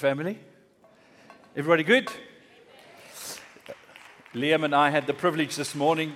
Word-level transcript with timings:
family. 0.00 0.38
Everybody 1.54 1.82
good? 1.82 2.10
Liam 4.32 4.64
and 4.64 4.74
I 4.74 4.88
had 4.88 5.06
the 5.06 5.12
privilege 5.12 5.56
this 5.56 5.74
morning. 5.74 6.14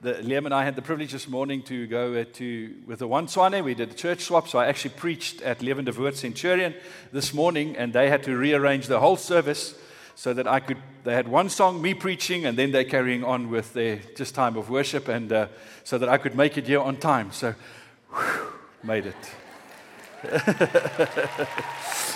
The, 0.00 0.14
Liam 0.14 0.46
and 0.46 0.54
I 0.54 0.64
had 0.64 0.76
the 0.76 0.82
privilege 0.82 1.12
this 1.12 1.28
morning 1.28 1.62
to 1.64 1.86
go 1.88 2.14
uh, 2.14 2.24
to 2.32 2.74
with 2.86 3.00
the 3.00 3.06
one 3.06 3.26
Tshwane. 3.26 3.62
We 3.62 3.74
did 3.74 3.90
a 3.90 3.94
church 3.94 4.22
swap, 4.22 4.48
so 4.48 4.58
I 4.58 4.66
actually 4.66 4.94
preached 4.94 5.42
at 5.42 5.58
Levende 5.58 5.92
Woord 5.92 6.16
Centurion 6.16 6.74
this 7.12 7.34
morning, 7.34 7.76
and 7.76 7.92
they 7.92 8.08
had 8.08 8.22
to 8.22 8.34
rearrange 8.34 8.86
the 8.86 9.00
whole 9.00 9.18
service 9.18 9.74
so 10.14 10.32
that 10.32 10.48
I 10.48 10.60
could. 10.60 10.78
They 11.04 11.12
had 11.12 11.28
one 11.28 11.50
song, 11.50 11.82
me 11.82 11.92
preaching, 11.92 12.46
and 12.46 12.56
then 12.56 12.72
they're 12.72 12.82
carrying 12.82 13.24
on 13.24 13.50
with 13.50 13.74
their 13.74 14.00
just 14.16 14.34
time 14.34 14.56
of 14.56 14.70
worship, 14.70 15.08
and 15.08 15.30
uh, 15.30 15.48
so 15.84 15.98
that 15.98 16.08
I 16.08 16.16
could 16.16 16.34
make 16.34 16.56
it 16.56 16.66
here 16.66 16.80
on 16.80 16.96
time. 16.96 17.30
So, 17.30 17.54
whew, 18.10 18.52
made 18.82 19.04
it. 19.04 19.16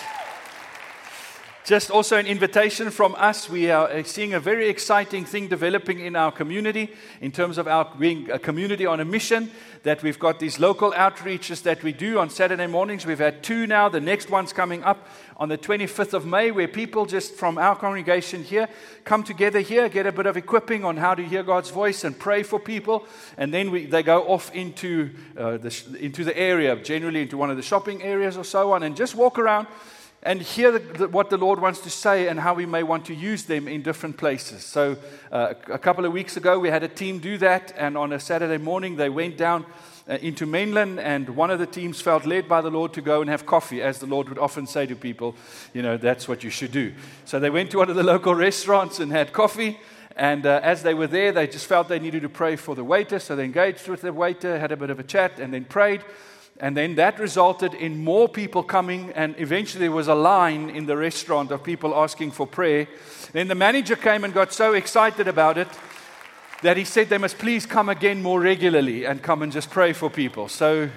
Just 1.67 1.91
also 1.91 2.17
an 2.17 2.29
invitation 2.29 2.93
from 2.93 3.17
us. 3.17 3.51
We 3.51 3.73
are 3.73 4.05
seeing 4.05 4.35
a 4.35 4.39
very 4.39 4.69
exciting 4.69 5.25
thing 5.25 5.49
developing 5.49 5.99
in 5.99 6.15
our 6.15 6.31
community 6.31 6.93
in 7.21 7.33
terms 7.33 7.59
of 7.59 7.67
our 7.67 7.93
being 7.99 8.31
a 8.31 8.39
community 8.39 8.87
on 8.87 9.01
a 9.01 9.05
mission. 9.05 9.51
That 9.83 10.01
we've 10.01 10.17
got 10.17 10.39
these 10.39 10.61
local 10.61 10.93
outreaches 10.93 11.65
that 11.65 11.83
we 11.83 11.93
do 11.93 12.21
on 12.21 12.31
Saturday 12.31 12.69
mornings. 12.69 13.05
We've 13.05 13.19
had 13.19 13.43
two 13.43 13.67
now. 13.67 13.89
The 13.89 14.01
next 14.01 14.31
one's 14.31 14.53
coming 14.53 14.85
up 14.85 15.09
on 15.39 15.49
the 15.49 15.59
25th 15.59 16.13
of 16.13 16.25
May, 16.25 16.53
where 16.53 16.69
people 16.69 17.05
just 17.05 17.35
from 17.35 17.59
our 17.59 17.75
congregation 17.75 18.45
here 18.45 18.69
come 19.03 19.25
together 19.25 19.59
here, 19.59 19.89
get 19.89 20.07
a 20.07 20.13
bit 20.13 20.27
of 20.27 20.37
equipping 20.37 20.85
on 20.85 20.97
how 20.97 21.17
to 21.17 21.25
hear 21.25 21.43
God's 21.43 21.71
voice 21.71 22.05
and 22.05 22.17
pray 22.17 22.45
for 22.45 22.61
people. 22.61 23.05
And 23.37 23.53
then 23.53 23.73
we, 23.73 23.87
they 23.87 24.05
go 24.05 24.23
off 24.29 24.55
into, 24.55 25.11
uh, 25.37 25.57
the, 25.57 25.99
into 25.99 26.23
the 26.23 26.39
area, 26.39 26.77
generally 26.77 27.23
into 27.23 27.37
one 27.37 27.51
of 27.51 27.57
the 27.57 27.63
shopping 27.65 28.05
areas 28.05 28.37
or 28.37 28.45
so 28.45 28.71
on, 28.71 28.85
and 28.85 28.97
just 28.97 29.17
walk 29.17 29.37
around 29.37 29.67
and 30.27 30.43
hear 30.43 30.79
what 31.07 31.31
the 31.31 31.37
Lord 31.37 31.61
wants 31.61 31.81
to 31.83 31.91
say 31.91 32.27
and 32.27 32.39
how 32.39 32.53
we 32.53 32.67
may 32.67 32.83
want 32.83 33.07
to 33.07 33.15
use 33.15 33.45
them 33.45 33.69
in 33.69 33.83
different 33.83 34.17
places. 34.17 34.65
So, 34.65 34.97
uh, 35.31 35.55
a 35.69 35.79
couple 35.79 36.05
of 36.05 36.13
weeks 36.13 36.37
ago, 36.37 36.59
we 36.59 36.69
had 36.69 36.83
a 36.83 36.89
team 36.89 37.21
do 37.21 37.39
that, 37.39 37.73
and 37.79 37.97
on 37.97 38.13
a 38.13 38.19
Saturday 38.19 38.59
morning, 38.59 38.97
they 38.97 39.09
went 39.09 39.37
down 39.37 39.65
uh, 40.09 40.15
into 40.15 40.45
Menlyn, 40.45 40.99
and 40.99 41.31
one 41.31 41.53
of 41.53 41.61
the 41.61 41.67
teams 41.67 42.01
felt 42.01 42.27
led 42.27 42.49
by 42.49 42.61
the 42.61 42.71
Lord 42.71 42.93
to 42.95 43.01
go 43.01 43.21
and 43.21 43.31
have 43.31 43.47
coffee, 43.47 43.81
as 43.81 44.01
the 44.01 44.07
Lord 44.07 44.29
would 44.29 44.39
often 44.39 44.67
say 44.67 44.85
to 44.87 44.97
people, 44.97 45.37
you 45.73 45.81
know, 45.81 45.97
that's 45.97 46.27
what 46.27 46.43
you 46.43 46.51
should 46.51 46.73
do. 46.73 46.93
So, 47.25 47.39
they 47.39 47.51
went 47.51 47.71
to 47.71 47.79
one 47.79 47.89
of 47.89 47.95
the 47.95 48.03
local 48.15 48.35
restaurants 48.35 48.99
and 48.99 49.13
had 49.13 49.33
coffee. 49.33 49.79
And 50.19 50.47
uh, 50.47 50.61
as 50.63 50.83
they 50.83 50.95
were 50.95 51.07
there, 51.07 51.31
they 51.31 51.47
just 51.47 51.67
felt 51.67 51.89
they 51.89 51.99
needed 51.99 52.23
to 52.23 52.31
pray 52.31 52.57
for 52.57 52.75
the 52.75 52.83
waiter. 52.83 53.19
So 53.19 53.37
they 53.37 53.45
engaged 53.45 53.87
with 53.87 54.01
the 54.01 54.15
waiter, 54.15 54.59
had 54.59 54.73
a 54.73 54.77
bit 54.77 54.89
of 54.89 54.99
a 54.99 55.03
chat, 55.03 55.39
and 55.39 55.53
then 55.53 55.67
prayed. 55.67 56.03
And 56.59 56.77
then 56.77 56.95
that 56.95 57.19
resulted 57.19 57.75
in 57.75 58.03
more 58.03 58.29
people 58.29 58.63
coming, 58.63 59.13
and 59.15 59.35
eventually 59.39 59.81
there 59.81 59.93
was 59.93 60.09
a 60.09 60.15
line 60.15 60.71
in 60.71 60.87
the 60.87 60.97
restaurant 60.97 61.51
of 61.51 61.63
people 61.63 61.95
asking 61.95 62.31
for 62.31 62.47
prayer. 62.47 62.89
Then 63.33 63.49
the 63.49 63.55
manager 63.55 63.97
came 63.97 64.25
and 64.25 64.33
got 64.33 64.53
so 64.53 64.73
excited 64.73 65.29
about 65.29 65.59
it 65.59 65.69
that 66.63 66.77
he 66.77 66.85
said 66.85 67.09
they 67.09 67.19
must 67.19 67.39
please 67.39 67.67
come 67.67 67.91
again 67.91 68.23
more 68.23 68.41
regularly 68.41 69.05
and 69.05 69.23
come 69.23 69.43
and 69.43 69.53
just 69.53 69.71
pray 69.71 69.93
for 69.93 70.09
people. 70.09 70.49
So 70.49 70.89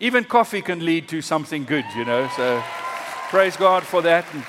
even 0.00 0.24
coffee 0.24 0.62
can 0.62 0.84
lead 0.84 1.08
to 1.08 1.20
something 1.20 1.64
good, 1.64 1.84
you 1.94 2.04
know. 2.04 2.28
So 2.36 2.62
praise 3.28 3.56
God 3.56 3.82
for 3.82 4.00
that. 4.02 4.24
And 4.32 4.42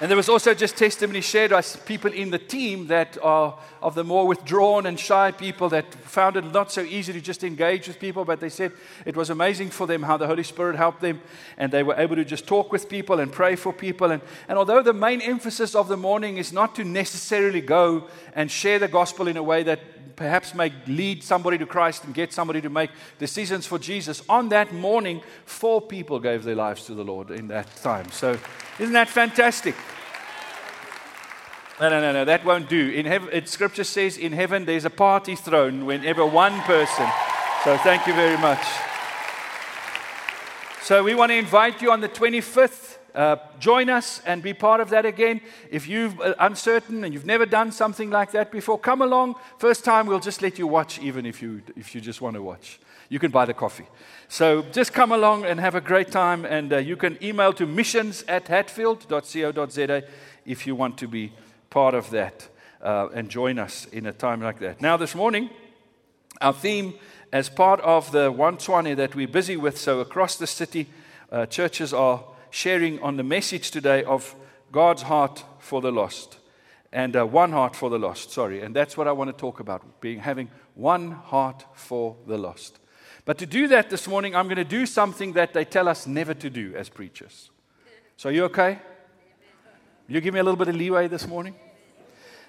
and 0.00 0.08
there 0.08 0.16
was 0.16 0.28
also 0.28 0.54
just 0.54 0.76
testimony 0.76 1.20
shared 1.20 1.50
by 1.50 1.60
people 1.84 2.12
in 2.12 2.30
the 2.30 2.38
team 2.38 2.86
that 2.86 3.18
are 3.20 3.58
of 3.82 3.96
the 3.96 4.04
more 4.04 4.28
withdrawn 4.28 4.86
and 4.86 4.98
shy 4.98 5.32
people 5.32 5.68
that 5.70 5.92
found 5.92 6.36
it 6.36 6.52
not 6.52 6.70
so 6.70 6.82
easy 6.82 7.12
to 7.12 7.20
just 7.20 7.42
engage 7.42 7.88
with 7.88 7.98
people, 7.98 8.24
but 8.24 8.38
they 8.38 8.48
said 8.48 8.72
it 9.04 9.16
was 9.16 9.30
amazing 9.30 9.70
for 9.70 9.88
them 9.88 10.04
how 10.04 10.16
the 10.16 10.26
Holy 10.26 10.44
Spirit 10.44 10.76
helped 10.76 11.00
them 11.00 11.20
and 11.56 11.72
they 11.72 11.82
were 11.82 11.96
able 11.96 12.14
to 12.14 12.24
just 12.24 12.46
talk 12.46 12.70
with 12.70 12.88
people 12.88 13.18
and 13.18 13.32
pray 13.32 13.56
for 13.56 13.72
people. 13.72 14.12
And, 14.12 14.22
and 14.48 14.56
although 14.56 14.82
the 14.82 14.92
main 14.92 15.20
emphasis 15.20 15.74
of 15.74 15.88
the 15.88 15.96
morning 15.96 16.36
is 16.36 16.52
not 16.52 16.76
to 16.76 16.84
necessarily 16.84 17.60
go 17.60 18.08
and 18.34 18.50
share 18.50 18.78
the 18.78 18.88
gospel 18.88 19.26
in 19.26 19.36
a 19.36 19.42
way 19.42 19.64
that 19.64 19.80
perhaps 20.18 20.52
may 20.52 20.72
lead 20.88 21.22
somebody 21.22 21.56
to 21.58 21.64
Christ 21.64 22.02
and 22.02 22.12
get 22.12 22.32
somebody 22.32 22.60
to 22.60 22.68
make 22.68 22.90
decisions 23.18 23.66
for 23.66 23.78
Jesus, 23.78 24.20
on 24.28 24.48
that 24.48 24.74
morning, 24.74 25.22
four 25.46 25.80
people 25.80 26.18
gave 26.18 26.42
their 26.42 26.56
lives 26.56 26.84
to 26.86 26.94
the 26.94 27.04
Lord 27.04 27.30
in 27.30 27.46
that 27.48 27.74
time. 27.76 28.10
So, 28.10 28.36
isn't 28.80 28.92
that 28.94 29.08
fantastic? 29.08 29.76
No, 31.80 31.88
no, 31.88 32.00
no, 32.00 32.12
no, 32.12 32.24
that 32.24 32.44
won't 32.44 32.68
do. 32.68 32.90
In 32.90 33.06
heaven, 33.06 33.28
it, 33.32 33.48
scripture 33.48 33.84
says 33.84 34.18
in 34.18 34.32
heaven 34.32 34.64
there's 34.64 34.84
a 34.84 34.90
party 34.90 35.36
thrown 35.36 35.86
whenever 35.86 36.26
one 36.26 36.58
person. 36.62 37.06
So 37.62 37.76
thank 37.78 38.08
you 38.08 38.14
very 38.14 38.36
much. 38.38 38.64
So 40.82 41.04
we 41.04 41.14
want 41.14 41.30
to 41.30 41.36
invite 41.36 41.80
you 41.80 41.92
on 41.92 42.00
the 42.00 42.08
25th. 42.08 42.87
Uh, 43.14 43.36
join 43.58 43.88
us 43.88 44.20
and 44.26 44.42
be 44.42 44.52
part 44.54 44.80
of 44.80 44.90
that 44.90 45.06
again. 45.06 45.40
If 45.70 45.88
you're 45.88 46.12
uh, 46.22 46.34
uncertain 46.38 47.04
and 47.04 47.12
you've 47.12 47.26
never 47.26 47.46
done 47.46 47.72
something 47.72 48.10
like 48.10 48.32
that 48.32 48.52
before, 48.52 48.78
come 48.78 49.02
along. 49.02 49.34
First 49.58 49.84
time, 49.84 50.06
we'll 50.06 50.20
just 50.20 50.42
let 50.42 50.58
you 50.58 50.66
watch, 50.66 50.98
even 51.00 51.26
if 51.26 51.42
you, 51.42 51.62
if 51.76 51.94
you 51.94 52.00
just 52.00 52.20
want 52.20 52.34
to 52.34 52.42
watch. 52.42 52.78
You 53.08 53.18
can 53.18 53.30
buy 53.30 53.46
the 53.46 53.54
coffee. 53.54 53.86
So 54.28 54.62
just 54.62 54.92
come 54.92 55.12
along 55.12 55.46
and 55.46 55.58
have 55.58 55.74
a 55.74 55.80
great 55.80 56.10
time. 56.10 56.44
And 56.44 56.72
uh, 56.72 56.76
you 56.76 56.96
can 56.96 57.16
email 57.22 57.52
to 57.54 57.66
missions 57.66 58.24
at 58.28 58.48
hatfield.co.za 58.48 60.02
if 60.44 60.66
you 60.66 60.74
want 60.74 60.98
to 60.98 61.08
be 61.08 61.32
part 61.70 61.94
of 61.94 62.10
that 62.10 62.48
uh, 62.82 63.08
and 63.14 63.28
join 63.28 63.58
us 63.58 63.86
in 63.86 64.06
a 64.06 64.12
time 64.12 64.42
like 64.42 64.58
that. 64.60 64.80
Now, 64.80 64.96
this 64.96 65.14
morning, 65.14 65.50
our 66.40 66.52
theme, 66.52 66.94
as 67.32 67.48
part 67.48 67.80
of 67.80 68.12
the 68.12 68.30
One 68.30 68.56
Tshwane 68.56 68.96
that 68.96 69.14
we're 69.14 69.28
busy 69.28 69.56
with, 69.56 69.78
so 69.78 70.00
across 70.00 70.36
the 70.36 70.46
city, 70.46 70.88
uh, 71.30 71.46
churches 71.46 71.92
are 71.92 72.22
sharing 72.50 73.00
on 73.00 73.16
the 73.16 73.22
message 73.22 73.70
today 73.70 74.04
of 74.04 74.34
God's 74.72 75.02
heart 75.02 75.44
for 75.58 75.80
the 75.80 75.92
lost 75.92 76.38
and 76.92 77.16
uh, 77.16 77.26
one 77.26 77.52
heart 77.52 77.76
for 77.76 77.90
the 77.90 77.98
lost. 77.98 78.30
Sorry, 78.30 78.62
and 78.62 78.74
that's 78.74 78.96
what 78.96 79.06
I 79.06 79.12
want 79.12 79.28
to 79.28 79.36
talk 79.36 79.60
about: 79.60 80.00
being 80.00 80.20
having 80.20 80.50
one 80.74 81.10
heart 81.10 81.64
for 81.74 82.16
the 82.26 82.38
lost. 82.38 82.78
But 83.24 83.38
to 83.38 83.46
do 83.46 83.68
that 83.68 83.90
this 83.90 84.08
morning, 84.08 84.34
I'm 84.34 84.46
going 84.46 84.56
to 84.56 84.64
do 84.64 84.86
something 84.86 85.34
that 85.34 85.52
they 85.52 85.64
tell 85.64 85.88
us 85.88 86.06
never 86.06 86.32
to 86.34 86.48
do 86.48 86.74
as 86.74 86.88
preachers. 86.88 87.50
So, 88.16 88.30
are 88.30 88.32
you 88.32 88.44
okay? 88.44 88.78
You 90.08 90.20
give 90.22 90.32
me 90.32 90.40
a 90.40 90.42
little 90.42 90.56
bit 90.56 90.68
of 90.68 90.76
leeway 90.76 91.08
this 91.08 91.26
morning? 91.26 91.54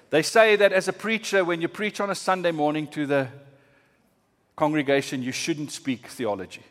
They 0.08 0.22
say 0.22 0.56
that 0.56 0.72
as 0.72 0.88
a 0.88 0.92
preacher, 0.92 1.44
when 1.44 1.60
you 1.60 1.68
preach 1.68 2.00
on 2.00 2.10
a 2.10 2.14
Sunday 2.14 2.50
morning 2.50 2.86
to 2.88 3.06
the 3.06 3.28
congregation, 4.56 5.22
you 5.22 5.32
shouldn't 5.32 5.70
speak 5.70 6.06
theology. 6.06 6.64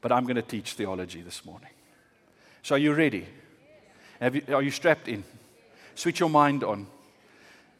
But 0.00 0.12
I'm 0.12 0.24
going 0.24 0.36
to 0.36 0.42
teach 0.42 0.72
theology 0.72 1.22
this 1.22 1.44
morning. 1.44 1.70
So, 2.64 2.76
are 2.76 2.78
you 2.78 2.94
ready? 2.94 3.26
You, 4.20 4.42
are 4.54 4.62
you 4.62 4.70
strapped 4.70 5.08
in? 5.08 5.24
Switch 5.96 6.20
your 6.20 6.30
mind 6.30 6.62
on. 6.62 6.86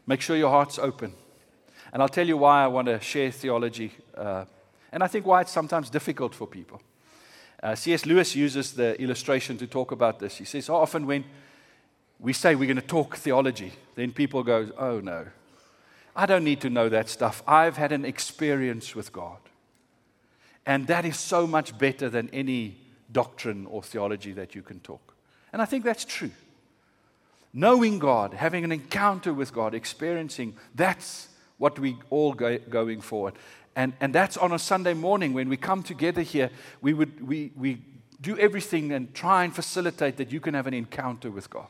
Make 0.09 0.21
sure 0.21 0.37
your 0.37 0.51
heart's 0.51 0.77
open. 0.77 1.15
And 1.93 2.03
I'll 2.03 2.09
tell 2.09 2.27
you 2.27 2.37
why 2.37 2.65
I 2.65 2.67
want 2.67 2.89
to 2.89 2.99
share 2.99 3.31
theology. 3.31 3.93
Uh, 4.17 4.45
and 4.91 5.05
I 5.05 5.07
think 5.07 5.25
why 5.25 5.43
it's 5.43 5.53
sometimes 5.53 5.89
difficult 5.89 6.35
for 6.35 6.49
people. 6.49 6.83
Uh, 7.63 7.77
C.S. 7.77 8.07
Lewis 8.07 8.35
uses 8.35 8.73
the 8.73 9.01
illustration 9.01 9.57
to 9.59 9.69
talk 9.69 9.93
about 9.93 10.19
this. 10.19 10.39
He 10.39 10.45
says, 10.45 10.69
often 10.69 11.07
when 11.07 11.25
we 12.19 12.33
say 12.33 12.57
we're 12.57 12.67
going 12.67 12.75
to 12.75 12.83
talk 12.83 13.17
theology, 13.17 13.73
then 13.95 14.11
people 14.11 14.43
go, 14.43 14.69
oh 14.77 14.99
no, 14.99 15.27
I 16.17 16.27
don't 16.27 16.43
need 16.43 16.61
to 16.63 16.71
know 16.71 16.89
that 16.89 17.09
stuff. 17.09 17.41
I've 17.47 17.77
had 17.77 17.93
an 17.93 18.05
experience 18.05 18.97
with 18.97 19.13
God. 19.13 19.39
And 20.67 20.89
that 20.89 21.05
is 21.05 21.17
so 21.19 21.47
much 21.47 21.79
better 21.79 22.09
than 22.09 22.29
any 22.31 22.82
doctrine 23.13 23.67
or 23.67 23.83
theology 23.83 24.33
that 24.33 24.55
you 24.55 24.63
can 24.63 24.81
talk. 24.81 25.15
And 25.53 25.61
I 25.61 25.65
think 25.65 25.85
that's 25.85 26.05
true. 26.05 26.31
Knowing 27.53 27.99
God, 27.99 28.33
having 28.33 28.65
an 28.65 28.73
encounter 28.73 29.35
with 29.35 29.53
God, 29.53 29.75
experiencing, 29.75 30.57
that's 30.75 31.29
what 31.59 31.79
we 31.79 31.97
all 32.11 32.33
go, 32.33 32.59
going 32.59 33.01
forward. 33.01 33.35
And, 33.77 33.93
and 34.01 34.15
that's 34.15 34.37
on 34.37 34.53
a 34.53 34.59
Sunday 34.59 34.95
morning 34.95 35.33
when 35.33 35.49
we 35.49 35.57
come 35.57 35.83
together 35.83 36.23
here, 36.23 36.51
we, 36.81 36.95
would, 36.95 37.27
we, 37.27 37.53
we 37.57 37.83
do 38.21 38.39
everything 38.39 38.93
and 38.93 39.13
try 39.15 39.45
and 39.45 39.55
facilitate 39.55 40.17
that 40.17 40.33
you 40.33 40.41
can 40.41 40.55
have 40.55 40.67
an 40.67 40.75
encounter 40.75 41.31
with 41.31 41.51
God. 41.51 41.67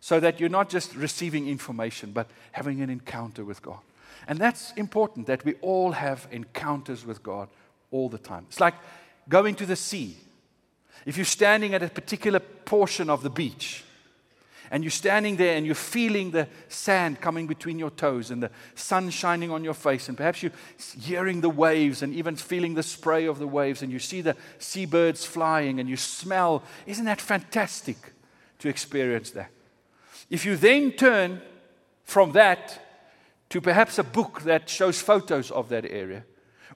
So 0.00 0.20
that 0.20 0.38
you're 0.38 0.50
not 0.50 0.68
just 0.68 0.94
receiving 0.94 1.48
information, 1.48 2.12
but 2.12 2.28
having 2.52 2.82
an 2.82 2.90
encounter 2.90 3.44
with 3.44 3.62
God. 3.62 3.78
And 4.28 4.38
that's 4.38 4.72
important 4.72 5.26
that 5.26 5.44
we 5.44 5.54
all 5.62 5.92
have 5.92 6.28
encounters 6.30 7.06
with 7.06 7.22
God 7.22 7.48
all 7.90 8.08
the 8.08 8.18
time. 8.18 8.44
It's 8.48 8.60
like 8.60 8.74
going 9.28 9.54
to 9.56 9.66
the 9.66 9.76
sea. 9.76 10.16
If 11.06 11.16
you're 11.16 11.24
standing 11.24 11.72
at 11.72 11.84
a 11.84 11.88
particular 11.88 12.40
portion 12.40 13.08
of 13.08 13.22
the 13.22 13.30
beach, 13.30 13.84
and 14.72 14.82
you're 14.82 14.90
standing 14.90 15.36
there 15.36 15.56
and 15.56 15.64
you're 15.64 15.76
feeling 15.76 16.32
the 16.32 16.48
sand 16.68 17.20
coming 17.20 17.46
between 17.46 17.78
your 17.78 17.90
toes 17.90 18.32
and 18.32 18.42
the 18.42 18.50
sun 18.74 19.10
shining 19.10 19.52
on 19.52 19.62
your 19.62 19.74
face, 19.74 20.08
and 20.08 20.16
perhaps 20.16 20.42
you're 20.42 20.52
hearing 21.00 21.40
the 21.40 21.48
waves 21.48 22.02
and 22.02 22.12
even 22.12 22.34
feeling 22.34 22.74
the 22.74 22.82
spray 22.82 23.26
of 23.26 23.38
the 23.38 23.46
waves, 23.46 23.82
and 23.82 23.92
you 23.92 24.00
see 24.00 24.20
the 24.20 24.34
seabirds 24.58 25.24
flying 25.24 25.78
and 25.78 25.88
you 25.88 25.96
smell. 25.96 26.64
Isn't 26.84 27.04
that 27.04 27.20
fantastic 27.20 27.96
to 28.58 28.68
experience 28.68 29.30
that? 29.30 29.50
If 30.28 30.44
you 30.44 30.56
then 30.56 30.90
turn 30.90 31.40
from 32.02 32.32
that 32.32 32.82
to 33.50 33.60
perhaps 33.60 34.00
a 34.00 34.04
book 34.04 34.42
that 34.42 34.68
shows 34.68 35.00
photos 35.00 35.52
of 35.52 35.68
that 35.68 35.84
area, 35.84 36.24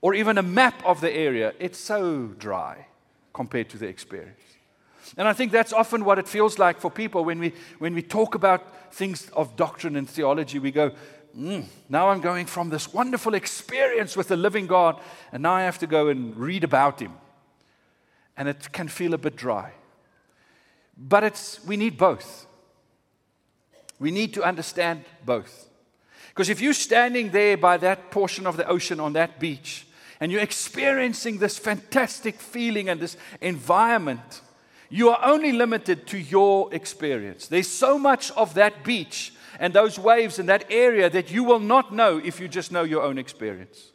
or 0.01 0.15
even 0.15 0.39
a 0.39 0.43
map 0.43 0.81
of 0.87 1.01
the 1.01 1.13
area, 1.13 1.53
it's 1.59 1.79
so 1.79 2.29
dry 2.39 2.87
compared 3.33 3.69
to 3.71 3.79
the 3.79 3.87
experience. 3.87 4.41
And 5.17 5.27
I 5.27 5.33
think 5.33 5.53
that's 5.53 5.73
often 5.73 6.05
what 6.05 6.19
it 6.19 6.29
feels 6.29 6.59
like 6.59 6.81
for 6.81 6.91
people 6.91 7.25
when 7.25 7.41
we, 7.41 7.53
when 7.79 7.95
we 7.95 8.03
talk 8.03 8.35
about 8.35 8.95
things 8.95 9.29
of 9.31 9.57
doctrine 9.57 9.97
and 9.97 10.09
theology. 10.09 10.59
We 10.59 10.71
go, 10.71 10.93
mm, 11.37 11.65
now 11.89 12.11
I'm 12.11 12.21
going 12.21 12.47
from 12.47 12.71
this 12.71 12.93
wonderful 12.93 13.35
experience 13.35 14.17
with 14.17 14.29
the 14.29 14.37
living 14.37 14.67
God, 14.67 15.01
and 15.33 15.43
now 15.43 15.53
I 15.53 15.63
have 15.63 15.79
to 15.79 15.87
go 15.87 16.09
and 16.09 16.37
read 16.37 16.65
about 16.65 17.01
Him. 17.01 17.13
And 18.37 18.49
it 18.49 18.73
can 18.73 18.89
feel 18.89 19.15
a 19.15 19.19
bit 19.19 19.37
dry. 19.37 19.73
But 20.97 21.25
it's, 21.25 21.65
we 21.65 21.77
need 21.77 21.97
both. 21.97 22.47
We 23.99 24.11
need 24.11 24.35
to 24.35 24.43
understand 24.43 25.05
both. 25.25 25.69
Because 26.29 26.49
if 26.49 26.61
you're 26.61 26.73
standing 26.73 27.31
there 27.31 27.57
by 27.57 27.77
that 27.79 28.11
portion 28.11 28.47
of 28.47 28.57
the 28.57 28.67
ocean 28.67 29.01
on 29.01 29.15
that 29.15 29.41
beach, 29.41 29.87
and 30.21 30.31
you're 30.31 30.43
experiencing 30.43 31.39
this 31.39 31.59
fantastic 31.59 32.37
feeling 32.37 32.89
and 32.89 33.01
this 33.01 33.17
environment, 33.41 34.43
you 34.91 35.09
are 35.09 35.19
only 35.25 35.53
limited 35.53 36.07
to 36.09 36.19
your 36.19 36.73
experience. 36.75 37.47
There's 37.47 37.69
so 37.69 37.99
much 37.99 38.31
of 38.33 38.55
that 38.55 38.85
beach 38.85 39.33
and 39.59 39.73
those 39.73 39.99
waves 39.99 40.39
in 40.39 40.47
that 40.47 40.67
area 40.71 41.09
that 41.09 41.31
you 41.31 41.43
will 41.43 41.61
not 41.61 41.95
know 41.95 42.19
if 42.23 42.39
you 42.39 42.49
just 42.49 42.71
know 42.71 42.83
your 42.83 43.03
own 43.03 43.19
experience. 43.19 43.91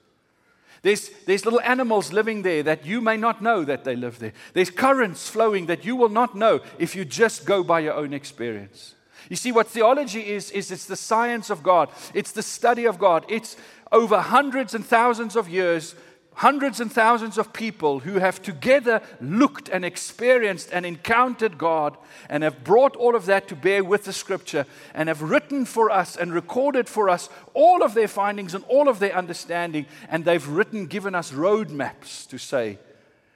There's, 0.81 1.09
there's 1.25 1.45
little 1.45 1.61
animals 1.61 2.13
living 2.13 2.43
there 2.43 2.61
that 2.63 2.85
you 2.85 3.01
may 3.01 3.17
not 3.17 3.41
know 3.41 3.63
that 3.63 3.83
they 3.83 3.95
live 3.95 4.19
there. 4.19 4.33
There's 4.53 4.69
currents 4.69 5.27
flowing 5.27 5.65
that 5.65 5.83
you 5.83 5.95
will 5.95 6.09
not 6.09 6.35
know 6.35 6.61
if 6.77 6.95
you 6.95 7.05
just 7.05 7.45
go 7.45 7.63
by 7.63 7.79
your 7.79 7.93
own 7.93 8.13
experience. 8.13 8.93
You 9.29 9.35
see, 9.35 9.51
what 9.51 9.67
theology 9.67 10.27
is, 10.27 10.51
is 10.51 10.69
it's 10.69 10.85
the 10.85 10.95
science 10.95 11.49
of 11.49 11.63
God, 11.63 11.89
it's 12.13 12.31
the 12.31 12.43
study 12.43 12.85
of 12.85 12.99
God. 12.99 13.25
It's 13.27 13.57
over 13.91 14.19
hundreds 14.19 14.75
and 14.75 14.85
thousands 14.85 15.35
of 15.35 15.49
years 15.49 15.95
hundreds 16.35 16.79
and 16.79 16.91
thousands 16.91 17.37
of 17.37 17.53
people 17.53 17.99
who 17.99 18.19
have 18.19 18.41
together 18.41 19.01
looked 19.21 19.69
and 19.69 19.85
experienced 19.85 20.69
and 20.71 20.85
encountered 20.85 21.57
God 21.57 21.97
and 22.29 22.43
have 22.43 22.63
brought 22.63 22.95
all 22.95 23.15
of 23.15 23.25
that 23.25 23.47
to 23.47 23.55
bear 23.55 23.83
with 23.83 24.03
the 24.03 24.13
scripture 24.13 24.65
and 24.93 25.07
have 25.09 25.21
written 25.21 25.65
for 25.65 25.89
us 25.89 26.15
and 26.15 26.33
recorded 26.33 26.89
for 26.89 27.09
us 27.09 27.29
all 27.53 27.83
of 27.83 27.93
their 27.93 28.07
findings 28.07 28.53
and 28.53 28.65
all 28.67 28.89
of 28.89 28.99
their 28.99 29.15
understanding. 29.15 29.85
And 30.09 30.25
they've 30.25 30.47
written, 30.47 30.87
given 30.87 31.15
us 31.15 31.31
roadmaps 31.31 32.27
to 32.27 32.37
say, 32.37 32.79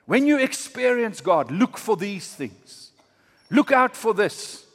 when 0.06 0.26
you 0.26 0.38
experience 0.38 1.22
God, 1.22 1.52
look 1.52 1.78
for 1.78 1.96
these 1.96 2.34
things. 2.34 2.92
Look 3.50 3.72
out 3.72 3.96
for 3.96 4.14
this. 4.14 4.66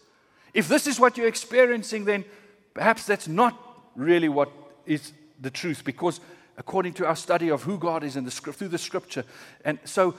If 0.55 0.69
this 0.69 0.87
is 0.87 0.99
what 0.99 1.19
you're 1.19 1.29
experiencing, 1.29 2.05
then 2.05 2.25
perhaps 2.73 3.05
that's 3.05 3.29
not 3.29 3.59
really 3.97 4.29
what 4.29 4.50
is 4.87 5.12
the 5.41 5.50
truth 5.50 5.85
because 5.85 6.21
according 6.56 6.95
to 6.95 7.06
our 7.06 7.17
study 7.17 7.51
of 7.51 7.62
who 7.62 7.79
God 7.79 8.05
is 8.05 8.17
in 8.17 8.25
the 8.25 8.31
script, 8.31 8.59
through 8.59 8.69
the 8.69 8.79
scripture. 8.79 9.25
And 9.65 9.79
so, 9.85 10.15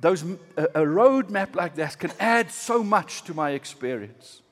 those, 0.00 0.24
a, 0.56 0.64
a 0.64 0.80
roadmap 0.80 1.54
like 1.54 1.76
that 1.76 1.98
can 1.98 2.12
add 2.18 2.50
so 2.50 2.82
much 2.82 3.22
to 3.24 3.34
my 3.34 3.50
experience. 3.50 4.42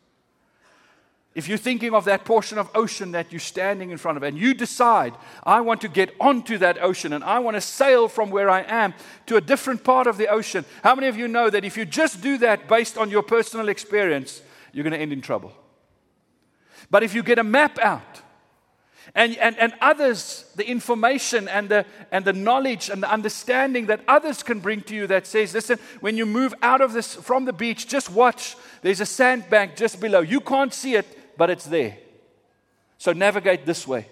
If 1.34 1.48
you're 1.48 1.58
thinking 1.58 1.94
of 1.94 2.04
that 2.06 2.24
portion 2.24 2.58
of 2.58 2.68
ocean 2.74 3.12
that 3.12 3.30
you're 3.30 3.38
standing 3.38 3.90
in 3.90 3.98
front 3.98 4.16
of, 4.16 4.24
and 4.24 4.36
you 4.36 4.52
decide, 4.52 5.14
I 5.44 5.60
want 5.60 5.80
to 5.82 5.88
get 5.88 6.12
onto 6.20 6.58
that 6.58 6.82
ocean 6.82 7.12
and 7.12 7.22
I 7.22 7.38
want 7.38 7.56
to 7.56 7.60
sail 7.60 8.08
from 8.08 8.30
where 8.30 8.50
I 8.50 8.62
am 8.62 8.94
to 9.26 9.36
a 9.36 9.40
different 9.40 9.84
part 9.84 10.08
of 10.08 10.18
the 10.18 10.26
ocean, 10.26 10.64
how 10.82 10.94
many 10.94 11.06
of 11.06 11.16
you 11.16 11.28
know 11.28 11.48
that 11.48 11.64
if 11.64 11.76
you 11.76 11.84
just 11.84 12.20
do 12.20 12.38
that 12.38 12.68
based 12.68 12.98
on 12.98 13.10
your 13.10 13.22
personal 13.22 13.68
experience, 13.68 14.42
you're 14.72 14.82
going 14.82 14.92
to 14.92 14.98
end 14.98 15.12
in 15.12 15.20
trouble? 15.20 15.52
But 16.90 17.04
if 17.04 17.14
you 17.14 17.22
get 17.22 17.38
a 17.38 17.44
map 17.44 17.78
out, 17.78 18.22
and, 19.14 19.36
and, 19.38 19.58
and 19.58 19.72
others, 19.80 20.44
the 20.56 20.68
information 20.68 21.48
and 21.48 21.68
the, 21.68 21.84
and 22.12 22.24
the 22.24 22.32
knowledge 22.32 22.90
and 22.90 23.02
the 23.02 23.10
understanding 23.10 23.86
that 23.86 24.00
others 24.06 24.42
can 24.42 24.60
bring 24.60 24.82
to 24.82 24.94
you 24.94 25.06
that 25.08 25.26
says, 25.26 25.54
listen, 25.54 25.78
when 26.00 26.16
you 26.16 26.26
move 26.26 26.54
out 26.62 26.80
of 26.80 26.92
this 26.92 27.14
from 27.14 27.44
the 27.44 27.52
beach, 27.52 27.88
just 27.88 28.10
watch. 28.10 28.56
There's 28.82 29.00
a 29.00 29.06
sandbank 29.06 29.76
just 29.76 30.00
below. 30.00 30.20
You 30.20 30.40
can't 30.40 30.72
see 30.72 30.94
it, 30.94 31.06
but 31.36 31.50
it's 31.50 31.64
there. 31.64 31.98
So 32.98 33.12
navigate 33.12 33.66
this 33.66 33.86
way. 33.86 34.06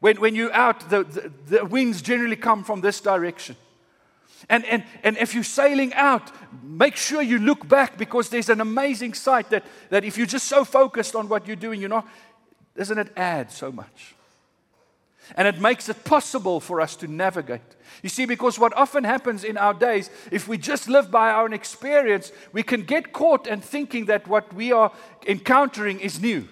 When, 0.00 0.20
when 0.20 0.34
you're 0.34 0.52
out, 0.52 0.88
the, 0.88 1.04
the, 1.04 1.32
the 1.46 1.64
winds 1.64 2.00
generally 2.02 2.36
come 2.36 2.64
from 2.64 2.80
this 2.80 3.00
direction. 3.00 3.56
And, 4.48 4.64
and, 4.66 4.84
and 5.02 5.16
if 5.16 5.34
you're 5.34 5.42
sailing 5.42 5.92
out, 5.94 6.30
make 6.62 6.96
sure 6.96 7.22
you 7.22 7.38
look 7.38 7.66
back 7.66 7.96
because 7.96 8.28
there's 8.28 8.48
an 8.48 8.60
amazing 8.60 9.14
sight 9.14 9.50
that, 9.50 9.64
that 9.90 10.04
if 10.04 10.16
you're 10.16 10.26
just 10.26 10.46
so 10.46 10.64
focused 10.64 11.16
on 11.16 11.28
what 11.28 11.46
you're 11.46 11.56
doing, 11.56 11.80
you're 11.80 11.88
not, 11.88 12.06
doesn't 12.76 12.98
it 12.98 13.12
add 13.16 13.50
so 13.50 13.72
much? 13.72 14.14
And 15.36 15.48
it 15.48 15.60
makes 15.60 15.88
it 15.88 16.04
possible 16.04 16.60
for 16.60 16.80
us 16.80 16.94
to 16.96 17.08
navigate. 17.08 17.60
You 18.02 18.08
see, 18.08 18.26
because 18.26 18.58
what 18.58 18.76
often 18.76 19.02
happens 19.02 19.42
in 19.42 19.56
our 19.56 19.74
days, 19.74 20.10
if 20.30 20.46
we 20.46 20.58
just 20.58 20.88
live 20.88 21.10
by 21.10 21.30
our 21.30 21.44
own 21.44 21.52
experience, 21.52 22.30
we 22.52 22.62
can 22.62 22.82
get 22.82 23.12
caught 23.12 23.46
in 23.46 23.60
thinking 23.60 24.04
that 24.06 24.28
what 24.28 24.52
we 24.52 24.70
are 24.70 24.92
encountering 25.26 25.98
is 25.98 26.20
new. 26.20 26.46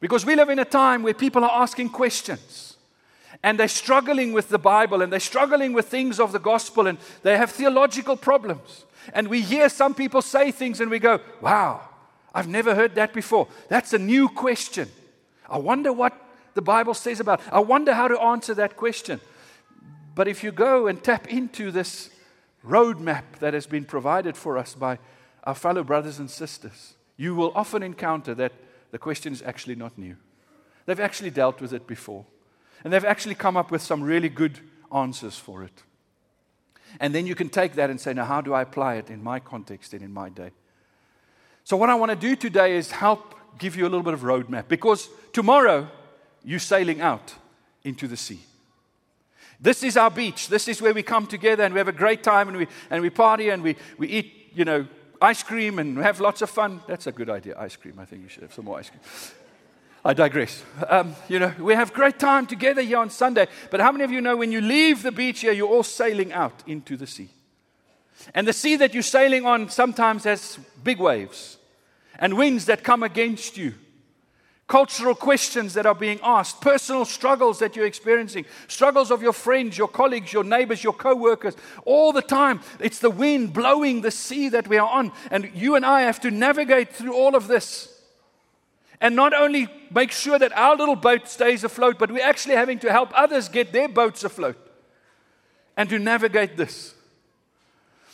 Because 0.00 0.26
we 0.26 0.34
live 0.34 0.48
in 0.48 0.58
a 0.58 0.64
time 0.64 1.04
where 1.04 1.14
people 1.14 1.44
are 1.44 1.62
asking 1.62 1.90
questions 1.90 2.76
and 3.44 3.58
they're 3.58 3.68
struggling 3.68 4.32
with 4.32 4.48
the 4.48 4.58
Bible 4.58 5.02
and 5.02 5.12
they're 5.12 5.20
struggling 5.20 5.72
with 5.72 5.86
things 5.86 6.18
of 6.18 6.32
the 6.32 6.40
gospel 6.40 6.88
and 6.88 6.98
they 7.22 7.36
have 7.36 7.52
theological 7.52 8.16
problems. 8.16 8.84
And 9.14 9.28
we 9.28 9.42
hear 9.42 9.68
some 9.68 9.94
people 9.94 10.22
say 10.22 10.50
things 10.50 10.80
and 10.80 10.90
we 10.90 10.98
go, 10.98 11.20
wow, 11.40 11.88
I've 12.34 12.48
never 12.48 12.74
heard 12.74 12.94
that 12.94 13.12
before. 13.12 13.48
That's 13.68 13.92
a 13.92 13.98
new 13.98 14.28
question. 14.28 14.88
I 15.48 15.58
wonder 15.58 15.92
what 15.92 16.14
the 16.54 16.62
Bible 16.62 16.94
says 16.94 17.20
about. 17.20 17.40
It. 17.40 17.46
I 17.52 17.60
wonder 17.60 17.94
how 17.94 18.08
to 18.08 18.20
answer 18.20 18.54
that 18.54 18.76
question. 18.76 19.20
But 20.14 20.28
if 20.28 20.42
you 20.42 20.52
go 20.52 20.86
and 20.86 21.02
tap 21.02 21.28
into 21.28 21.70
this 21.70 22.10
roadmap 22.66 23.38
that 23.40 23.54
has 23.54 23.66
been 23.66 23.84
provided 23.84 24.36
for 24.36 24.58
us 24.58 24.74
by 24.74 24.98
our 25.44 25.54
fellow 25.54 25.82
brothers 25.82 26.18
and 26.18 26.30
sisters, 26.30 26.94
you 27.16 27.34
will 27.34 27.52
often 27.54 27.82
encounter 27.82 28.34
that 28.34 28.52
the 28.90 28.98
question 28.98 29.32
is 29.32 29.42
actually 29.42 29.74
not 29.74 29.96
new. 29.98 30.16
They've 30.86 31.00
actually 31.00 31.30
dealt 31.30 31.60
with 31.60 31.72
it 31.72 31.86
before. 31.86 32.24
And 32.84 32.92
they've 32.92 33.04
actually 33.04 33.34
come 33.34 33.56
up 33.56 33.70
with 33.70 33.82
some 33.82 34.02
really 34.02 34.28
good 34.28 34.58
answers 34.94 35.38
for 35.38 35.62
it. 35.62 35.82
And 37.00 37.14
then 37.14 37.26
you 37.26 37.34
can 37.34 37.48
take 37.48 37.74
that 37.74 37.90
and 37.90 38.00
say, 38.00 38.12
now, 38.12 38.24
how 38.24 38.40
do 38.40 38.52
I 38.52 38.62
apply 38.62 38.96
it 38.96 39.08
in 39.08 39.22
my 39.22 39.40
context 39.40 39.94
and 39.94 40.02
in 40.02 40.12
my 40.12 40.28
day? 40.28 40.50
So, 41.64 41.76
what 41.76 41.90
I 41.90 41.94
want 41.94 42.10
to 42.10 42.16
do 42.16 42.36
today 42.36 42.76
is 42.76 42.90
help 42.90 43.34
give 43.58 43.76
you 43.76 43.84
a 43.84 43.90
little 43.90 44.02
bit 44.02 44.14
of 44.14 44.20
roadmap 44.20 44.68
because 44.68 45.08
tomorrow 45.32 45.88
you're 46.44 46.58
sailing 46.58 47.00
out 47.00 47.34
into 47.84 48.08
the 48.08 48.16
sea. 48.16 48.40
This 49.60 49.84
is 49.84 49.96
our 49.96 50.10
beach. 50.10 50.48
This 50.48 50.66
is 50.66 50.82
where 50.82 50.92
we 50.92 51.04
come 51.04 51.26
together 51.26 51.62
and 51.62 51.72
we 51.72 51.78
have 51.78 51.88
a 51.88 51.92
great 51.92 52.24
time 52.24 52.48
and 52.48 52.56
we, 52.56 52.66
and 52.90 53.00
we 53.00 53.10
party 53.10 53.50
and 53.50 53.62
we, 53.62 53.76
we 53.96 54.08
eat, 54.08 54.50
you 54.54 54.64
know, 54.64 54.86
ice 55.20 55.44
cream 55.44 55.78
and 55.78 55.96
have 55.98 56.20
lots 56.20 56.42
of 56.42 56.50
fun. 56.50 56.80
That's 56.88 57.06
a 57.06 57.12
good 57.12 57.30
idea, 57.30 57.56
ice 57.56 57.76
cream. 57.76 57.98
I 58.00 58.04
think 58.04 58.22
you 58.22 58.28
should 58.28 58.42
have 58.42 58.52
some 58.52 58.64
more 58.64 58.80
ice 58.80 58.90
cream. 58.90 59.00
I 60.04 60.14
digress. 60.14 60.64
Um, 60.88 61.14
you 61.28 61.38
know, 61.38 61.54
we 61.60 61.74
have 61.74 61.92
great 61.92 62.18
time 62.18 62.46
together 62.46 62.82
here 62.82 62.98
on 62.98 63.08
Sunday. 63.08 63.46
But 63.70 63.78
how 63.78 63.92
many 63.92 64.02
of 64.02 64.10
you 64.10 64.20
know 64.20 64.36
when 64.36 64.50
you 64.50 64.60
leave 64.60 65.04
the 65.04 65.12
beach 65.12 65.40
here, 65.40 65.52
you're 65.52 65.68
all 65.68 65.84
sailing 65.84 66.32
out 66.32 66.64
into 66.66 66.96
the 66.96 67.06
sea? 67.06 67.28
And 68.34 68.46
the 68.46 68.52
sea 68.52 68.76
that 68.76 68.94
you're 68.94 69.02
sailing 69.02 69.46
on 69.46 69.68
sometimes 69.68 70.24
has 70.24 70.58
big 70.82 70.98
waves 70.98 71.58
and 72.18 72.36
winds 72.36 72.66
that 72.66 72.84
come 72.84 73.02
against 73.02 73.56
you, 73.56 73.74
cultural 74.68 75.14
questions 75.14 75.74
that 75.74 75.86
are 75.86 75.94
being 75.94 76.20
asked, 76.22 76.60
personal 76.60 77.04
struggles 77.04 77.58
that 77.58 77.74
you're 77.74 77.86
experiencing, 77.86 78.44
struggles 78.68 79.10
of 79.10 79.22
your 79.22 79.32
friends, 79.32 79.76
your 79.76 79.88
colleagues, 79.88 80.32
your 80.32 80.44
neighbors, 80.44 80.84
your 80.84 80.92
co 80.92 81.14
workers, 81.14 81.54
all 81.84 82.12
the 82.12 82.22
time. 82.22 82.60
It's 82.80 83.00
the 83.00 83.10
wind 83.10 83.52
blowing 83.52 84.02
the 84.02 84.10
sea 84.10 84.48
that 84.50 84.68
we 84.68 84.78
are 84.78 84.88
on. 84.88 85.12
And 85.30 85.50
you 85.54 85.74
and 85.74 85.84
I 85.84 86.02
have 86.02 86.20
to 86.20 86.30
navigate 86.30 86.94
through 86.94 87.14
all 87.14 87.34
of 87.34 87.48
this. 87.48 87.88
And 89.00 89.16
not 89.16 89.34
only 89.34 89.66
make 89.90 90.12
sure 90.12 90.38
that 90.38 90.56
our 90.56 90.76
little 90.76 90.94
boat 90.94 91.28
stays 91.28 91.64
afloat, 91.64 91.98
but 91.98 92.12
we're 92.12 92.24
actually 92.24 92.54
having 92.54 92.78
to 92.78 92.92
help 92.92 93.10
others 93.14 93.48
get 93.48 93.72
their 93.72 93.88
boats 93.88 94.22
afloat 94.22 94.56
and 95.76 95.88
to 95.88 95.98
navigate 95.98 96.56
this. 96.56 96.94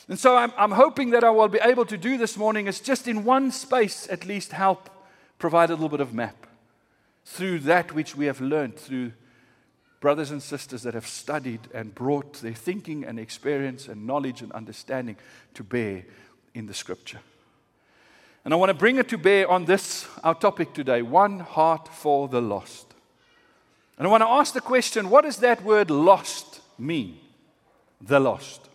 And 0.09 0.19
so 0.19 0.37
I'm, 0.37 0.53
I'm 0.57 0.71
hoping 0.71 1.11
that 1.11 1.23
I 1.23 1.31
will 1.31 1.49
be 1.49 1.59
able 1.59 1.85
to 1.87 1.99
do 1.99 2.17
this 2.17 2.37
morning 2.37 2.67
is 2.67 2.81
just 2.81 3.07
in 3.07 3.25
one 3.25 3.51
space 3.51 4.09
at 4.11 4.25
least 4.25 4.53
help 4.53 4.89
provide 5.39 5.71
a 5.71 5.75
little 5.75 5.91
bit 5.91 6.01
of 6.01 6.15
map 6.15 6.47
through 7.25 7.59
that 7.61 7.93
which 7.93 8.17
we 8.17 8.25
have 8.27 8.41
learned 8.41 8.77
through 8.77 9.13
brothers 10.01 10.31
and 10.31 10.43
sisters 10.43 10.83
that 10.83 10.95
have 10.95 11.07
studied 11.07 11.61
and 11.75 11.95
brought 11.95 12.35
their 12.35 12.55
thinking 12.55 13.05
and 13.05 13.19
experience 13.19 13.87
and 13.87 14.07
knowledge 14.07 14.41
and 14.41 14.51
understanding 14.53 15.17
to 15.55 15.63
bear 15.63 16.05
in 16.55 16.67
the 16.67 16.75
scripture. 16.75 17.21
And 18.45 18.55
I 18.55 18.57
want 18.57 18.71
to 18.71 18.75
bring 18.75 18.97
it 18.97 19.09
to 19.11 19.19
bear 19.19 19.51
on 19.51 19.67
this, 19.67 20.07
our 20.25 20.35
topic 20.35 20.73
today 20.73 21.03
one 21.03 21.41
heart 21.41 21.89
for 21.89 22.29
the 22.29 22.41
lost. 22.41 22.95
And 23.99 24.07
I 24.07 24.11
want 24.11 24.23
to 24.23 24.29
ask 24.29 24.55
the 24.55 24.61
question 24.61 25.11
what 25.11 25.25
does 25.25 25.39
that 25.39 25.63
word 25.63 25.91
lost 25.91 26.61
mean? 26.79 27.19
The 28.01 28.21
lost. 28.21 28.68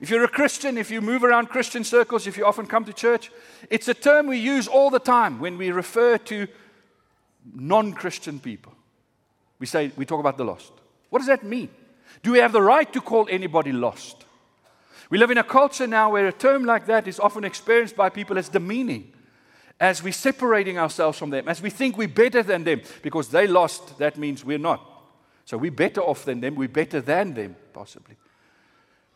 If 0.00 0.10
you're 0.10 0.24
a 0.24 0.28
Christian, 0.28 0.76
if 0.76 0.90
you 0.90 1.00
move 1.00 1.24
around 1.24 1.46
Christian 1.48 1.82
circles, 1.82 2.26
if 2.26 2.36
you 2.36 2.44
often 2.44 2.66
come 2.66 2.84
to 2.84 2.92
church, 2.92 3.30
it's 3.70 3.88
a 3.88 3.94
term 3.94 4.26
we 4.26 4.38
use 4.38 4.68
all 4.68 4.90
the 4.90 4.98
time 4.98 5.38
when 5.38 5.56
we 5.56 5.70
refer 5.70 6.18
to 6.18 6.46
non 7.54 7.92
Christian 7.92 8.38
people. 8.38 8.72
We 9.58 9.66
say, 9.66 9.90
we 9.96 10.04
talk 10.04 10.20
about 10.20 10.36
the 10.36 10.44
lost. 10.44 10.72
What 11.08 11.20
does 11.20 11.28
that 11.28 11.44
mean? 11.44 11.70
Do 12.22 12.32
we 12.32 12.38
have 12.38 12.52
the 12.52 12.62
right 12.62 12.92
to 12.92 13.00
call 13.00 13.26
anybody 13.30 13.72
lost? 13.72 14.24
We 15.08 15.18
live 15.18 15.30
in 15.30 15.38
a 15.38 15.44
culture 15.44 15.86
now 15.86 16.10
where 16.10 16.26
a 16.26 16.32
term 16.32 16.64
like 16.64 16.86
that 16.86 17.06
is 17.06 17.20
often 17.20 17.44
experienced 17.44 17.96
by 17.96 18.08
people 18.08 18.36
as 18.38 18.48
demeaning, 18.48 19.12
as 19.78 20.02
we're 20.02 20.12
separating 20.12 20.78
ourselves 20.78 21.18
from 21.18 21.30
them, 21.30 21.48
as 21.48 21.62
we 21.62 21.70
think 21.70 21.96
we're 21.96 22.08
better 22.08 22.42
than 22.42 22.64
them 22.64 22.82
because 23.02 23.28
they 23.28 23.46
lost, 23.46 23.98
that 23.98 24.18
means 24.18 24.44
we're 24.44 24.58
not. 24.58 24.84
So 25.44 25.56
we're 25.56 25.70
better 25.70 26.00
off 26.00 26.24
than 26.24 26.40
them, 26.40 26.56
we're 26.56 26.68
better 26.68 27.00
than 27.00 27.34
them, 27.34 27.56
possibly. 27.72 28.16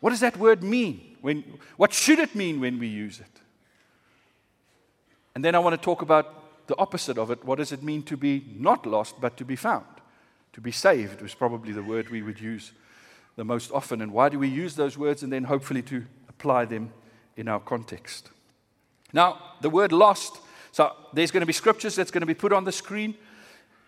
What 0.01 0.09
does 0.09 0.19
that 0.19 0.35
word 0.37 0.61
mean? 0.61 1.15
When, 1.21 1.43
what 1.77 1.93
should 1.93 2.19
it 2.19 2.35
mean 2.35 2.59
when 2.59 2.77
we 2.77 2.87
use 2.87 3.19
it? 3.19 3.41
And 5.33 5.45
then 5.45 5.55
I 5.55 5.59
want 5.59 5.79
to 5.79 5.81
talk 5.81 6.01
about 6.01 6.67
the 6.67 6.77
opposite 6.77 7.17
of 7.17 7.31
it. 7.31 7.45
What 7.45 7.59
does 7.59 7.71
it 7.71 7.81
mean 7.81 8.03
to 8.03 8.17
be 8.17 8.43
not 8.57 8.85
lost, 8.85 9.21
but 9.21 9.37
to 9.37 9.45
be 9.45 9.55
found? 9.55 9.85
To 10.53 10.61
be 10.61 10.71
saved 10.71 11.21
was 11.21 11.33
probably 11.33 11.71
the 11.71 11.83
word 11.83 12.09
we 12.09 12.21
would 12.21 12.39
use 12.39 12.73
the 13.35 13.45
most 13.45 13.71
often. 13.71 14.01
And 14.01 14.11
why 14.11 14.29
do 14.29 14.37
we 14.37 14.49
use 14.49 14.75
those 14.75 14.97
words? 14.97 15.23
And 15.23 15.31
then 15.31 15.45
hopefully 15.45 15.81
to 15.83 16.05
apply 16.27 16.65
them 16.65 16.91
in 17.37 17.47
our 17.47 17.59
context. 17.59 18.29
Now, 19.13 19.37
the 19.61 19.69
word 19.69 19.91
lost. 19.91 20.39
So 20.71 20.93
there's 21.13 21.31
going 21.31 21.41
to 21.41 21.47
be 21.47 21.53
scriptures 21.53 21.95
that's 21.95 22.11
going 22.11 22.21
to 22.21 22.27
be 22.27 22.33
put 22.33 22.51
on 22.51 22.63
the 22.63 22.71
screen. 22.71 23.15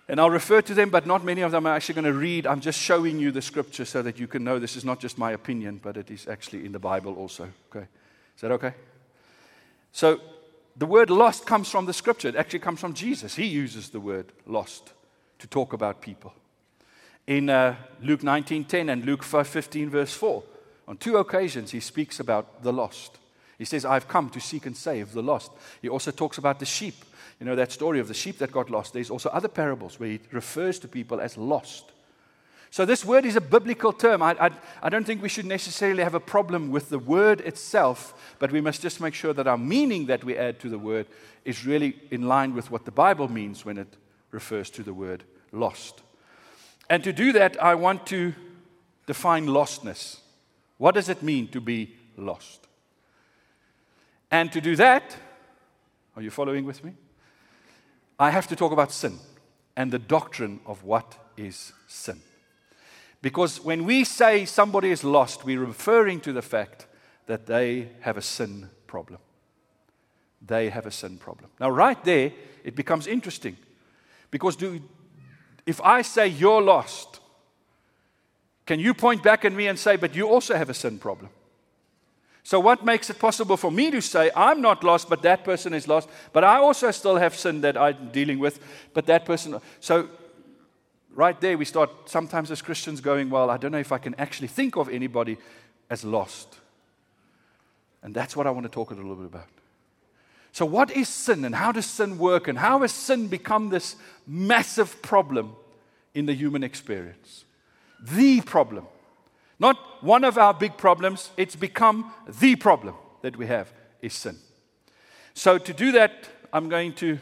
And 0.09 0.19
I'll 0.19 0.29
refer 0.29 0.61
to 0.61 0.73
them, 0.73 0.89
but 0.89 1.05
not 1.05 1.23
many 1.23 1.41
of 1.41 1.51
them 1.51 1.65
I'm 1.65 1.75
actually 1.75 1.95
going 1.95 2.05
to 2.05 2.13
read. 2.13 2.45
I'm 2.45 2.59
just 2.59 2.79
showing 2.79 3.19
you 3.19 3.31
the 3.31 3.41
scripture 3.41 3.85
so 3.85 4.01
that 4.01 4.19
you 4.19 4.27
can 4.27 4.43
know 4.43 4.59
this 4.59 4.75
is 4.75 4.83
not 4.83 4.99
just 4.99 5.17
my 5.17 5.31
opinion, 5.31 5.79
but 5.81 5.95
it 5.95 6.11
is 6.11 6.27
actually 6.27 6.65
in 6.65 6.73
the 6.73 6.79
Bible 6.79 7.15
also. 7.15 7.49
Okay? 7.69 7.87
Is 8.35 8.41
that 8.41 8.51
okay? 8.51 8.73
So 9.93 10.19
the 10.75 10.85
word 10.85 11.09
lost 11.09 11.45
comes 11.45 11.69
from 11.69 11.85
the 11.85 11.93
scripture. 11.93 12.27
It 12.27 12.35
actually 12.35 12.59
comes 12.59 12.79
from 12.79 12.93
Jesus. 12.93 13.35
He 13.35 13.45
uses 13.45 13.89
the 13.89 13.99
word 13.99 14.31
lost 14.45 14.91
to 15.39 15.47
talk 15.47 15.73
about 15.73 16.01
people 16.01 16.33
in 17.27 17.49
uh, 17.49 17.75
Luke 18.01 18.21
19:10 18.21 18.91
and 18.91 19.05
Luke 19.05 19.23
15 19.23 19.89
verse 19.89 20.13
4. 20.13 20.43
On 20.87 20.97
two 20.97 21.17
occasions 21.17 21.71
he 21.71 21.79
speaks 21.79 22.19
about 22.19 22.63
the 22.63 22.73
lost. 22.73 23.17
He 23.57 23.65
says, 23.65 23.85
"I've 23.85 24.07
come 24.07 24.29
to 24.31 24.39
seek 24.39 24.65
and 24.65 24.75
save 24.75 25.13
the 25.13 25.23
lost." 25.23 25.51
He 25.81 25.89
also 25.89 26.11
talks 26.11 26.37
about 26.37 26.59
the 26.59 26.65
sheep. 26.65 26.95
You 27.43 27.49
know 27.49 27.55
that 27.57 27.73
story 27.73 27.99
of 27.99 28.07
the 28.07 28.13
sheep 28.13 28.37
that 28.37 28.53
got 28.53 28.69
lost. 28.69 28.93
There's 28.93 29.09
also 29.09 29.27
other 29.27 29.49
parables 29.49 29.99
where 29.99 30.07
he 30.07 30.21
refers 30.31 30.79
to 30.79 30.87
people 30.87 31.19
as 31.19 31.37
lost. 31.37 31.91
So 32.71 32.85
this 32.85 33.03
word 33.03 33.25
is 33.25 33.35
a 33.35 33.41
biblical 33.41 33.91
term. 33.91 34.21
I, 34.21 34.37
I, 34.39 34.51
I 34.83 34.87
don't 34.87 35.03
think 35.03 35.21
we 35.21 35.27
should 35.27 35.45
necessarily 35.45 36.03
have 36.03 36.13
a 36.13 36.21
problem 36.21 36.71
with 36.71 36.87
the 36.87 36.99
word 36.99 37.41
itself, 37.41 38.33
but 38.39 38.53
we 38.53 38.61
must 38.61 38.81
just 38.81 39.01
make 39.01 39.13
sure 39.13 39.33
that 39.33 39.45
our 39.45 39.57
meaning 39.57 40.05
that 40.05 40.23
we 40.23 40.37
add 40.37 40.61
to 40.61 40.69
the 40.69 40.77
word 40.77 41.05
is 41.43 41.65
really 41.65 41.99
in 42.11 42.29
line 42.29 42.53
with 42.53 42.71
what 42.71 42.85
the 42.85 42.91
Bible 42.91 43.29
means 43.29 43.65
when 43.65 43.77
it 43.77 43.93
refers 44.31 44.69
to 44.69 44.81
the 44.81 44.93
word 44.93 45.25
lost. 45.51 46.01
And 46.89 47.03
to 47.03 47.11
do 47.11 47.33
that, 47.33 47.61
I 47.61 47.75
want 47.75 48.07
to 48.07 48.33
define 49.05 49.47
lostness. 49.47 50.19
What 50.77 50.95
does 50.95 51.09
it 51.09 51.21
mean 51.21 51.49
to 51.49 51.59
be 51.59 51.93
lost? 52.15 52.67
And 54.31 54.49
to 54.53 54.61
do 54.61 54.77
that, 54.77 55.13
are 56.15 56.21
you 56.21 56.31
following 56.31 56.63
with 56.63 56.81
me? 56.85 56.93
I 58.19 58.31
have 58.31 58.47
to 58.47 58.55
talk 58.55 58.71
about 58.71 58.91
sin 58.91 59.17
and 59.75 59.91
the 59.91 59.99
doctrine 59.99 60.59
of 60.65 60.83
what 60.83 61.17
is 61.37 61.73
sin. 61.87 62.21
Because 63.21 63.63
when 63.63 63.85
we 63.85 64.03
say 64.03 64.45
somebody 64.45 64.91
is 64.91 65.03
lost, 65.03 65.45
we're 65.45 65.65
referring 65.65 66.19
to 66.21 66.33
the 66.33 66.41
fact 66.41 66.87
that 67.25 67.45
they 67.45 67.89
have 68.01 68.17
a 68.17 68.21
sin 68.21 68.69
problem. 68.85 69.19
They 70.45 70.69
have 70.69 70.85
a 70.85 70.91
sin 70.91 71.17
problem. 71.17 71.49
Now, 71.59 71.69
right 71.69 72.03
there, 72.03 72.33
it 72.63 72.75
becomes 72.75 73.07
interesting. 73.07 73.55
Because 74.29 74.55
do, 74.55 74.81
if 75.65 75.79
I 75.81 76.01
say 76.01 76.27
you're 76.27 76.61
lost, 76.61 77.21
can 78.65 78.79
you 78.79 78.93
point 78.93 79.23
back 79.23 79.45
at 79.45 79.53
me 79.53 79.67
and 79.67 79.79
say, 79.79 79.95
but 79.95 80.15
you 80.15 80.27
also 80.27 80.55
have 80.55 80.69
a 80.69 80.73
sin 80.73 80.99
problem? 80.99 81.29
So, 82.43 82.59
what 82.59 82.83
makes 82.83 83.09
it 83.09 83.19
possible 83.19 83.55
for 83.55 83.71
me 83.71 83.89
to 83.91 84.01
say, 84.01 84.29
I'm 84.35 84.59
not 84.59 84.83
lost, 84.83 85.09
but 85.09 85.21
that 85.21 85.45
person 85.45 85.73
is 85.73 85.87
lost, 85.87 86.09
but 86.33 86.43
I 86.43 86.57
also 86.57 86.91
still 86.91 87.15
have 87.15 87.35
sin 87.35 87.61
that 87.61 87.77
I'm 87.77 88.09
dealing 88.11 88.37
with, 88.37 88.59
but 88.93 89.05
that 89.05 89.23
person. 89.23 89.59
So, 89.79 90.09
right 91.15 91.39
there, 91.39 91.57
we 91.57 91.63
start 91.63 91.89
sometimes 92.05 92.51
as 92.51 92.61
Christians 92.61 92.99
going, 92.99 93.29
Well, 93.29 93.49
I 93.49 93.55
don't 93.55 93.71
know 93.71 93.77
if 93.77 93.93
I 93.93 93.97
can 93.97 94.13
actually 94.15 94.49
think 94.49 94.75
of 94.75 94.89
anybody 94.89 95.37
as 95.89 96.03
lost. 96.03 96.59
And 98.01 98.13
that's 98.13 98.35
what 98.35 98.45
I 98.45 98.51
want 98.51 98.65
to 98.65 98.71
talk 98.71 98.91
a 98.91 98.93
little 98.93 99.15
bit 99.15 99.27
about. 99.27 99.47
So, 100.51 100.65
what 100.65 100.91
is 100.91 101.07
sin 101.07 101.45
and 101.45 101.55
how 101.55 101.71
does 101.71 101.85
sin 101.85 102.17
work 102.17 102.49
and 102.49 102.59
how 102.59 102.81
has 102.81 102.91
sin 102.91 103.27
become 103.27 103.69
this 103.69 103.95
massive 104.27 105.01
problem 105.01 105.55
in 106.13 106.25
the 106.25 106.33
human 106.33 106.61
experience? 106.61 107.45
The 108.01 108.41
problem. 108.41 108.85
Not 109.59 110.03
one 110.03 110.23
of 110.23 110.37
our 110.37 110.53
big 110.53 110.77
problems, 110.77 111.31
it's 111.37 111.55
become 111.55 112.11
the 112.27 112.55
problem 112.55 112.95
that 113.21 113.37
we 113.37 113.47
have 113.47 113.71
is 114.01 114.13
sin. 114.13 114.37
So, 115.33 115.57
to 115.57 115.73
do 115.73 115.91
that, 115.93 116.27
I'm 116.51 116.69
going 116.69 116.93
to 116.93 117.17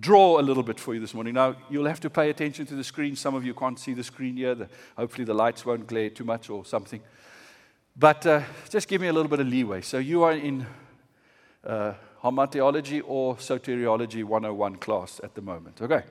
draw 0.00 0.40
a 0.40 0.42
little 0.42 0.62
bit 0.62 0.80
for 0.80 0.94
you 0.94 1.00
this 1.00 1.14
morning. 1.14 1.34
Now, 1.34 1.56
you'll 1.70 1.86
have 1.86 2.00
to 2.00 2.10
pay 2.10 2.30
attention 2.30 2.66
to 2.66 2.74
the 2.74 2.84
screen. 2.84 3.16
Some 3.16 3.34
of 3.34 3.44
you 3.44 3.54
can't 3.54 3.78
see 3.78 3.94
the 3.94 4.04
screen 4.04 4.36
here. 4.36 4.54
The, 4.54 4.68
hopefully, 4.96 5.24
the 5.24 5.34
lights 5.34 5.64
won't 5.64 5.86
glare 5.86 6.10
too 6.10 6.24
much 6.24 6.50
or 6.50 6.64
something. 6.64 7.00
But 7.96 8.26
uh, 8.26 8.42
just 8.70 8.88
give 8.88 9.00
me 9.00 9.08
a 9.08 9.12
little 9.12 9.28
bit 9.28 9.40
of 9.40 9.48
leeway. 9.48 9.82
So, 9.82 9.98
you 9.98 10.22
are 10.22 10.32
in. 10.32 10.66
Uh, 11.64 11.94
or 12.24 13.36
Soteriology 13.36 14.24
101 14.24 14.76
class 14.76 15.20
at 15.22 15.34
the 15.34 15.40
moment. 15.40 15.80
Okay. 15.80 16.02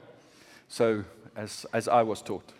So, 0.67 1.03
as, 1.35 1.65
as 1.73 1.87
I 1.87 2.03
was 2.03 2.21
taught. 2.21 2.53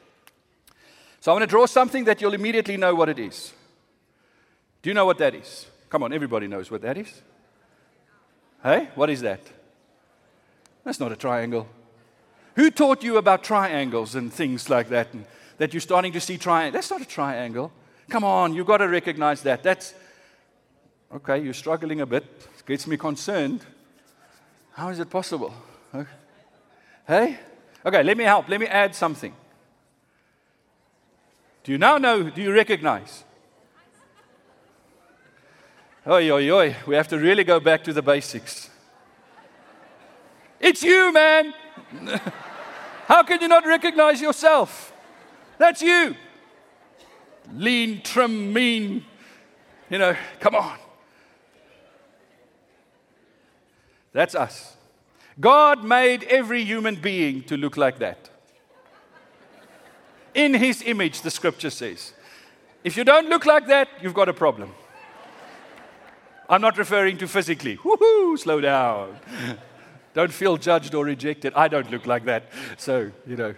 So, 1.28 1.34
I 1.34 1.36
want 1.36 1.44
to 1.44 1.48
draw 1.48 1.66
something 1.66 2.06
that 2.06 2.22
you'll 2.22 2.36
immediately 2.36 2.78
know 2.78 2.96
what 2.96 3.10
it 3.10 3.20
is. 3.20 3.52
Do 4.82 4.90
you 4.90 4.94
know 4.94 5.06
what 5.06 5.18
that 5.18 5.36
is? 5.36 5.66
Come 5.90 6.02
on, 6.04 6.14
everybody 6.14 6.48
knows 6.48 6.72
what 6.72 6.82
that 6.84 6.98
is. 6.98 7.22
Hey, 8.64 8.88
what 8.96 9.10
is 9.10 9.20
that? 9.20 9.42
That's 10.86 11.02
not 11.02 11.12
a 11.12 11.18
triangle. 11.18 11.68
Who 12.56 12.72
taught 12.72 13.04
you 13.04 13.18
about 13.18 13.44
triangles 13.44 14.16
and 14.16 14.32
things 14.32 14.70
like 14.70 14.88
that? 14.88 15.14
And 15.14 15.26
that 15.58 15.74
you're 15.74 15.82
starting 15.82 16.14
to 16.14 16.22
see 16.22 16.38
triangles? 16.38 16.76
That's 16.76 16.92
not 16.92 17.02
a 17.02 17.06
triangle. 17.14 17.74
Come 18.08 18.24
on, 18.24 18.54
you've 18.54 18.66
got 18.66 18.78
to 18.78 18.88
recognize 18.88 19.42
that. 19.42 19.64
That's 19.64 19.96
okay, 21.14 21.40
you're 21.40 21.54
struggling 21.54 22.00
a 22.00 22.06
bit 22.06 22.24
It 22.24 22.66
gets 22.66 22.88
me 22.88 22.96
concerned. 22.96 23.66
How 24.72 24.88
is 24.88 25.00
it 25.00 25.10
possible? 25.10 25.54
Okay. 25.94 26.10
Hey? 27.06 27.40
Okay, 27.86 28.02
let 28.02 28.16
me 28.16 28.24
help. 28.24 28.48
Let 28.48 28.62
me 28.62 28.68
add 28.68 28.96
something. 28.96 29.34
Do 31.68 31.74
you 31.74 31.78
now 31.78 31.98
know? 31.98 32.30
Do 32.30 32.42
you 32.42 32.54
recognize? 32.54 33.26
Oi, 36.08 36.32
oi, 36.32 36.50
oi. 36.50 36.76
We 36.88 36.96
have 36.96 37.10
to 37.10 37.18
really 37.18 37.44
go 37.44 37.60
back 37.60 37.84
to 37.84 37.92
the 37.92 38.02
basics. 38.02 38.70
It's 40.62 40.82
you, 40.82 41.12
man. 41.12 41.54
How 43.08 43.22
can 43.24 43.42
you 43.42 43.50
not 43.50 43.66
recognize 43.66 44.22
yourself? 44.22 44.94
That's 45.58 45.82
you. 45.82 46.16
Lean, 47.54 48.00
trim, 48.02 48.54
mean. 48.54 49.04
You 49.90 49.98
know, 49.98 50.16
come 50.40 50.56
on. 50.56 50.78
That's 54.14 54.36
us. 54.36 54.78
God 55.38 55.84
made 55.84 56.24
every 56.24 56.64
human 56.64 56.96
being 56.96 57.44
to 57.44 57.58
look 57.58 57.76
like 57.76 58.00
that. 58.00 58.30
In 60.38 60.54
his 60.54 60.84
image, 60.84 61.22
the 61.22 61.32
scripture 61.32 61.72
says. 61.72 62.14
If 62.84 62.96
you 62.96 63.04
don't 63.04 63.28
look 63.28 63.48
like 63.48 63.66
that, 63.68 63.90
you've 64.04 64.14
got 64.14 64.30
a 64.30 64.34
problem. 64.34 64.72
I'm 66.48 66.62
not 66.62 66.78
referring 66.78 67.18
to 67.18 67.28
physically. 67.28 67.78
Woohoo, 67.78 68.38
slow 68.38 68.62
down. 68.62 69.18
don't 70.14 70.32
feel 70.32 70.58
judged 70.58 70.94
or 70.94 71.06
rejected. 71.06 71.54
I 71.56 71.68
don't 71.68 71.90
look 71.90 72.06
like 72.06 72.26
that. 72.26 72.52
So, 72.78 73.12
you 73.26 73.36
know, 73.36 73.56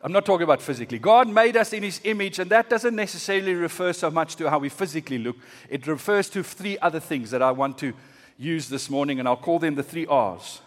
I'm 0.00 0.12
not 0.12 0.24
talking 0.24 0.44
about 0.44 0.62
physically. 0.62 1.00
God 1.00 1.28
made 1.28 1.56
us 1.56 1.72
in 1.72 1.82
his 1.82 2.00
image, 2.04 2.38
and 2.38 2.48
that 2.52 2.70
doesn't 2.70 2.94
necessarily 2.94 3.54
refer 3.54 3.92
so 3.92 4.12
much 4.12 4.36
to 4.36 4.48
how 4.48 4.60
we 4.60 4.68
physically 4.68 5.18
look. 5.18 5.36
It 5.68 5.88
refers 5.88 6.30
to 6.30 6.44
three 6.44 6.78
other 6.78 7.00
things 7.00 7.32
that 7.32 7.42
I 7.42 7.50
want 7.50 7.78
to 7.78 7.94
use 8.38 8.68
this 8.68 8.88
morning, 8.88 9.18
and 9.18 9.26
I'll 9.26 9.36
call 9.36 9.58
them 9.58 9.74
the 9.74 9.82
three 9.82 10.06
R's 10.06 10.60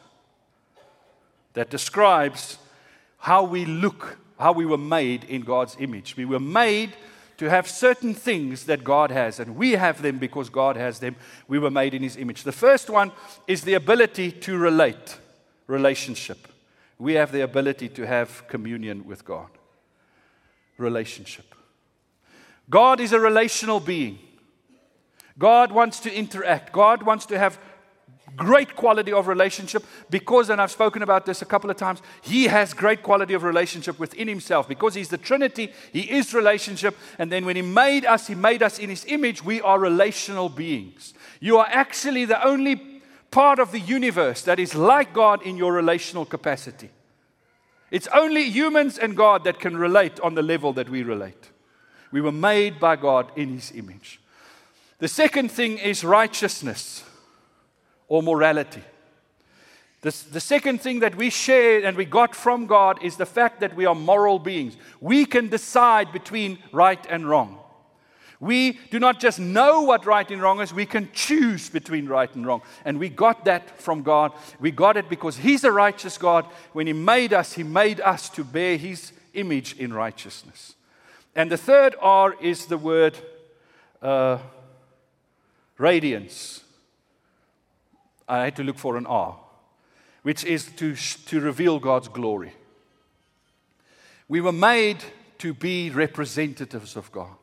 that 1.54 1.70
describes 1.70 2.58
how 3.20 3.44
we 3.44 3.64
look, 3.64 4.18
how 4.40 4.52
we 4.52 4.66
were 4.66 4.78
made 4.78 5.24
in 5.26 5.42
God's 5.42 5.76
image. 5.80 6.16
We 6.16 6.26
were 6.26 6.40
made 6.40 6.94
to 7.38 7.50
have 7.50 7.68
certain 7.68 8.14
things 8.14 8.66
that 8.66 8.84
God 8.84 9.12
has, 9.12 9.40
and 9.40 9.56
we 9.56 9.74
have 9.74 10.02
them 10.02 10.18
because 10.18 10.50
God 10.50 10.76
has 10.76 11.00
them. 11.00 11.16
We 11.48 11.60
were 11.60 11.70
made 11.70 11.94
in 11.94 12.02
His 12.02 12.18
image. 12.18 12.44
The 12.44 12.52
first 12.52 12.90
one 12.90 13.12
is 13.48 13.62
the 13.62 13.76
ability 13.76 14.32
to 14.32 14.58
relate, 14.58 15.18
relationship. 15.68 16.48
We 16.98 17.14
have 17.14 17.32
the 17.32 17.42
ability 17.42 17.90
to 17.90 18.08
have 18.08 18.48
communion 18.48 19.06
with 19.06 19.24
God, 19.24 19.50
relationship. 20.78 21.54
God 22.70 23.00
is 23.00 23.14
a 23.14 23.20
relational 23.20 23.80
being. 23.80 24.18
God 25.38 25.72
wants 25.72 26.00
to 26.02 26.14
interact. 26.14 26.74
God 26.74 27.04
wants 27.04 27.28
to 27.28 27.38
have 27.38 27.60
great 28.38 28.76
quality 28.76 29.12
of 29.12 29.28
relationship 29.28 29.84
because, 30.10 30.50
and 30.50 30.62
I've 30.62 30.72
spoken 30.72 31.02
about 31.02 31.26
this 31.26 31.42
a 31.42 31.46
couple 31.46 31.70
of 31.70 31.76
times, 31.76 32.02
He 32.22 32.46
has 32.46 32.74
great 32.74 33.04
quality 33.04 33.34
of 33.34 33.44
relationship 33.44 34.00
within 34.00 34.28
Himself 34.28 34.70
because 34.70 34.94
He's 34.94 35.10
the 35.10 35.18
Trinity, 35.18 35.74
He 35.92 36.12
is 36.12 36.34
relationship. 36.34 36.96
And 37.18 37.32
then 37.32 37.46
when 37.46 37.56
He 37.56 37.62
made 37.62 38.06
us, 38.06 38.28
He 38.28 38.36
made 38.36 38.64
us 38.64 38.80
in 38.80 38.90
His 38.90 39.04
image. 39.06 39.44
We 39.44 39.60
are 39.62 39.80
relational 39.80 40.48
beings. 40.48 41.14
You 41.40 41.58
are 41.58 41.68
actually 41.70 42.26
the 42.26 42.42
only 42.46 43.02
part 43.32 43.60
of 43.60 43.72
the 43.72 43.80
universe 43.80 44.44
that 44.44 44.60
is 44.60 44.76
like 44.76 45.14
God 45.14 45.42
in 45.42 45.58
your 45.58 45.74
relational 45.74 46.26
capacity. 46.26 46.90
It's 47.90 48.08
only 48.14 48.44
humans 48.44 48.98
and 48.98 49.16
God 49.16 49.44
that 49.46 49.60
can 49.60 49.76
relate 49.76 50.20
on 50.20 50.36
the 50.36 50.42
level 50.42 50.74
that 50.74 50.90
we 50.90 51.04
relate. 51.04 51.52
We 52.12 52.22
were 52.22 52.32
made 52.32 52.80
by 52.80 52.96
God 52.96 53.32
in 53.36 53.50
His 53.50 53.72
image. 53.72 54.20
The 55.00 55.08
second 55.08 55.52
thing 55.52 55.78
is 55.78 56.04
righteousness 56.04 57.04
or 58.08 58.24
morality. 58.24 58.84
The, 60.02 60.16
the 60.32 60.40
second 60.40 60.82
thing 60.82 61.00
that 61.00 61.16
we 61.16 61.30
share 61.30 61.84
and 61.84 61.98
we 61.98 62.06
got 62.06 62.36
from 62.36 62.68
God 62.68 63.04
is 63.04 63.18
the 63.18 63.26
fact 63.26 63.60
that 63.62 63.76
we 63.76 63.86
are 63.86 63.96
moral 63.96 64.40
beings. 64.40 64.78
We 65.02 65.26
can 65.26 65.50
decide 65.50 66.12
between 66.12 66.60
right 66.72 67.04
and 67.10 67.28
wrong. 67.28 67.60
We 68.40 68.74
do 68.92 69.00
not 69.00 69.20
just 69.20 69.40
know 69.40 69.82
what 69.82 70.06
right 70.06 70.30
and 70.30 70.42
wrong 70.42 70.62
is, 70.62 70.72
we 70.72 70.86
can 70.86 71.10
choose 71.12 71.70
between 71.70 72.08
right 72.08 72.34
and 72.36 72.46
wrong. 72.46 72.62
And 72.86 73.00
we 73.00 73.10
got 73.10 73.46
that 73.46 73.82
from 73.82 74.04
God. 74.04 74.32
We 74.60 74.70
got 74.70 74.96
it 74.96 75.10
because 75.10 75.38
He's 75.38 75.64
a 75.64 75.72
righteous 75.72 76.20
God. 76.20 76.46
When 76.74 76.86
He 76.86 76.94
made 76.94 77.34
us, 77.34 77.54
He 77.54 77.64
made 77.64 78.00
us 78.00 78.30
to 78.30 78.44
bear 78.44 78.78
His 78.78 79.12
image 79.34 79.76
in 79.78 79.92
righteousness. 79.92 80.76
And 81.36 81.52
the 81.52 81.58
third 81.58 81.96
R 82.00 82.36
is 82.40 82.68
the 82.68 82.78
word 82.78 83.18
uh, 84.04 84.38
radiance. 85.80 86.64
I 88.28 88.46
had 88.46 88.56
to 88.58 88.64
look 88.64 88.78
for 88.78 88.98
an 88.98 89.06
R, 89.06 89.38
which 90.24 90.44
is 90.44 90.66
to, 90.78 90.96
to 90.96 91.40
reveal 91.40 91.80
God's 91.80 92.08
glory. 92.08 92.54
We 94.28 94.42
were 94.42 94.52
made 94.52 95.04
to 95.40 95.54
be 95.54 95.90
representatives 95.90 96.96
of 96.96 97.12
God. 97.12 97.36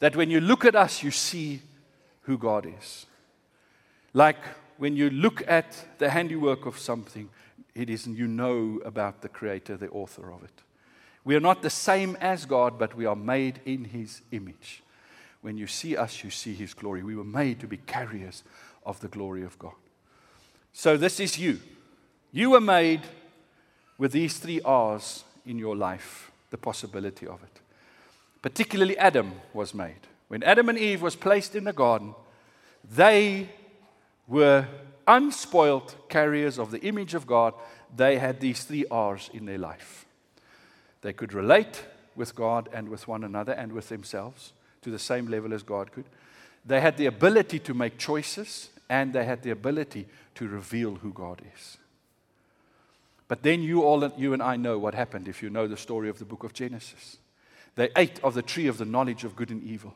That 0.00 0.16
when 0.16 0.30
you 0.30 0.40
look 0.40 0.64
at 0.64 0.76
us, 0.76 1.02
you 1.02 1.10
see 1.10 1.62
who 2.22 2.36
God 2.36 2.66
is. 2.66 3.06
Like 4.12 4.36
when 4.76 4.96
you 4.96 5.08
look 5.08 5.42
at 5.46 5.98
the 5.98 6.10
handiwork 6.10 6.66
of 6.66 6.78
something, 6.78 7.30
it 7.74 7.88
is 7.88 8.06
you 8.06 8.26
know 8.26 8.80
about 8.84 9.22
the 9.22 9.28
creator, 9.28 9.76
the 9.76 9.88
author 9.88 10.30
of 10.32 10.42
it. 10.42 10.62
We 11.24 11.34
are 11.34 11.40
not 11.40 11.62
the 11.62 11.70
same 11.70 12.16
as 12.20 12.46
God, 12.46 12.78
but 12.78 12.94
we 12.94 13.06
are 13.06 13.16
made 13.16 13.60
in 13.64 13.84
his 13.84 14.22
image. 14.30 14.82
When 15.42 15.56
you 15.56 15.66
see 15.66 15.96
us, 15.96 16.22
you 16.22 16.30
see 16.30 16.54
his 16.54 16.74
glory. 16.74 17.02
We 17.02 17.16
were 17.16 17.24
made 17.24 17.60
to 17.60 17.66
be 17.66 17.78
carriers 17.78 18.42
of 18.84 19.00
the 19.00 19.08
glory 19.08 19.42
of 19.42 19.58
God. 19.58 19.74
So, 20.78 20.98
this 20.98 21.20
is 21.20 21.38
you. 21.38 21.58
You 22.32 22.50
were 22.50 22.60
made 22.60 23.00
with 23.96 24.12
these 24.12 24.36
three 24.36 24.60
R's 24.60 25.24
in 25.46 25.56
your 25.56 25.74
life, 25.74 26.30
the 26.50 26.58
possibility 26.58 27.26
of 27.26 27.42
it. 27.42 27.60
Particularly, 28.42 28.98
Adam 28.98 29.32
was 29.54 29.72
made. 29.72 30.06
When 30.28 30.42
Adam 30.42 30.68
and 30.68 30.76
Eve 30.76 31.00
was 31.00 31.16
placed 31.16 31.56
in 31.56 31.64
the 31.64 31.72
garden, 31.72 32.14
they 32.94 33.48
were 34.28 34.68
unspoiled 35.06 35.94
carriers 36.10 36.58
of 36.58 36.70
the 36.70 36.82
image 36.82 37.14
of 37.14 37.26
God. 37.26 37.54
They 37.96 38.18
had 38.18 38.40
these 38.40 38.64
three 38.64 38.84
R's 38.90 39.30
in 39.32 39.46
their 39.46 39.56
life. 39.56 40.04
They 41.00 41.14
could 41.14 41.32
relate 41.32 41.86
with 42.14 42.34
God 42.34 42.68
and 42.70 42.90
with 42.90 43.08
one 43.08 43.24
another 43.24 43.52
and 43.52 43.72
with 43.72 43.88
themselves 43.88 44.52
to 44.82 44.90
the 44.90 44.98
same 44.98 45.28
level 45.28 45.54
as 45.54 45.62
God 45.62 45.90
could. 45.90 46.04
They 46.66 46.82
had 46.82 46.98
the 46.98 47.06
ability 47.06 47.60
to 47.60 47.72
make 47.72 47.96
choices 47.96 48.68
and 48.88 49.12
they 49.12 49.24
had 49.24 49.42
the 49.42 49.50
ability 49.50 50.06
to 50.36 50.48
reveal 50.48 50.96
who 50.96 51.12
God 51.12 51.42
is. 51.54 51.78
But 53.28 53.42
then 53.42 53.62
you 53.62 53.82
all 53.82 54.08
you 54.16 54.32
and 54.32 54.42
I 54.42 54.56
know 54.56 54.78
what 54.78 54.94
happened 54.94 55.28
if 55.28 55.42
you 55.42 55.50
know 55.50 55.66
the 55.66 55.76
story 55.76 56.08
of 56.08 56.18
the 56.18 56.24
book 56.24 56.44
of 56.44 56.52
Genesis. 56.52 57.18
They 57.74 57.90
ate 57.96 58.22
of 58.22 58.34
the 58.34 58.42
tree 58.42 58.68
of 58.68 58.78
the 58.78 58.84
knowledge 58.84 59.24
of 59.24 59.36
good 59.36 59.50
and 59.50 59.62
evil. 59.62 59.94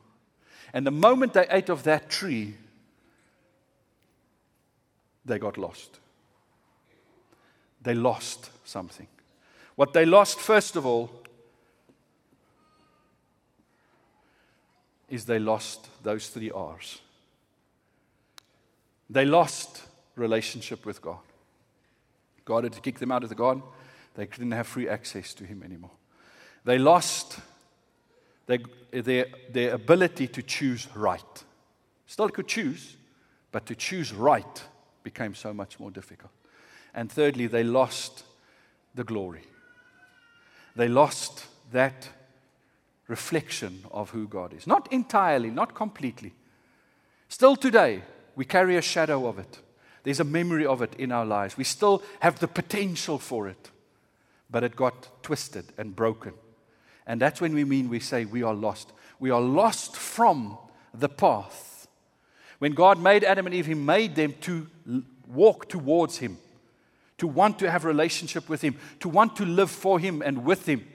And 0.73 0.87
the 0.87 0.91
moment 0.91 1.33
they 1.33 1.47
ate 1.51 1.69
of 1.69 1.85
that 1.85 2.11
tree, 2.11 2.57
they 5.25 5.39
got 5.39 5.57
lost. 5.57 5.99
They 7.83 7.95
lost 7.95 8.51
something. 8.65 9.07
What 9.77 9.93
they 9.93 10.05
lost, 10.05 10.39
first 10.39 10.77
of 10.77 10.85
all, 10.85 11.11
is 15.09 15.25
they 15.25 15.39
lost 15.39 15.89
those 16.03 16.29
three 16.29 16.51
R's. 16.51 17.01
They 19.11 19.25
lost 19.25 19.83
relationship 20.15 20.87
with 20.87 21.03
God. 21.03 21.19
God 22.45 22.65
had 22.65 22.73
to 22.75 22.81
kick 22.81 23.01
them 23.01 23.11
out 23.11 23.25
of 23.25 23.29
the 23.29 23.35
garden. 23.35 23.63
They 24.15 24.27
couldn't 24.27 24.53
have 24.53 24.67
free 24.67 24.89
access 24.89 25.35
to 25.35 25.45
Him 25.45 25.63
anymore. 25.63 25.91
They 26.65 26.79
lost 26.79 27.41
their, 28.47 28.59
their, 28.93 29.27
their 29.51 29.75
ability 29.75 30.29
to 30.29 30.43
choose 30.43 30.89
right. 30.95 31.45
Still 32.07 32.29
could 32.29 32.49
choose, 32.49 32.97
but 33.53 33.67
to 33.67 33.75
choose 33.75 34.13
right 34.13 34.65
became 35.03 35.35
so 35.35 35.53
much 35.53 35.81
more 35.81 35.91
difficult. 35.91 36.33
And 36.95 37.11
thirdly, 37.11 37.47
they 37.47 37.65
lost 37.65 38.25
the 38.95 39.05
glory. 39.05 39.43
They 40.77 40.89
lost 40.89 41.47
that 41.73 42.09
reflection 43.09 43.85
of 43.91 44.11
who 44.11 44.29
God 44.29 44.53
is. 44.53 44.67
Not 44.67 44.93
entirely, 44.93 45.51
not 45.51 45.75
completely. 45.75 46.33
Still 47.29 47.57
today, 47.57 48.03
we 48.41 48.47
carry 48.47 48.79
a 48.79 48.81
shadow 48.81 49.27
of 49.27 49.39
it. 49.39 49.59
There's 50.03 50.19
a 50.19 50.25
memory 50.25 50.65
of 50.65 50.81
it 50.81 50.95
in 50.97 51.13
our 51.13 51.27
lives. 51.27 51.59
We 51.59 51.65
still 51.65 52.03
have 52.21 52.39
the 52.39 52.49
potential 52.49 53.19
for 53.19 53.49
it, 53.49 53.71
but 54.51 54.65
it 54.65 54.75
got 54.75 55.23
twisted 55.23 55.67
and 55.77 55.95
broken. 55.95 56.33
And 57.07 57.21
that's 57.21 57.43
when 57.43 57.53
we 57.53 57.65
mean 57.65 57.91
we 57.91 58.01
say 58.01 58.25
we 58.25 58.43
are 58.43 58.55
lost. 58.55 58.93
We 59.19 59.29
are 59.29 59.43
lost 59.43 59.95
from 59.95 60.57
the 60.95 61.11
path. 61.11 61.87
When 62.61 62.73
God 62.73 62.99
made 62.99 63.25
Adam 63.25 63.45
and 63.45 63.55
Eve, 63.55 63.67
He 63.67 63.75
made 63.75 64.15
them 64.15 64.33
to 64.41 64.67
walk 65.29 65.69
towards 65.69 66.17
Him, 66.17 66.39
to 67.19 67.27
want 67.27 67.59
to 67.59 67.71
have 67.71 67.85
relationship 67.85 68.49
with 68.49 68.63
Him, 68.63 68.75
to 69.01 69.11
want 69.11 69.37
to 69.37 69.45
live 69.45 69.71
for 69.71 69.99
Him 69.99 70.23
and 70.23 70.47
with 70.47 70.65
Him. 70.65 70.89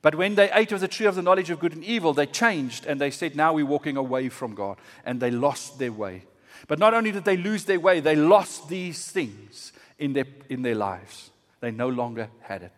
But 0.00 0.14
when 0.14 0.36
they 0.36 0.48
ate 0.52 0.70
of 0.70 0.78
the 0.78 0.86
tree 0.86 1.06
of 1.06 1.16
the 1.16 1.22
knowledge 1.22 1.50
of 1.50 1.58
good 1.58 1.72
and 1.72 1.82
evil, 1.82 2.14
they 2.14 2.26
changed 2.26 2.86
and 2.86 3.00
they 3.00 3.10
said, 3.10 3.34
Now 3.34 3.54
we're 3.54 3.66
walking 3.66 3.96
away 3.96 4.28
from 4.28 4.54
God. 4.54 4.78
And 5.04 5.18
they 5.18 5.32
lost 5.32 5.80
their 5.80 5.90
way. 5.90 6.22
But 6.66 6.78
not 6.78 6.94
only 6.94 7.12
did 7.12 7.24
they 7.24 7.36
lose 7.36 7.64
their 7.64 7.80
way, 7.80 8.00
they 8.00 8.16
lost 8.16 8.68
these 8.68 9.10
things 9.10 9.72
in 9.98 10.12
their, 10.12 10.26
in 10.48 10.62
their 10.62 10.74
lives. 10.74 11.30
They 11.60 11.70
no 11.70 11.88
longer 11.88 12.28
had 12.40 12.62
it. 12.62 12.72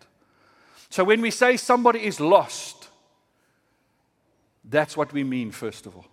So 0.91 1.05
when 1.05 1.21
we 1.21 1.31
say 1.31 1.57
somebody 1.57 2.05
is 2.05 2.21
lost, 2.21 2.89
that's 4.65 4.97
what 4.97 5.13
we 5.13 5.25
mean, 5.25 5.51
first 5.51 5.87
of 5.87 5.97
all. 5.97 6.07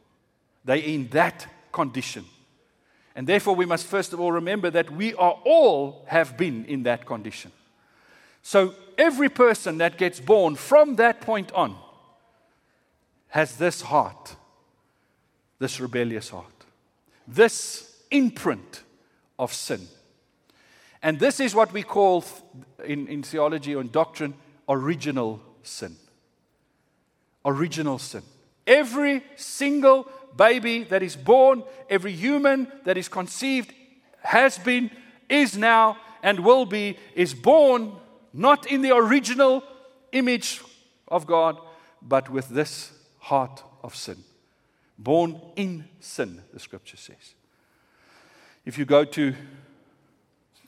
They're 0.64 0.78
in 0.78 1.08
that 1.10 1.48
condition. 1.72 2.26
And 3.16 3.26
therefore, 3.26 3.56
we 3.56 3.66
must 3.66 3.88
first 3.88 4.14
of 4.14 4.20
all 4.20 4.32
remember 4.32 4.70
that 4.70 4.92
we 4.92 5.14
are 5.16 5.40
all 5.44 6.06
have 6.08 6.38
been 6.38 6.66
in 6.66 6.84
that 6.84 7.06
condition. 7.06 7.52
So 8.44 8.76
every 8.98 9.30
person 9.30 9.80
that 9.80 9.98
gets 9.98 10.20
born 10.20 10.56
from 10.56 10.96
that 10.98 11.22
point 11.22 11.52
on 11.54 11.76
has 13.30 13.58
this 13.58 13.82
heart, 13.82 14.36
this 15.60 15.80
rebellious 15.80 16.30
heart 16.30 16.57
this 17.28 18.04
imprint 18.10 18.84
of 19.38 19.54
sin. 19.54 19.88
And 21.04 21.20
this 21.20 21.40
is 21.40 21.54
what 21.54 21.74
we 21.74 21.84
call 21.84 22.24
in, 22.86 23.08
in 23.08 23.24
theology 23.24 23.76
or 23.76 23.82
in 23.82 23.90
doctrine 23.90 24.34
original 24.68 25.42
sin. 25.64 25.96
Original 27.46 28.00
sin. 28.00 28.24
Every 28.66 29.24
single 29.36 30.10
baby 30.36 30.84
that 30.86 31.04
is 31.04 31.16
born, 31.16 31.64
every 31.90 32.14
human 32.14 32.72
that 32.86 32.98
is 32.98 33.08
conceived, 33.08 33.74
has 34.22 34.58
been, 34.58 34.92
is 35.30 35.58
now, 35.58 35.98
and 36.24 36.40
will 36.40 36.66
be, 36.66 36.98
is 37.16 37.34
born 37.34 37.94
not 38.34 38.66
in 38.66 38.82
the 38.82 38.96
original 38.96 39.64
image 40.12 40.62
of 41.08 41.26
God, 41.26 41.58
but 42.02 42.30
with 42.30 42.50
this 42.50 42.92
heart 43.20 43.64
of 43.84 43.96
sin 43.96 44.24
born 44.98 45.40
in 45.56 45.86
sin, 46.00 46.42
the 46.54 46.60
scripture 46.60 46.98
says. 46.98 47.36
If 48.66 48.78
you 48.78 48.86
go 48.86 49.06
to 49.06 49.34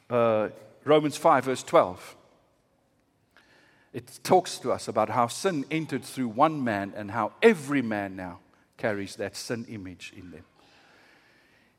uh, 0.10 0.50
Romans 0.86 1.18
5, 1.18 1.46
verse 1.46 1.64
12, 1.64 2.16
it 3.94 4.20
talks 4.24 4.60
to 4.60 4.72
us 4.72 4.88
about 4.88 5.10
how 5.10 5.28
sin 5.28 5.66
entered 5.72 6.04
through 6.04 6.30
one 6.30 6.64
man 6.64 6.94
and 6.96 7.12
how 7.12 7.34
every 7.42 7.82
man 7.82 8.16
now 8.16 8.40
carries 8.78 9.16
that 9.18 9.36
sin 9.36 9.66
image 9.68 10.14
in 10.16 10.32
them. 10.32 10.44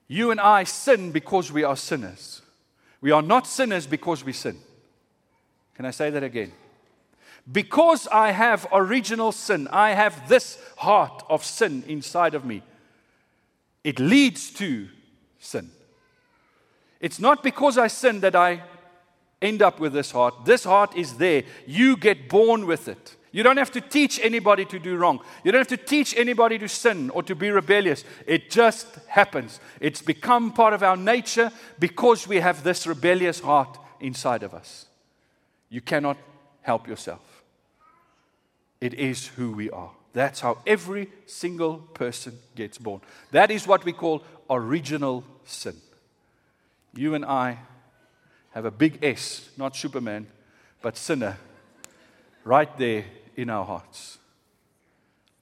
You 0.09 0.31
and 0.33 0.41
I 0.41 0.65
sin 0.65 1.13
because 1.13 1.53
we 1.53 1.63
are 1.63 1.77
sinners. 1.77 2.43
We 3.01 3.13
are 3.13 3.23
not 3.23 3.47
sinners 3.47 3.87
because 3.87 4.25
we 4.25 4.33
sin. 4.33 4.59
Can 5.75 5.87
I 5.87 5.93
say 5.93 6.11
that 6.11 6.23
again? 6.23 6.53
Because 7.51 8.07
I 8.09 8.31
have 8.31 8.67
original 8.73 9.33
sin, 9.33 9.69
I 9.73 9.91
have 9.91 10.29
this 10.29 10.59
heart 10.77 11.23
of 11.29 11.45
sin 11.45 11.85
inside 11.87 12.35
of 12.35 12.45
me. 12.45 12.63
It 13.83 13.99
leads 13.99 14.51
to 14.53 14.89
sin. 15.39 15.71
It's 17.01 17.19
not 17.19 17.43
because 17.43 17.79
I 17.79 17.89
sin 17.89 18.21
that 18.21 18.37
I 18.37 18.63
end 19.41 19.63
up 19.63 19.81
with 19.81 19.93
this 19.93 20.11
heart. 20.11 20.45
This 20.45 20.65
heart 20.65 20.95
is 20.97 21.15
there. 21.15 21.45
You 21.67 21.97
get 21.97 22.29
born 22.29 22.67
with 22.67 22.89
it. 22.89 23.17
You 23.33 23.43
don't 23.43 23.57
have 23.57 23.71
to 23.73 23.81
teach 23.81 24.21
anybody 24.23 24.65
to 24.67 24.79
do 24.79 24.97
wrong. 24.97 25.21
You 25.45 25.53
don't 25.53 25.61
have 25.61 25.79
to 25.79 25.87
teach 25.87 26.17
anybody 26.17 26.59
to 26.59 26.69
sin 26.69 27.11
or 27.11 27.23
to 27.23 27.35
be 27.35 27.51
rebellious. 27.51 28.05
It 28.27 28.51
just 28.51 28.87
happens. 29.07 29.61
It's 29.81 30.03
become 30.03 30.53
part 30.53 30.75
of 30.75 30.83
our 30.83 30.97
nature 30.97 31.53
because 31.79 32.27
we 32.27 32.37
have 32.37 32.65
this 32.65 32.87
rebellious 32.87 33.41
heart 33.41 33.79
inside 34.01 34.43
of 34.43 34.53
us. 34.53 34.87
You 35.69 35.81
cannot 35.81 36.19
help 36.63 36.89
yourself. 36.89 37.30
It 38.81 38.95
is 38.95 39.29
who 39.29 39.53
we 39.53 39.71
are. 39.71 39.91
That's 40.13 40.41
how 40.41 40.59
every 40.67 41.09
single 41.27 41.79
person 41.79 42.39
gets 42.57 42.79
born. 42.79 43.01
That 43.31 43.51
is 43.51 43.67
what 43.67 43.85
we 43.85 43.93
call 43.93 44.25
original 44.49 45.25
sin. 45.45 45.77
You 46.95 47.15
and 47.15 47.25
I 47.25 47.59
have 48.51 48.65
a 48.65 48.71
big 48.71 48.99
S, 49.05 49.51
not 49.57 49.77
Superman, 49.77 50.27
but 50.83 50.97
sinner, 50.97 51.39
right 52.45 52.77
there 52.79 53.05
in 53.37 53.51
our 53.51 53.65
hearts. 53.65 54.19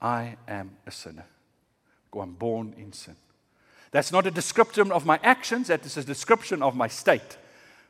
I 0.02 0.36
am 0.46 0.76
a 0.86 0.90
sinner. 0.90 1.24
I'm 2.14 2.32
born 2.32 2.74
in 2.76 2.92
sin. 2.92 3.16
That's 3.90 4.12
not 4.12 4.26
a 4.26 4.30
description 4.30 4.92
of 4.92 5.06
my 5.06 5.18
actions, 5.22 5.68
that 5.68 5.86
is 5.86 5.96
a 5.96 6.04
description 6.04 6.62
of 6.62 6.76
my 6.76 6.88
state, 6.88 7.38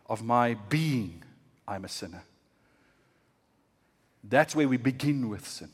of 0.06 0.22
my 0.22 0.54
being. 0.68 1.22
I'm 1.66 1.84
a 1.84 1.88
sinner. 1.88 2.22
That's 4.28 4.54
where 4.54 4.68
we 4.68 4.76
begin 4.76 5.28
with 5.28 5.46
sin. 5.46 5.70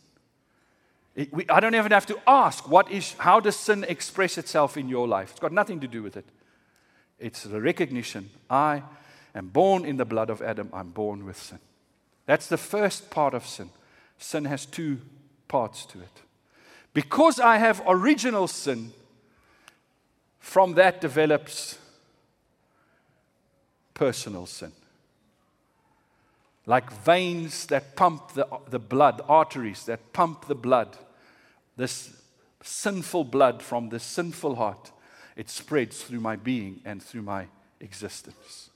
It, 1.14 1.32
we, 1.32 1.46
I 1.48 1.60
don't 1.60 1.74
even 1.74 1.92
have 1.92 2.06
to 2.06 2.18
ask, 2.26 2.68
what 2.68 2.90
is, 2.90 3.14
how 3.14 3.40
does 3.40 3.56
sin 3.56 3.84
express 3.88 4.38
itself 4.38 4.76
in 4.76 4.88
your 4.88 5.06
life? 5.06 5.30
It's 5.32 5.40
got 5.40 5.52
nothing 5.52 5.80
to 5.80 5.88
do 5.88 6.02
with 6.02 6.16
it. 6.16 6.24
It's 7.18 7.44
the 7.44 7.60
recognition 7.60 8.30
I 8.50 8.82
am 9.34 9.48
born 9.48 9.84
in 9.84 9.96
the 9.96 10.04
blood 10.04 10.30
of 10.30 10.42
Adam, 10.42 10.70
I'm 10.72 10.90
born 10.90 11.24
with 11.24 11.36
sin. 11.36 11.58
That's 12.26 12.48
the 12.48 12.56
first 12.56 13.10
part 13.10 13.34
of 13.34 13.46
sin. 13.46 13.70
Sin 14.18 14.44
has 14.44 14.66
two 14.66 14.98
parts 15.48 15.86
to 15.86 16.00
it. 16.00 16.22
Because 16.92 17.40
I 17.40 17.58
have 17.58 17.82
original 17.86 18.46
sin, 18.46 18.92
from 20.38 20.74
that 20.74 21.00
develops 21.00 21.78
personal 23.94 24.46
sin. 24.46 24.72
Like 26.66 26.90
veins 26.90 27.66
that 27.66 27.94
pump 27.94 28.32
the, 28.32 28.46
the 28.68 28.78
blood, 28.78 29.20
arteries 29.28 29.84
that 29.84 30.12
pump 30.12 30.46
the 30.46 30.54
blood, 30.54 30.96
this 31.76 32.16
sinful 32.62 33.24
blood 33.24 33.62
from 33.62 33.90
this 33.90 34.02
sinful 34.02 34.56
heart, 34.56 34.90
it 35.36 35.50
spreads 35.50 36.02
through 36.02 36.20
my 36.20 36.36
being 36.36 36.80
and 36.84 37.02
through 37.02 37.22
my 37.22 37.46
existence. 37.80 38.70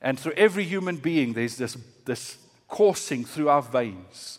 And 0.00 0.18
through 0.18 0.32
every 0.32 0.64
human 0.64 0.96
being, 0.96 1.34
there's 1.34 1.56
this, 1.56 1.76
this 2.04 2.38
coursing 2.68 3.24
through 3.24 3.48
our 3.48 3.62
veins 3.62 4.38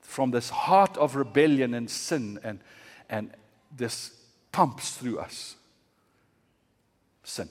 from 0.00 0.32
this 0.32 0.50
heart 0.50 0.96
of 0.96 1.14
rebellion 1.14 1.74
and 1.74 1.88
sin, 1.88 2.40
and, 2.42 2.58
and 3.08 3.30
this 3.76 4.10
pumps 4.50 4.96
through 4.96 5.20
us 5.20 5.54
sin. 7.22 7.48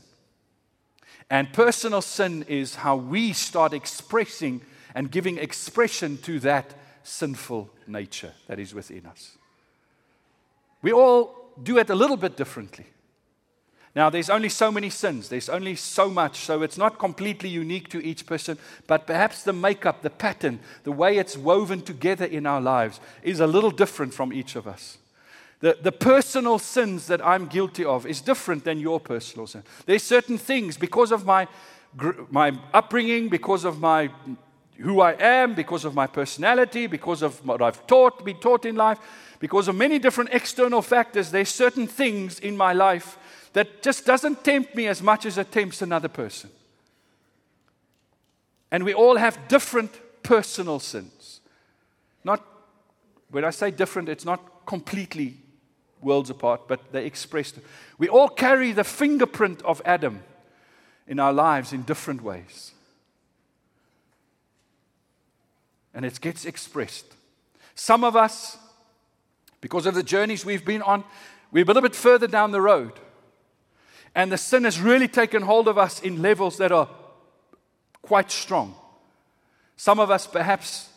And 1.30 1.54
personal 1.54 2.02
sin 2.02 2.44
is 2.48 2.76
how 2.76 2.96
we 2.96 3.34
start 3.34 3.74
expressing 3.74 4.62
and 4.96 5.12
giving 5.12 5.38
expression 5.38 6.18
to 6.20 6.40
that 6.40 6.74
sinful 7.04 7.70
nature 7.88 8.34
that 8.48 8.60
is 8.60 8.74
within 8.74 9.06
us. 9.06 9.38
We 10.82 10.92
all 10.92 11.36
do 11.62 11.78
it 11.78 11.90
a 11.90 11.96
little 11.96 12.18
bit 12.18 12.38
differently. 12.38 12.86
Now, 13.96 14.10
there's 14.10 14.30
only 14.30 14.50
so 14.50 14.72
many 14.72 14.90
sins, 14.90 15.30
there's 15.30 15.50
only 15.50 15.76
so 15.76 16.10
much, 16.10 16.38
so 16.40 16.62
it's 16.62 16.78
not 16.78 17.00
completely 17.00 17.50
unique 17.50 17.90
to 17.90 18.06
each 18.06 18.26
person, 18.26 18.58
but 18.86 19.08
perhaps 19.08 19.44
the 19.44 19.54
makeup, 19.54 20.04
the 20.04 20.12
pattern, 20.12 20.60
the 20.84 20.92
way 20.92 21.18
it's 21.18 21.36
woven 21.36 21.82
together 21.82 22.26
in 22.26 22.46
our 22.46 22.62
lives 22.62 23.00
is 23.24 23.40
a 23.40 23.48
little 23.48 23.72
different 23.72 24.14
from 24.14 24.32
each 24.32 24.56
of 24.56 24.68
us. 24.68 25.00
The, 25.62 25.78
the 25.82 25.92
personal 25.92 26.58
sins 26.58 27.08
that 27.08 27.26
I'm 27.26 27.48
guilty 27.48 27.84
of 27.84 28.06
is 28.06 28.22
different 28.22 28.64
than 28.64 28.80
your 28.80 29.00
personal 29.00 29.46
sin. 29.46 29.64
There's 29.86 30.04
certain 30.04 30.38
things 30.38 30.78
because 30.78 31.12
of 31.12 31.26
my, 31.26 31.48
my 32.30 32.58
upbringing, 32.74 33.28
because 33.28 33.66
of 33.66 33.80
my 33.80 34.10
who 34.80 35.02
I 35.02 35.12
am, 35.20 35.56
because 35.56 35.84
of 35.84 35.94
my 35.94 36.08
personality, 36.08 36.88
because 36.88 37.22
of 37.22 37.46
what 37.46 37.62
I've 37.62 37.86
taught, 37.86 38.24
been 38.24 38.38
taught 38.38 38.66
in 38.66 38.76
life, 38.76 38.98
because 39.40 39.68
of 39.68 39.76
many 39.76 40.00
different 40.00 40.30
external 40.32 40.82
factors, 40.82 41.32
there's 41.32 41.50
certain 41.50 41.86
things 41.86 42.40
in 42.40 42.56
my 42.56 42.72
life 42.72 43.18
that 43.52 43.84
just 43.84 44.06
doesn't 44.06 44.46
tempt 44.46 44.76
me 44.76 44.88
as 44.88 45.02
much 45.02 45.26
as 45.26 45.38
it 45.38 45.52
tempts 45.52 45.82
another 45.82 46.08
person. 46.08 46.50
And 48.72 48.86
we 48.86 48.94
all 48.94 49.18
have 49.18 49.48
different 49.50 50.00
personal 50.24 50.80
sins. 50.80 51.42
Not, 52.24 52.46
when 53.32 53.44
I 53.44 53.50
say 53.50 53.72
different, 53.72 54.08
it's 54.08 54.26
not 54.26 54.66
completely 54.66 55.38
worlds 56.02 56.30
apart, 56.30 56.68
but 56.68 56.92
they 56.92 57.06
expressed. 57.06 57.58
it. 57.58 57.64
We 57.98 58.08
all 58.08 58.30
carry 58.30 58.72
the 58.72 58.84
fingerprint 58.84 59.62
of 59.64 59.82
Adam 59.86 60.24
in 61.08 61.20
our 61.20 61.34
lives 61.34 61.74
in 61.74 61.84
different 61.84 62.22
ways. 62.22 62.72
And 65.94 66.06
it 66.06 66.22
gets 66.22 66.46
expressed. 66.46 67.06
Some 67.76 68.04
of 68.04 68.16
us, 68.16 68.58
because 69.60 69.86
of 69.86 69.96
the 69.96 70.04
journeys 70.04 70.46
we've 70.46 70.66
been 70.66 70.82
on, 70.82 71.04
we're 71.52 71.64
a 71.64 71.68
little 71.68 71.82
bit 71.82 71.96
further 71.96 72.28
down 72.28 72.52
the 72.52 72.62
road. 72.62 72.94
And 74.16 74.32
the 74.32 74.38
sin 74.38 74.64
has 74.64 74.80
really 74.80 75.08
taken 75.08 75.42
hold 75.42 75.68
of 75.68 75.78
us 75.78 76.00
in 76.02 76.22
levels 76.22 76.58
that 76.58 76.72
are 76.72 76.90
quite 78.02 78.32
strong. 78.32 78.76
Some 79.76 80.00
of 80.00 80.12
us, 80.12 80.28
perhaps 80.28 80.90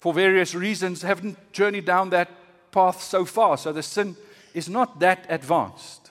for 0.00 0.12
various 0.12 0.54
reasons, 0.54 1.02
haven't 1.02 1.52
journeyed 1.52 1.84
down 1.84 2.10
that 2.10 2.28
path 2.72 3.02
so 3.02 3.24
far. 3.24 3.56
So 3.56 3.72
the 3.72 3.82
sin 3.82 4.16
is 4.54 4.68
not 4.68 5.00
that 5.00 5.26
advanced, 5.28 6.10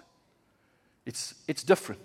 it's, 1.05 1.35
it's 1.47 1.63
different. 1.63 2.01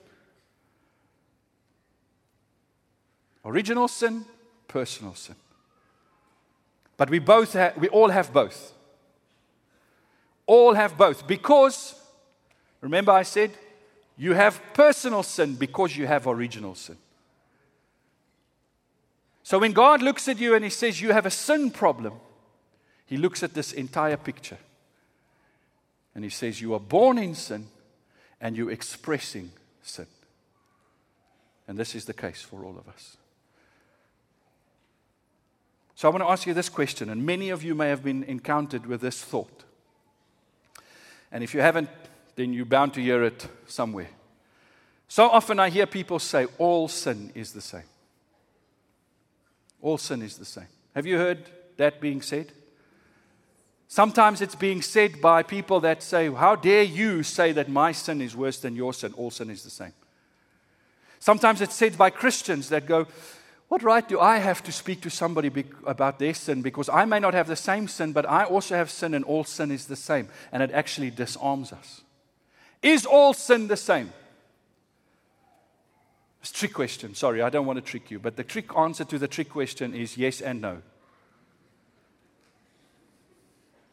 Original 3.44 3.88
sin, 3.88 4.24
personal 4.68 5.14
sin. 5.14 5.36
But 6.96 7.10
we 7.10 7.18
both 7.18 7.52
have, 7.52 7.76
we 7.76 7.88
all 7.88 8.08
have 8.08 8.32
both. 8.32 8.72
All 10.46 10.74
have 10.74 10.96
both 10.96 11.26
because 11.26 11.94
remember 12.80 13.12
I 13.12 13.22
said 13.22 13.50
you 14.16 14.34
have 14.34 14.60
personal 14.74 15.22
sin 15.22 15.54
because 15.54 15.96
you 15.96 16.06
have 16.06 16.26
original 16.26 16.74
sin. 16.74 16.96
So 19.42 19.58
when 19.58 19.72
God 19.72 20.02
looks 20.02 20.28
at 20.28 20.38
you 20.38 20.54
and 20.54 20.64
He 20.64 20.70
says 20.70 21.00
you 21.00 21.12
have 21.12 21.26
a 21.26 21.30
sin 21.30 21.70
problem, 21.70 22.14
He 23.06 23.16
looks 23.16 23.42
at 23.42 23.54
this 23.54 23.72
entire 23.72 24.16
picture. 24.16 24.58
And 26.14 26.24
He 26.24 26.30
says 26.30 26.60
you 26.60 26.74
are 26.74 26.80
born 26.80 27.18
in 27.18 27.34
sin 27.34 27.66
and 28.40 28.56
you're 28.56 28.70
expressing 28.70 29.50
sin. 29.82 30.06
And 31.66 31.78
this 31.78 31.94
is 31.94 32.04
the 32.04 32.14
case 32.14 32.42
for 32.42 32.64
all 32.64 32.76
of 32.78 32.88
us. 32.88 33.16
So 35.94 36.08
I 36.08 36.10
want 36.10 36.24
to 36.24 36.30
ask 36.30 36.46
you 36.46 36.54
this 36.54 36.68
question, 36.68 37.08
and 37.08 37.24
many 37.24 37.50
of 37.50 37.62
you 37.62 37.74
may 37.74 37.88
have 37.88 38.02
been 38.02 38.24
encountered 38.24 38.84
with 38.86 39.00
this 39.00 39.22
thought. 39.22 39.64
And 41.30 41.44
if 41.44 41.54
you 41.54 41.60
haven't, 41.60 41.88
then 42.36 42.52
you're 42.52 42.66
bound 42.66 42.94
to 42.94 43.00
hear 43.00 43.22
it 43.22 43.46
somewhere. 43.66 44.10
So 45.08 45.28
often 45.28 45.60
I 45.60 45.70
hear 45.70 45.86
people 45.86 46.18
say, 46.18 46.46
all 46.58 46.88
sin 46.88 47.30
is 47.34 47.52
the 47.52 47.60
same. 47.60 47.84
All 49.80 49.98
sin 49.98 50.22
is 50.22 50.36
the 50.36 50.44
same. 50.44 50.66
Have 50.94 51.06
you 51.06 51.16
heard 51.16 51.48
that 51.76 52.00
being 52.00 52.22
said? 52.22 52.52
Sometimes 53.94 54.40
it's 54.40 54.56
being 54.56 54.82
said 54.82 55.20
by 55.20 55.44
people 55.44 55.78
that 55.82 56.02
say, 56.02 56.28
How 56.28 56.56
dare 56.56 56.82
you 56.82 57.22
say 57.22 57.52
that 57.52 57.68
my 57.68 57.92
sin 57.92 58.20
is 58.20 58.34
worse 58.34 58.58
than 58.58 58.74
your 58.74 58.92
sin? 58.92 59.12
All 59.12 59.30
sin 59.30 59.50
is 59.50 59.62
the 59.62 59.70
same. 59.70 59.92
Sometimes 61.20 61.60
it's 61.60 61.76
said 61.76 61.96
by 61.96 62.10
Christians 62.10 62.70
that 62.70 62.86
go, 62.86 63.06
What 63.68 63.84
right 63.84 64.08
do 64.08 64.18
I 64.18 64.38
have 64.38 64.64
to 64.64 64.72
speak 64.72 65.00
to 65.02 65.10
somebody 65.10 65.64
about 65.86 66.18
their 66.18 66.34
sin? 66.34 66.60
Because 66.60 66.88
I 66.88 67.04
may 67.04 67.20
not 67.20 67.34
have 67.34 67.46
the 67.46 67.54
same 67.54 67.86
sin, 67.86 68.12
but 68.12 68.28
I 68.28 68.42
also 68.42 68.74
have 68.74 68.90
sin, 68.90 69.14
and 69.14 69.24
all 69.26 69.44
sin 69.44 69.70
is 69.70 69.86
the 69.86 69.94
same. 69.94 70.28
And 70.50 70.60
it 70.60 70.72
actually 70.72 71.12
disarms 71.12 71.72
us. 71.72 72.02
Is 72.82 73.06
all 73.06 73.32
sin 73.32 73.68
the 73.68 73.76
same? 73.76 74.12
It's 76.40 76.50
a 76.50 76.54
trick 76.54 76.74
question. 76.74 77.14
Sorry, 77.14 77.42
I 77.42 77.48
don't 77.48 77.64
want 77.64 77.76
to 77.76 77.90
trick 77.90 78.10
you. 78.10 78.18
But 78.18 78.34
the 78.34 78.42
trick 78.42 78.76
answer 78.76 79.04
to 79.04 79.20
the 79.20 79.28
trick 79.28 79.50
question 79.50 79.94
is 79.94 80.16
yes 80.16 80.40
and 80.40 80.60
no. 80.60 80.82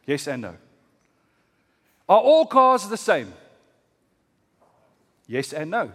Yes 0.06 0.26
and 0.26 0.42
no. 0.42 0.56
Are 2.08 2.20
all 2.20 2.46
cars 2.46 2.88
the 2.88 2.96
same? 2.96 3.32
Yes 5.26 5.52
and 5.52 5.70
no. 5.70 5.92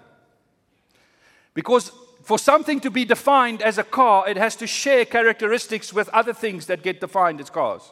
Because 1.53 1.91
for 2.23 2.37
something 2.39 2.79
to 2.81 2.91
be 2.91 3.05
defined 3.05 3.61
as 3.61 3.77
a 3.77 3.83
car, 3.83 4.27
it 4.27 4.37
has 4.37 4.55
to 4.57 4.67
share 4.67 5.05
characteristics 5.05 5.93
with 5.93 6.09
other 6.09 6.33
things 6.33 6.65
that 6.67 6.83
get 6.83 6.99
defined 6.99 7.39
as 7.39 7.49
cars. 7.49 7.91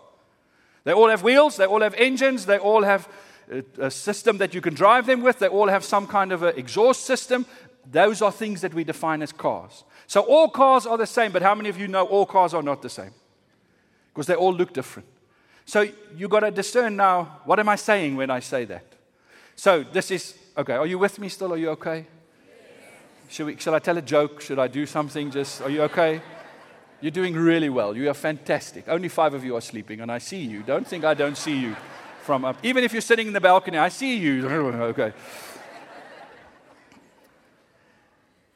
They 0.83 0.93
all 0.93 1.09
have 1.09 1.23
wheels, 1.23 1.57
they 1.57 1.65
all 1.65 1.81
have 1.81 1.95
engines, 1.95 2.45
they 2.45 2.57
all 2.57 2.83
have 2.83 3.07
a 3.79 3.89
system 3.91 4.37
that 4.37 4.53
you 4.53 4.61
can 4.61 4.73
drive 4.73 5.05
them 5.05 5.21
with, 5.21 5.39
they 5.39 5.47
all 5.47 5.67
have 5.67 5.83
some 5.83 6.07
kind 6.07 6.31
of 6.31 6.43
an 6.43 6.57
exhaust 6.57 7.05
system. 7.05 7.45
those 7.91 8.21
are 8.21 8.31
things 8.31 8.61
that 8.61 8.73
we 8.73 8.83
define 8.83 9.21
as 9.21 9.31
cars. 9.31 9.83
So 10.07 10.21
all 10.21 10.49
cars 10.49 10.85
are 10.85 10.97
the 10.97 11.07
same, 11.07 11.31
but 11.31 11.41
how 11.41 11.55
many 11.55 11.69
of 11.69 11.79
you 11.79 11.87
know 11.87 12.05
all 12.05 12.25
cars 12.25 12.53
are 12.53 12.63
not 12.63 12.81
the 12.81 12.89
same? 12.89 13.11
Because 14.13 14.27
they 14.27 14.35
all 14.35 14.53
look 14.53 14.73
different. 14.73 15.07
So 15.65 15.87
you've 16.15 16.29
got 16.29 16.41
to 16.41 16.51
discern 16.51 16.95
now 16.95 17.41
what 17.45 17.59
am 17.59 17.69
I 17.69 17.75
saying 17.75 18.15
when 18.15 18.29
I 18.29 18.39
say 18.39 18.65
that? 18.65 18.85
So 19.55 19.83
this 19.83 20.11
is 20.11 20.37
okay. 20.57 20.73
Are 20.73 20.85
you 20.85 20.99
with 20.99 21.17
me 21.19 21.29
still? 21.29 21.53
Are 21.53 21.57
you 21.57 21.69
okay? 21.71 22.05
Should, 23.29 23.45
we, 23.47 23.57
should 23.57 23.73
I 23.73 23.79
tell 23.79 23.97
a 23.97 24.01
joke? 24.01 24.41
Should 24.41 24.59
I 24.59 24.67
do 24.67 24.85
something? 24.85 25.31
Just 25.31 25.61
are 25.61 25.69
you 25.69 25.81
okay? 25.83 26.21
You're 27.01 27.11
doing 27.11 27.33
really 27.33 27.69
well. 27.69 27.95
You 27.95 28.09
are 28.09 28.13
fantastic. 28.13 28.87
Only 28.87 29.09
five 29.09 29.33
of 29.33 29.43
you 29.43 29.55
are 29.55 29.61
sleeping, 29.61 30.01
and 30.01 30.11
I 30.11 30.19
see 30.19 30.39
you. 30.39 30.63
Don't 30.63 30.87
think 30.87 31.03
I 31.03 31.13
don't 31.13 31.37
see 31.37 31.57
you 31.57 31.75
from 32.23 32.45
up. 32.45 32.57
Even 32.63 32.83
if 32.83 32.93
you're 32.93 33.01
sitting 33.01 33.27
in 33.27 33.33
the 33.33 33.41
balcony, 33.41 33.77
I 33.77 33.89
see 33.89 34.17
you. 34.17 34.47
okay. 34.49 35.13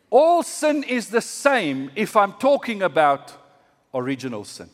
All 0.10 0.42
sin 0.44 0.84
is 0.84 1.10
the 1.10 1.22
same 1.22 1.92
if 1.96 2.16
I'm 2.16 2.34
talking 2.34 2.82
about 2.82 3.34
original 3.94 4.44
sin. 4.44 4.70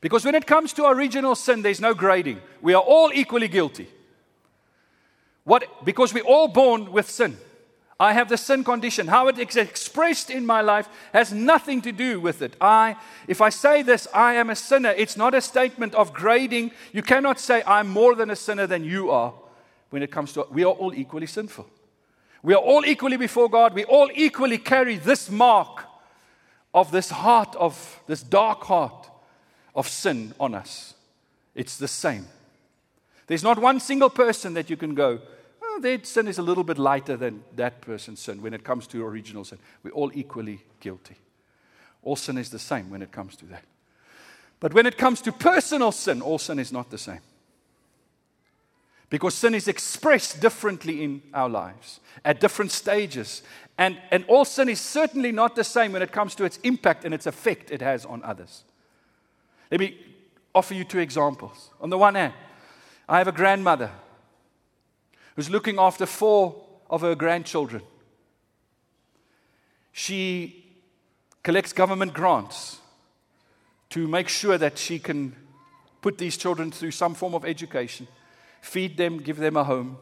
Because 0.00 0.24
when 0.24 0.34
it 0.34 0.46
comes 0.46 0.72
to 0.74 0.86
original 0.86 1.34
sin, 1.34 1.62
there's 1.62 1.80
no 1.80 1.94
grading. 1.94 2.40
We 2.62 2.74
are 2.74 2.82
all 2.82 3.10
equally 3.12 3.48
guilty. 3.48 3.88
What? 5.44 5.84
Because 5.84 6.14
we're 6.14 6.22
all 6.22 6.48
born 6.48 6.92
with 6.92 7.10
sin. 7.10 7.36
I 8.00 8.12
have 8.12 8.28
the 8.28 8.36
sin 8.36 8.62
condition. 8.62 9.08
How 9.08 9.26
it 9.26 9.38
is 9.38 9.56
expressed 9.56 10.30
in 10.30 10.46
my 10.46 10.60
life 10.60 10.88
has 11.12 11.32
nothing 11.32 11.82
to 11.82 11.90
do 11.90 12.20
with 12.20 12.42
it. 12.42 12.54
I, 12.60 12.96
if 13.26 13.40
I 13.40 13.48
say 13.48 13.82
this, 13.82 14.06
I 14.14 14.34
am 14.34 14.50
a 14.50 14.54
sinner, 14.54 14.90
it's 14.90 15.16
not 15.16 15.34
a 15.34 15.40
statement 15.40 15.94
of 15.96 16.12
grading. 16.12 16.70
You 16.92 17.02
cannot 17.02 17.40
say, 17.40 17.64
I'm 17.66 17.88
more 17.88 18.14
than 18.14 18.30
a 18.30 18.36
sinner 18.36 18.68
than 18.68 18.84
you 18.84 19.10
are 19.10 19.34
when 19.90 20.02
it 20.02 20.12
comes 20.12 20.32
to, 20.34 20.46
we 20.50 20.64
are 20.64 20.72
all 20.72 20.94
equally 20.94 21.26
sinful. 21.26 21.66
We 22.42 22.54
are 22.54 22.60
all 22.60 22.84
equally 22.84 23.16
before 23.16 23.48
God. 23.48 23.74
We 23.74 23.84
all 23.84 24.10
equally 24.14 24.58
carry 24.58 24.96
this 24.96 25.28
mark 25.28 25.84
of 26.72 26.92
this 26.92 27.10
heart, 27.10 27.56
of 27.56 28.00
this 28.06 28.22
dark 28.22 28.62
heart 28.64 29.07
of 29.78 29.86
sin 29.86 30.34
on 30.40 30.56
us. 30.56 30.94
It's 31.54 31.76
the 31.76 31.86
same. 31.86 32.26
There's 33.28 33.44
not 33.44 33.60
one 33.60 33.78
single 33.78 34.10
person 34.10 34.54
that 34.54 34.68
you 34.68 34.76
can 34.76 34.96
go, 34.96 35.20
oh, 35.62 35.78
their 35.80 36.02
sin 36.02 36.26
is 36.26 36.38
a 36.38 36.42
little 36.42 36.64
bit 36.64 36.78
lighter 36.78 37.16
than 37.16 37.44
that 37.54 37.80
person's 37.80 38.18
sin 38.18 38.42
when 38.42 38.54
it 38.54 38.64
comes 38.64 38.88
to 38.88 39.06
original 39.06 39.44
sin. 39.44 39.58
We're 39.84 39.92
all 39.92 40.10
equally 40.14 40.64
guilty. 40.80 41.14
All 42.02 42.16
sin 42.16 42.38
is 42.38 42.50
the 42.50 42.58
same 42.58 42.90
when 42.90 43.02
it 43.02 43.12
comes 43.12 43.36
to 43.36 43.46
that. 43.46 43.62
But 44.58 44.74
when 44.74 44.84
it 44.84 44.98
comes 44.98 45.20
to 45.22 45.30
personal 45.30 45.92
sin, 45.92 46.22
all 46.22 46.38
sin 46.38 46.58
is 46.58 46.72
not 46.72 46.90
the 46.90 46.98
same. 46.98 47.20
Because 49.10 49.34
sin 49.34 49.54
is 49.54 49.68
expressed 49.68 50.40
differently 50.40 51.04
in 51.04 51.22
our 51.32 51.48
lives 51.48 52.00
at 52.24 52.40
different 52.40 52.72
stages. 52.72 53.42
And, 53.78 53.96
and 54.10 54.24
all 54.26 54.44
sin 54.44 54.68
is 54.68 54.80
certainly 54.80 55.30
not 55.30 55.54
the 55.54 55.62
same 55.62 55.92
when 55.92 56.02
it 56.02 56.10
comes 56.10 56.34
to 56.34 56.44
its 56.44 56.56
impact 56.64 57.04
and 57.04 57.14
its 57.14 57.26
effect 57.26 57.70
it 57.70 57.80
has 57.80 58.04
on 58.04 58.24
others. 58.24 58.64
Let 59.70 59.80
me 59.80 59.98
offer 60.54 60.74
you 60.74 60.84
two 60.84 60.98
examples. 60.98 61.70
On 61.80 61.90
the 61.90 61.98
one 61.98 62.14
hand, 62.14 62.32
I 63.08 63.18
have 63.18 63.28
a 63.28 63.32
grandmother 63.32 63.90
who's 65.36 65.50
looking 65.50 65.78
after 65.78 66.06
four 66.06 66.64
of 66.90 67.00
her 67.02 67.14
grandchildren. 67.14 67.82
She 69.92 70.64
collects 71.42 71.72
government 71.72 72.14
grants 72.14 72.78
to 73.90 74.06
make 74.06 74.28
sure 74.28 74.58
that 74.58 74.78
she 74.78 74.98
can 74.98 75.34
put 76.02 76.18
these 76.18 76.36
children 76.36 76.70
through 76.70 76.90
some 76.90 77.14
form 77.14 77.34
of 77.34 77.44
education 77.44 78.06
feed 78.60 78.96
them, 78.96 79.18
give 79.18 79.36
them 79.36 79.56
a 79.56 79.64
home. 79.64 79.98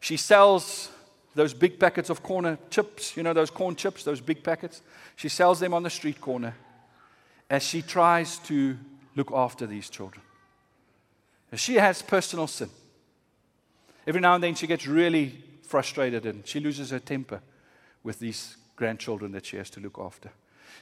She 0.00 0.16
sells 0.16 0.90
those 1.34 1.54
big 1.54 1.78
packets 1.78 2.10
of 2.10 2.22
corn 2.22 2.58
chips, 2.70 3.16
you 3.16 3.22
know, 3.22 3.32
those 3.32 3.50
corn 3.50 3.76
chips, 3.76 4.04
those 4.04 4.20
big 4.20 4.42
packets. 4.42 4.82
She 5.16 5.28
sells 5.28 5.60
them 5.60 5.74
on 5.74 5.82
the 5.82 5.90
street 5.90 6.20
corner 6.20 6.54
as 7.48 7.62
she 7.62 7.82
tries 7.82 8.38
to 8.38 8.78
look 9.16 9.32
after 9.32 9.66
these 9.66 9.90
children. 9.90 10.22
She 11.56 11.74
has 11.74 12.02
personal 12.02 12.46
sin. 12.46 12.70
Every 14.06 14.20
now 14.20 14.34
and 14.34 14.42
then 14.42 14.54
she 14.54 14.66
gets 14.66 14.86
really 14.86 15.42
frustrated 15.62 16.26
and 16.26 16.46
she 16.46 16.60
loses 16.60 16.90
her 16.90 16.98
temper 16.98 17.40
with 18.02 18.18
these 18.18 18.56
grandchildren 18.76 19.32
that 19.32 19.46
she 19.46 19.56
has 19.56 19.70
to 19.70 19.80
look 19.80 19.98
after. 19.98 20.30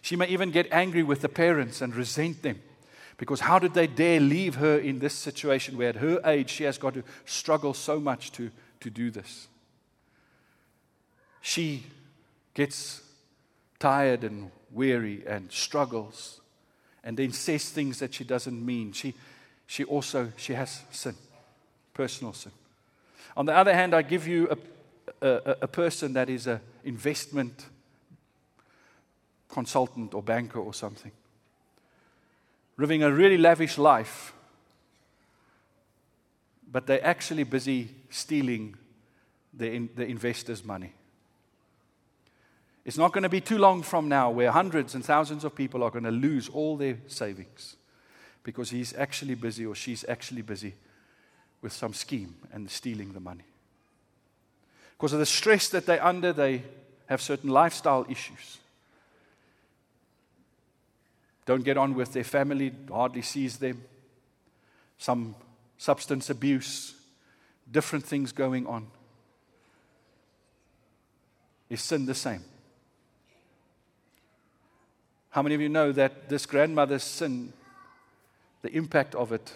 She 0.03 0.17
may 0.17 0.29
even 0.29 0.51
get 0.51 0.69
angry 0.71 1.03
with 1.03 1.21
the 1.21 1.29
parents 1.29 1.81
and 1.81 1.95
resent 1.95 2.43
them 2.43 2.61
because 3.17 3.41
how 3.41 3.59
did 3.59 3.75
they 3.75 3.87
dare 3.87 4.21
leave 4.21 4.57
her 4.57 4.79
in 4.79 5.01
this 5.01 5.15
situation 5.15 5.77
where 5.77 5.89
at 5.89 5.97
her 5.97 6.21
age 6.25 6.51
she 6.51 6.65
has 6.65 6.79
got 6.79 6.95
to 6.95 7.03
struggle 7.25 7.75
so 7.75 7.99
much 7.99 8.31
to, 8.33 8.51
to 8.81 8.91
do 8.91 9.11
this? 9.11 9.49
She 11.41 11.85
gets 12.55 13.03
tired 13.79 14.23
and 14.23 14.51
weary 14.71 15.25
and 15.27 15.51
struggles 15.51 16.41
and 17.09 17.17
then 17.17 17.33
says 17.33 17.71
things 17.71 18.01
that 18.01 18.13
she 18.13 18.23
doesn't 18.23 18.67
mean. 18.67 18.93
She, 18.93 19.15
she 19.67 19.83
also 19.83 20.31
she 20.37 20.53
has 20.53 20.83
sin, 20.91 21.15
personal 21.95 22.35
sin. 22.35 22.53
On 23.35 23.47
the 23.47 23.57
other 23.57 23.73
hand, 23.73 23.95
I 23.95 24.03
give 24.03 24.29
you 24.29 24.55
a, 25.23 25.27
a, 25.27 25.57
a 25.63 25.67
person 25.67 26.13
that 26.13 26.29
is 26.29 26.47
an 26.47 26.61
investment 26.85 27.65
consultant 29.49 30.13
or 30.13 30.23
banker 30.23 30.59
or 30.59 30.75
something 30.75 31.11
living 32.77 33.03
a 33.03 33.11
really 33.11 33.39
lavish 33.39 33.79
life, 33.79 34.35
but 36.71 36.87
they're 36.87 37.05
actually 37.05 37.45
busy 37.45 37.89
stealing 38.11 38.77
the, 39.55 39.73
in, 39.73 39.89
the 39.97 40.05
investors' 40.05 40.63
money. 40.63 40.93
It's 42.89 42.97
not 42.97 43.13
going 43.13 43.25
to 43.25 43.29
be 43.29 43.43
too 43.43 43.59
long 43.59 43.83
from 43.83 44.09
now 44.09 44.31
where 44.31 44.51
hundreds 44.51 44.95
and 44.95 45.05
thousands 45.05 45.45
of 45.45 45.55
people 45.55 45.83
are 45.83 45.91
going 45.91 46.05
to 46.05 46.11
lose 46.11 46.49
all 46.49 46.79
their 46.79 46.97
savings 47.07 47.77
because 48.43 48.71
he's 48.71 48.95
actually 48.97 49.35
busy 49.35 49.67
or 49.67 49.75
she's 49.75 50.07
actually 50.09 50.41
busy 50.41 50.73
with 51.61 51.75
some 51.75 51.93
scheme 51.93 52.35
and 52.51 52.71
stealing 52.71 53.13
the 53.13 53.21
money. 53.21 53.45
Because 54.97 55.13
of 55.13 55.19
the 55.19 55.27
stress 55.27 55.69
that 55.69 55.85
they're 55.85 56.03
under, 56.03 56.33
they 56.33 56.63
have 57.11 57.21
certain 57.21 57.51
lifestyle 57.51 58.07
issues 58.09 58.57
don't 61.45 61.65
get 61.65 61.77
on 61.77 61.95
with 61.95 62.15
their 62.15 62.25
family, 62.25 62.73
hardly 62.91 63.21
sees 63.23 63.59
them, 63.59 63.83
some 64.97 65.35
substance 65.77 66.31
abuse, 66.31 66.95
different 67.71 68.07
things 68.07 68.33
going 68.33 68.67
on. 68.67 68.87
Is 71.69 71.83
sin 71.83 72.07
the 72.07 72.15
same? 72.15 72.45
How 75.39 75.43
many 75.43 75.55
of 75.55 75.61
you 75.61 75.69
know 75.69 75.93
that 75.93 76.29
this 76.29 76.47
grandmother's 76.47 77.05
sin, 77.05 77.53
the 78.63 78.73
impact 78.73 79.15
of 79.15 79.31
it, 79.31 79.53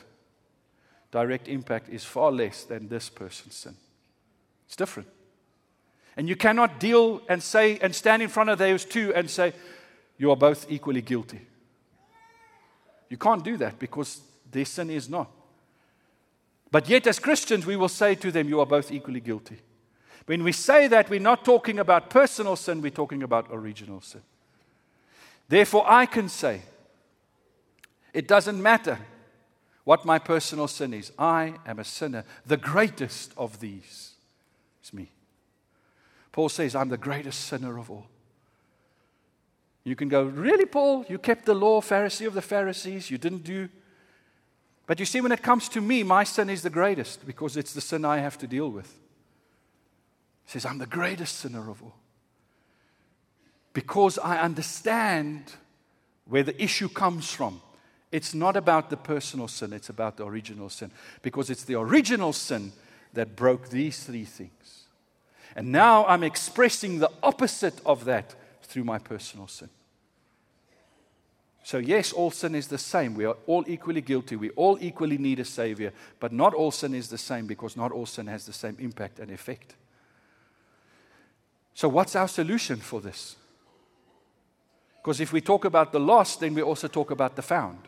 direct 1.10 1.48
impact, 1.48 1.88
is 1.88 2.04
far 2.04 2.30
less 2.30 2.62
than 2.62 2.86
this 2.86 3.08
person's 3.08 3.56
sin? 3.56 3.74
It's 4.66 4.76
different. 4.76 5.08
And 6.16 6.28
you 6.28 6.36
cannot 6.36 6.78
deal 6.78 7.20
and 7.28 7.42
say 7.42 7.80
and 7.80 7.92
stand 7.92 8.22
in 8.22 8.28
front 8.28 8.50
of 8.50 8.58
those 8.58 8.84
two 8.84 9.12
and 9.12 9.28
say, 9.28 9.54
You 10.18 10.30
are 10.30 10.36
both 10.36 10.66
equally 10.70 11.02
guilty. 11.02 11.40
You 13.08 13.16
can't 13.16 13.42
do 13.42 13.56
that 13.56 13.80
because 13.80 14.20
their 14.52 14.66
sin 14.66 14.88
is 14.88 15.08
not. 15.08 15.32
But 16.70 16.88
yet, 16.88 17.08
as 17.08 17.18
Christians, 17.18 17.66
we 17.66 17.74
will 17.74 17.88
say 17.88 18.14
to 18.14 18.30
them, 18.30 18.48
You 18.48 18.60
are 18.60 18.66
both 18.66 18.92
equally 18.92 19.18
guilty. 19.18 19.58
When 20.26 20.44
we 20.44 20.52
say 20.52 20.86
that, 20.86 21.10
we're 21.10 21.18
not 21.18 21.44
talking 21.44 21.80
about 21.80 22.08
personal 22.08 22.54
sin, 22.54 22.80
we're 22.82 22.90
talking 22.92 23.24
about 23.24 23.48
original 23.50 24.00
sin. 24.00 24.22
Therefore, 25.52 25.84
I 25.86 26.06
can 26.06 26.30
say, 26.30 26.62
It 28.14 28.26
doesn't 28.26 28.62
matter 28.62 28.98
what 29.84 30.06
my 30.06 30.18
personal 30.18 30.66
sin 30.66 30.94
is. 30.94 31.12
I 31.18 31.56
am 31.66 31.78
a 31.78 31.84
sinner. 31.84 32.24
The 32.46 32.56
greatest 32.56 33.34
of 33.36 33.60
these 33.60 34.14
is 34.82 34.94
me. 34.94 35.10
Paul 36.32 36.48
says, 36.48 36.74
I'm 36.74 36.88
the 36.88 36.96
greatest 36.96 37.40
sinner 37.48 37.76
of 37.76 37.90
all. 37.90 38.06
You 39.84 39.94
can 39.94 40.08
go, 40.08 40.22
Really, 40.22 40.64
Paul? 40.64 41.04
You 41.10 41.18
kept 41.18 41.44
the 41.44 41.52
law, 41.52 41.82
Pharisee 41.82 42.26
of 42.26 42.32
the 42.32 42.40
Pharisees. 42.40 43.10
You 43.10 43.18
didn't 43.18 43.44
do. 43.44 43.68
But 44.86 45.00
you 45.00 45.04
see, 45.04 45.20
when 45.20 45.32
it 45.32 45.42
comes 45.42 45.68
to 45.68 45.82
me, 45.82 46.02
my 46.02 46.24
sin 46.24 46.48
is 46.48 46.62
the 46.62 46.70
greatest 46.70 47.26
because 47.26 47.58
it's 47.58 47.74
the 47.74 47.82
sin 47.82 48.06
I 48.06 48.20
have 48.20 48.38
to 48.38 48.46
deal 48.46 48.70
with. 48.70 48.90
He 50.46 50.52
says, 50.52 50.64
I'm 50.64 50.78
the 50.78 50.86
greatest 50.86 51.36
sinner 51.40 51.68
of 51.68 51.82
all. 51.82 51.96
Because 53.72 54.18
I 54.18 54.38
understand 54.38 55.52
where 56.26 56.42
the 56.42 56.60
issue 56.62 56.88
comes 56.88 57.30
from. 57.30 57.60
It's 58.10 58.34
not 58.34 58.56
about 58.56 58.90
the 58.90 58.96
personal 58.96 59.48
sin, 59.48 59.72
it's 59.72 59.88
about 59.88 60.18
the 60.18 60.26
original 60.26 60.68
sin. 60.68 60.90
Because 61.22 61.48
it's 61.48 61.64
the 61.64 61.76
original 61.76 62.32
sin 62.32 62.72
that 63.14 63.36
broke 63.36 63.70
these 63.70 64.04
three 64.04 64.24
things. 64.24 64.84
And 65.56 65.72
now 65.72 66.06
I'm 66.06 66.22
expressing 66.22 66.98
the 66.98 67.10
opposite 67.22 67.80
of 67.84 68.04
that 68.04 68.34
through 68.62 68.84
my 68.84 68.98
personal 68.98 69.48
sin. 69.48 69.68
So, 71.64 71.78
yes, 71.78 72.12
all 72.12 72.30
sin 72.30 72.54
is 72.54 72.66
the 72.66 72.78
same. 72.78 73.14
We 73.14 73.24
are 73.24 73.36
all 73.46 73.64
equally 73.68 74.00
guilty. 74.00 74.34
We 74.34 74.50
all 74.50 74.78
equally 74.80 75.16
need 75.16 75.38
a 75.38 75.44
Savior. 75.44 75.92
But 76.18 76.32
not 76.32 76.54
all 76.54 76.72
sin 76.72 76.94
is 76.94 77.08
the 77.08 77.18
same 77.18 77.46
because 77.46 77.76
not 77.76 77.92
all 77.92 78.06
sin 78.06 78.26
has 78.26 78.46
the 78.46 78.52
same 78.52 78.76
impact 78.80 79.20
and 79.20 79.30
effect. 79.30 79.76
So, 81.74 81.88
what's 81.88 82.16
our 82.16 82.28
solution 82.28 82.78
for 82.78 83.00
this? 83.00 83.36
Because 85.02 85.20
if 85.20 85.32
we 85.32 85.40
talk 85.40 85.64
about 85.64 85.92
the 85.92 85.98
lost, 85.98 86.40
then 86.40 86.54
we 86.54 86.62
also 86.62 86.86
talk 86.86 87.10
about 87.10 87.34
the 87.34 87.42
found. 87.42 87.78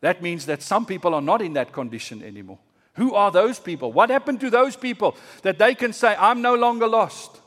That 0.00 0.22
means 0.22 0.46
that 0.46 0.62
some 0.62 0.86
people 0.86 1.14
are 1.14 1.20
not 1.20 1.42
in 1.42 1.52
that 1.54 1.72
condition 1.72 2.22
anymore. 2.22 2.58
Who 2.94 3.14
are 3.14 3.30
those 3.30 3.58
people? 3.58 3.92
What 3.92 4.08
happened 4.08 4.40
to 4.40 4.48
those 4.48 4.76
people 4.76 5.16
that 5.42 5.58
they 5.58 5.74
can 5.74 5.92
say, 5.92 6.16
I'm 6.18 6.40
no 6.40 6.54
longer 6.54 6.86
lost? 6.86 7.40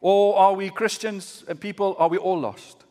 Or 0.00 0.38
are 0.38 0.54
we 0.54 0.70
Christians 0.70 1.44
and 1.46 1.60
people, 1.60 1.94
are 1.98 2.08
we 2.08 2.16
all 2.16 2.40
lost? 2.40 2.84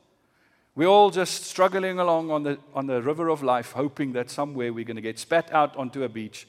We're 0.76 0.88
all 0.88 1.10
just 1.10 1.46
struggling 1.46 1.98
along 1.98 2.30
on 2.30 2.44
the, 2.44 2.60
on 2.76 2.86
the 2.86 3.02
river 3.02 3.30
of 3.30 3.42
life, 3.42 3.72
hoping 3.72 4.14
that 4.14 4.30
somewhere 4.30 4.72
we're 4.72 4.86
going 4.86 4.96
to 4.96 5.02
get 5.02 5.18
spat 5.18 5.52
out 5.52 5.76
onto 5.76 6.04
a 6.04 6.10
beach 6.10 6.48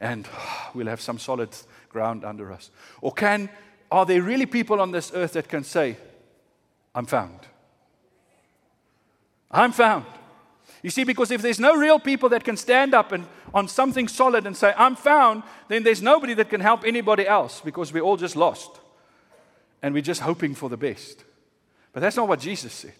and 0.00 0.28
we'll 0.74 0.88
have 0.88 1.00
some 1.00 1.18
solid 1.18 1.48
ground 1.88 2.24
under 2.24 2.52
us. 2.52 2.70
Or 3.00 3.12
can, 3.12 3.48
are 3.90 4.04
there 4.04 4.20
really 4.22 4.46
people 4.46 4.82
on 4.82 4.90
this 4.90 5.12
earth 5.14 5.32
that 5.32 5.48
can 5.48 5.64
say, 5.64 5.96
I'm 6.94 7.06
found? 7.06 7.40
I'm 9.50 9.72
found. 9.72 10.06
You 10.82 10.90
see, 10.90 11.04
because 11.04 11.30
if 11.30 11.42
there's 11.42 11.60
no 11.60 11.76
real 11.76 11.98
people 11.98 12.28
that 12.30 12.42
can 12.42 12.56
stand 12.56 12.92
up 12.94 13.12
and 13.12 13.26
on 13.54 13.68
something 13.68 14.08
solid 14.08 14.46
and 14.46 14.56
say, 14.56 14.74
I'm 14.76 14.96
found, 14.96 15.42
then 15.68 15.84
there's 15.84 16.02
nobody 16.02 16.34
that 16.34 16.48
can 16.48 16.60
help 16.60 16.84
anybody 16.84 17.26
else 17.26 17.60
because 17.60 17.92
we're 17.92 18.02
all 18.02 18.16
just 18.16 18.34
lost. 18.34 18.80
And 19.82 19.94
we're 19.94 20.02
just 20.02 20.22
hoping 20.22 20.54
for 20.54 20.68
the 20.68 20.76
best. 20.76 21.24
But 21.92 22.00
that's 22.00 22.16
not 22.16 22.28
what 22.28 22.40
Jesus 22.40 22.72
said. 22.72 22.94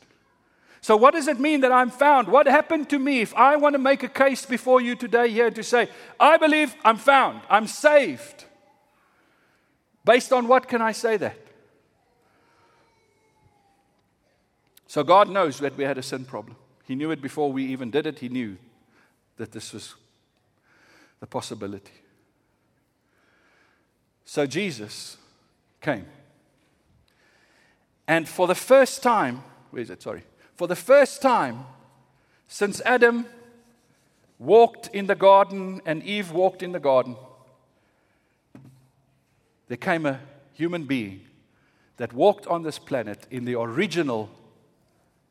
So, 0.80 0.96
what 0.96 1.14
does 1.14 1.28
it 1.28 1.38
mean 1.38 1.60
that 1.60 1.70
I'm 1.70 1.90
found? 1.90 2.26
What 2.26 2.46
happened 2.46 2.90
to 2.90 2.98
me 2.98 3.20
if 3.20 3.32
I 3.34 3.56
want 3.56 3.74
to 3.74 3.78
make 3.78 4.02
a 4.02 4.08
case 4.08 4.44
before 4.44 4.80
you 4.80 4.96
today 4.96 5.28
here 5.28 5.50
to 5.50 5.62
say, 5.62 5.88
I 6.18 6.36
believe 6.38 6.74
I'm 6.84 6.96
found, 6.96 7.40
I'm 7.48 7.68
saved? 7.68 8.44
Based 10.04 10.32
on 10.32 10.48
what 10.48 10.68
can 10.68 10.82
I 10.82 10.90
say 10.90 11.16
that? 11.18 11.36
So, 14.92 15.02
God 15.02 15.30
knows 15.30 15.58
that 15.60 15.74
we 15.78 15.84
had 15.84 15.96
a 15.96 16.02
sin 16.02 16.26
problem. 16.26 16.54
He 16.84 16.94
knew 16.94 17.10
it 17.12 17.22
before 17.22 17.50
we 17.50 17.64
even 17.64 17.90
did 17.90 18.06
it. 18.06 18.18
He 18.18 18.28
knew 18.28 18.58
that 19.38 19.50
this 19.50 19.72
was 19.72 19.94
the 21.18 21.26
possibility. 21.26 21.94
So 24.26 24.44
Jesus 24.44 25.16
came. 25.80 26.04
And 28.06 28.28
for 28.28 28.46
the 28.46 28.54
first 28.54 29.02
time, 29.02 29.42
where 29.70 29.80
is 29.80 29.88
it? 29.88 30.02
Sorry. 30.02 30.24
For 30.56 30.68
the 30.68 30.76
first 30.76 31.22
time 31.22 31.64
since 32.46 32.82
Adam 32.82 33.24
walked 34.38 34.88
in 34.88 35.06
the 35.06 35.14
garden 35.14 35.80
and 35.86 36.02
Eve 36.02 36.32
walked 36.32 36.62
in 36.62 36.72
the 36.72 36.80
garden, 36.80 37.16
there 39.68 39.78
came 39.78 40.04
a 40.04 40.20
human 40.52 40.84
being 40.84 41.22
that 41.96 42.12
walked 42.12 42.46
on 42.46 42.62
this 42.62 42.78
planet 42.78 43.26
in 43.30 43.46
the 43.46 43.58
original, 43.58 44.28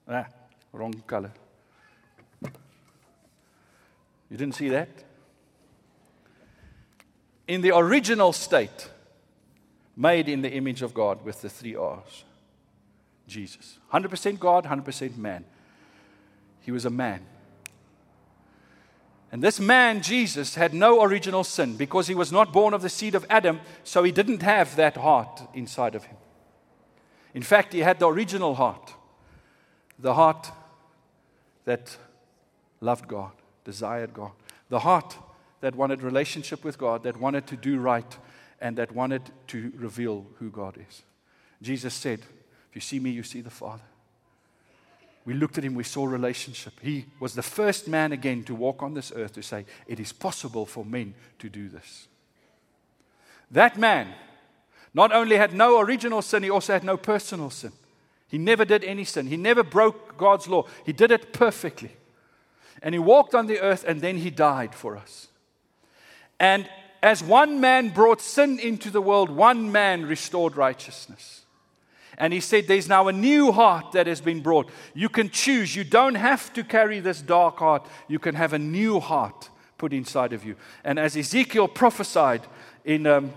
ah, 0.07 0.25
wrong 0.71 0.93
color, 1.05 1.31
you 4.29 4.37
didn't 4.37 4.55
see 4.55 4.69
that? 4.69 4.89
In 7.47 7.61
the 7.61 7.75
original 7.75 8.31
state, 8.31 8.89
made 9.95 10.29
in 10.29 10.41
the 10.41 10.51
image 10.51 10.81
of 10.81 10.93
God 10.93 11.23
with 11.23 11.41
the 11.41 11.49
three 11.49 11.75
R's 11.75 12.23
Jesus. 13.27 13.79
100% 13.93 14.39
God, 14.39 14.65
100% 14.65 15.17
man. 15.17 15.45
He 16.59 16.71
was 16.71 16.85
a 16.85 16.89
man. 16.89 17.21
And 19.31 19.41
this 19.41 19.59
man, 19.59 20.01
Jesus, 20.01 20.55
had 20.55 20.73
no 20.73 21.01
original 21.01 21.45
sin 21.45 21.77
because 21.77 22.07
he 22.07 22.15
was 22.15 22.31
not 22.31 22.51
born 22.51 22.73
of 22.73 22.81
the 22.81 22.89
seed 22.89 23.15
of 23.15 23.25
Adam, 23.29 23.61
so 23.85 24.03
he 24.03 24.11
didn't 24.11 24.41
have 24.41 24.75
that 24.75 24.97
heart 24.97 25.43
inside 25.53 25.95
of 25.95 26.03
him. 26.03 26.17
In 27.33 27.41
fact, 27.41 27.71
he 27.71 27.79
had 27.79 27.99
the 27.99 28.09
original 28.09 28.55
heart, 28.55 28.93
the 30.01 30.13
heart 30.13 30.51
that 31.65 31.95
loved 32.79 33.07
God 33.07 33.31
desired 33.63 34.13
God. 34.13 34.31
The 34.69 34.79
heart 34.79 35.17
that 35.61 35.75
wanted 35.75 36.01
relationship 36.01 36.63
with 36.63 36.77
God, 36.77 37.03
that 37.03 37.17
wanted 37.17 37.47
to 37.47 37.55
do 37.55 37.79
right, 37.79 38.17
and 38.59 38.77
that 38.77 38.91
wanted 38.91 39.21
to 39.47 39.71
reveal 39.75 40.25
who 40.39 40.49
God 40.49 40.77
is. 40.89 41.03
Jesus 41.61 41.93
said, 41.93 42.19
If 42.19 42.75
you 42.75 42.81
see 42.81 42.99
me, 42.99 43.11
you 43.11 43.23
see 43.23 43.41
the 43.41 43.49
Father. 43.49 43.83
We 45.23 45.35
looked 45.35 45.59
at 45.59 45.63
him, 45.63 45.75
we 45.75 45.83
saw 45.83 46.05
relationship. 46.05 46.73
He 46.81 47.05
was 47.19 47.35
the 47.35 47.43
first 47.43 47.87
man 47.87 48.11
again 48.11 48.43
to 48.45 48.55
walk 48.55 48.81
on 48.81 48.95
this 48.95 49.11
earth 49.15 49.33
to 49.33 49.43
say, 49.43 49.65
It 49.87 49.99
is 49.99 50.11
possible 50.11 50.65
for 50.65 50.83
men 50.83 51.13
to 51.39 51.49
do 51.49 51.69
this. 51.69 52.07
That 53.51 53.77
man 53.77 54.07
not 54.93 55.11
only 55.11 55.37
had 55.37 55.53
no 55.53 55.79
original 55.79 56.21
sin, 56.21 56.43
he 56.43 56.49
also 56.49 56.73
had 56.73 56.83
no 56.83 56.97
personal 56.97 57.49
sin. 57.49 57.71
He 58.31 58.37
never 58.37 58.63
did 58.63 58.85
any 58.85 59.03
sin. 59.03 59.27
He 59.27 59.35
never 59.35 59.61
broke 59.61 60.17
God's 60.17 60.47
law. 60.47 60.65
He 60.85 60.93
did 60.93 61.11
it 61.11 61.33
perfectly. 61.33 61.91
And 62.81 62.95
he 62.95 62.99
walked 62.99 63.35
on 63.35 63.47
the 63.47 63.59
earth 63.59 63.83
and 63.85 63.99
then 63.99 64.19
he 64.19 64.29
died 64.29 64.73
for 64.73 64.95
us. 64.95 65.27
And 66.39 66.69
as 67.03 67.21
one 67.21 67.59
man 67.59 67.89
brought 67.89 68.21
sin 68.21 68.57
into 68.57 68.89
the 68.89 69.01
world, 69.01 69.29
one 69.29 69.69
man 69.69 70.05
restored 70.05 70.55
righteousness. 70.55 71.41
And 72.17 72.31
he 72.31 72.39
said, 72.39 72.67
There's 72.69 72.87
now 72.87 73.09
a 73.09 73.11
new 73.11 73.51
heart 73.51 73.91
that 73.91 74.07
has 74.07 74.21
been 74.21 74.39
brought. 74.39 74.69
You 74.93 75.09
can 75.09 75.29
choose. 75.29 75.75
You 75.75 75.83
don't 75.83 76.15
have 76.15 76.53
to 76.53 76.63
carry 76.63 77.01
this 77.01 77.21
dark 77.21 77.57
heart. 77.57 77.85
You 78.07 78.17
can 78.17 78.35
have 78.35 78.53
a 78.53 78.59
new 78.59 79.01
heart 79.01 79.49
put 79.77 79.91
inside 79.91 80.31
of 80.31 80.45
you. 80.45 80.55
And 80.85 80.97
as 80.97 81.17
Ezekiel 81.17 81.67
prophesied 81.67 82.43
in 82.85 83.07
um, 83.07 83.33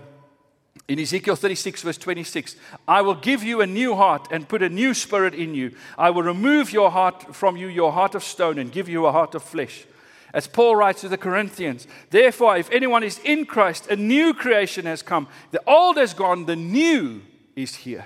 in 0.87 0.99
Ezekiel 0.99 1.35
36, 1.35 1.81
verse 1.81 1.97
26, 1.97 2.55
I 2.87 3.01
will 3.01 3.15
give 3.15 3.43
you 3.43 3.61
a 3.61 3.67
new 3.67 3.95
heart 3.95 4.27
and 4.29 4.47
put 4.47 4.61
a 4.61 4.69
new 4.69 4.93
spirit 4.93 5.33
in 5.33 5.55
you. 5.55 5.71
I 5.97 6.11
will 6.11 6.21
remove 6.21 6.71
your 6.71 6.91
heart 6.91 7.35
from 7.35 7.57
you, 7.57 7.67
your 7.67 7.91
heart 7.91 8.13
of 8.13 8.23
stone, 8.23 8.59
and 8.59 8.71
give 8.71 8.87
you 8.87 9.05
a 9.07 9.11
heart 9.11 9.33
of 9.33 9.41
flesh. 9.41 9.85
As 10.31 10.47
Paul 10.47 10.75
writes 10.75 11.01
to 11.01 11.09
the 11.09 11.17
Corinthians, 11.17 11.87
therefore, 12.11 12.57
if 12.57 12.69
anyone 12.69 13.03
is 13.03 13.19
in 13.23 13.45
Christ, 13.45 13.87
a 13.89 13.95
new 13.95 14.33
creation 14.33 14.85
has 14.85 15.01
come. 15.01 15.27
The 15.51 15.63
old 15.65 15.97
has 15.97 16.13
gone, 16.13 16.45
the 16.45 16.55
new 16.57 17.21
is 17.55 17.75
here. 17.75 18.05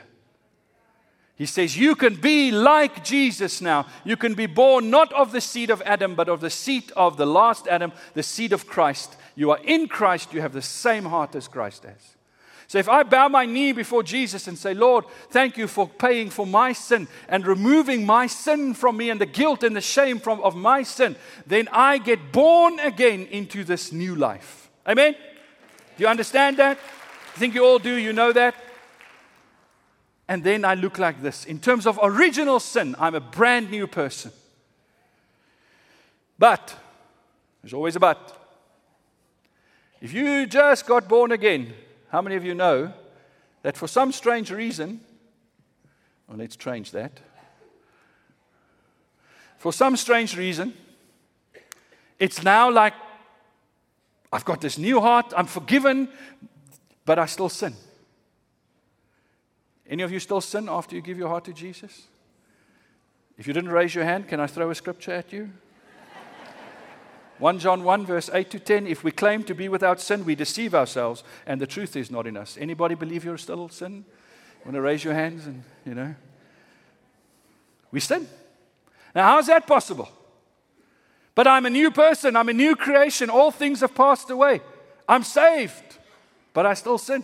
He 1.35 1.45
says, 1.45 1.75
You 1.75 1.95
can 1.95 2.15
be 2.15 2.51
like 2.51 3.03
Jesus 3.03 3.61
now. 3.61 3.87
You 4.05 4.15
can 4.15 4.35
be 4.35 4.45
born 4.45 4.89
not 4.89 5.11
of 5.13 5.31
the 5.31 5.41
seed 5.41 5.69
of 5.69 5.81
Adam, 5.81 6.15
but 6.15 6.29
of 6.29 6.39
the 6.39 6.49
seed 6.49 6.91
of 6.95 7.17
the 7.17 7.25
last 7.25 7.67
Adam, 7.67 7.91
the 8.13 8.23
seed 8.23 8.53
of 8.53 8.67
Christ. 8.67 9.17
You 9.35 9.51
are 9.51 9.59
in 9.63 9.87
Christ, 9.87 10.33
you 10.33 10.41
have 10.41 10.53
the 10.53 10.61
same 10.61 11.05
heart 11.05 11.35
as 11.35 11.47
Christ 11.47 11.83
has. 11.83 12.15
So 12.69 12.77
if 12.77 12.87
I 12.87 13.01
bow 13.01 13.29
my 13.29 13.47
knee 13.47 13.71
before 13.71 14.03
Jesus 14.03 14.47
and 14.47 14.55
say, 14.55 14.75
Lord, 14.75 15.05
thank 15.31 15.57
you 15.57 15.67
for 15.67 15.89
paying 15.89 16.29
for 16.29 16.45
my 16.45 16.71
sin 16.71 17.07
and 17.27 17.47
removing 17.47 18.05
my 18.05 18.27
sin 18.27 18.75
from 18.75 18.95
me 18.95 19.09
and 19.09 19.19
the 19.19 19.25
guilt 19.25 19.63
and 19.63 19.75
the 19.75 19.81
shame 19.81 20.19
from, 20.19 20.39
of 20.41 20.55
my 20.55 20.83
sin, 20.83 21.15
then 21.47 21.67
I 21.71 21.97
get 21.97 22.31
born 22.31 22.79
again 22.79 23.25
into 23.31 23.63
this 23.63 23.91
new 23.91 24.13
life. 24.13 24.69
Amen? 24.87 25.13
Do 25.13 26.03
you 26.03 26.07
understand 26.07 26.57
that? 26.57 26.77
I 26.77 27.39
think 27.39 27.55
you 27.55 27.65
all 27.65 27.79
do. 27.79 27.95
You 27.95 28.13
know 28.13 28.31
that? 28.33 28.53
And 30.27 30.43
then 30.43 30.63
I 30.63 30.75
look 30.75 30.99
like 30.99 31.23
this. 31.23 31.45
In 31.45 31.57
terms 31.57 31.87
of 31.87 31.99
original 32.03 32.59
sin, 32.59 32.95
I'm 32.99 33.15
a 33.15 33.19
brand 33.19 33.71
new 33.71 33.87
person. 33.87 34.31
But, 36.37 36.75
there's 37.63 37.73
always 37.73 37.95
a 37.95 37.99
but. 37.99 38.37
If 40.01 40.13
you 40.13 40.45
just 40.45 40.85
got 40.85 41.07
born 41.07 41.31
again, 41.31 41.73
how 42.09 42.21
many 42.21 42.35
of 42.35 42.43
you 42.43 42.55
know 42.55 42.93
that 43.61 43.77
for 43.77 43.87
some 43.87 44.11
strange 44.11 44.51
reason, 44.51 45.01
well, 46.27 46.37
let's 46.37 46.55
change 46.55 46.91
that. 46.91 47.19
For 49.57 49.73
some 49.73 49.97
strange 49.97 50.37
reason, 50.37 50.73
it's 52.19 52.43
now 52.43 52.71
like 52.71 52.93
I've 54.31 54.45
got 54.45 54.61
this 54.61 54.77
new 54.77 55.01
heart, 55.01 55.33
I'm 55.35 55.47
forgiven, 55.47 56.09
but 57.05 57.17
I 57.17 57.25
still 57.25 57.49
sin. 57.49 57.75
Any 59.89 60.03
of 60.03 60.11
you 60.11 60.19
still 60.19 60.41
sin 60.41 60.69
after 60.69 60.95
you 60.95 61.01
give 61.01 61.17
your 61.17 61.29
heart 61.29 61.45
to 61.45 61.53
Jesus? 61.53 62.07
If 63.37 63.47
you 63.47 63.53
didn't 63.53 63.71
raise 63.71 63.95
your 63.95 64.03
hand, 64.03 64.27
can 64.27 64.39
I 64.39 64.47
throw 64.47 64.69
a 64.69 64.75
scripture 64.75 65.13
at 65.13 65.33
you? 65.33 65.49
1 67.39 67.59
John 67.59 67.83
1, 67.85 68.05
verse 68.05 68.29
8 68.33 68.49
to 68.51 68.59
10. 68.59 68.85
If 68.85 69.03
we 69.03 69.11
claim 69.11 69.43
to 69.45 69.55
be 69.55 69.69
without 69.69 70.01
sin, 70.01 70.25
we 70.25 70.35
deceive 70.35 70.75
ourselves, 70.75 71.23
and 71.47 71.59
the 71.59 71.67
truth 71.67 71.95
is 71.95 72.11
not 72.11 72.27
in 72.27 72.35
us. 72.35 72.57
Anybody 72.59 72.95
believe 72.95 73.23
you're 73.23 73.37
still 73.37 73.69
sin? 73.69 74.03
Want 74.65 74.75
to 74.75 74.81
raise 74.81 75.03
your 75.03 75.13
hands 75.13 75.47
and, 75.47 75.63
you 75.85 75.95
know? 75.95 76.13
We 77.91 78.01
sin. 78.01 78.27
Now, 79.15 79.29
how's 79.29 79.47
that 79.47 79.65
possible? 79.65 80.09
But 81.33 81.47
I'm 81.47 81.65
a 81.65 81.69
new 81.69 81.91
person, 81.91 82.35
I'm 82.35 82.49
a 82.49 82.53
new 82.53 82.75
creation. 82.75 83.29
All 83.29 83.51
things 83.51 83.79
have 83.79 83.95
passed 83.95 84.29
away. 84.29 84.59
I'm 85.07 85.23
saved, 85.23 85.97
but 86.53 86.65
I 86.65 86.73
still 86.73 86.97
sin. 86.97 87.23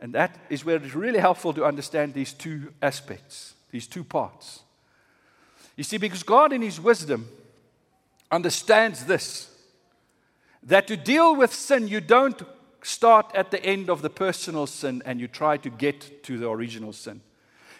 And 0.00 0.14
that 0.14 0.36
is 0.48 0.64
where 0.64 0.76
it's 0.76 0.94
really 0.94 1.18
helpful 1.18 1.52
to 1.52 1.64
understand 1.64 2.14
these 2.14 2.32
two 2.32 2.72
aspects, 2.80 3.54
these 3.70 3.86
two 3.86 4.04
parts. 4.04 4.60
You 5.76 5.84
see, 5.84 5.98
because 5.98 6.22
God, 6.22 6.52
in 6.52 6.62
His 6.62 6.80
wisdom, 6.80 7.28
understands 8.30 9.04
this 9.04 9.50
that 10.64 10.86
to 10.86 10.96
deal 10.96 11.36
with 11.36 11.52
sin, 11.52 11.88
you 11.88 12.00
don't 12.00 12.42
start 12.82 13.30
at 13.34 13.50
the 13.50 13.64
end 13.64 13.90
of 13.90 14.02
the 14.02 14.10
personal 14.10 14.66
sin 14.66 15.02
and 15.04 15.20
you 15.20 15.28
try 15.28 15.56
to 15.58 15.70
get 15.70 16.22
to 16.24 16.38
the 16.38 16.48
original 16.48 16.92
sin. 16.92 17.20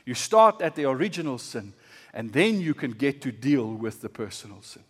You 0.04 0.14
start 0.14 0.60
at 0.60 0.74
the 0.74 0.84
original 0.84 1.38
sin 1.38 1.72
and 2.12 2.32
then 2.32 2.60
you 2.60 2.74
can 2.74 2.92
get 2.92 3.22
to 3.22 3.32
deal 3.32 3.72
with 3.72 4.00
the 4.00 4.08
personal 4.08 4.62
sin. 4.62 4.82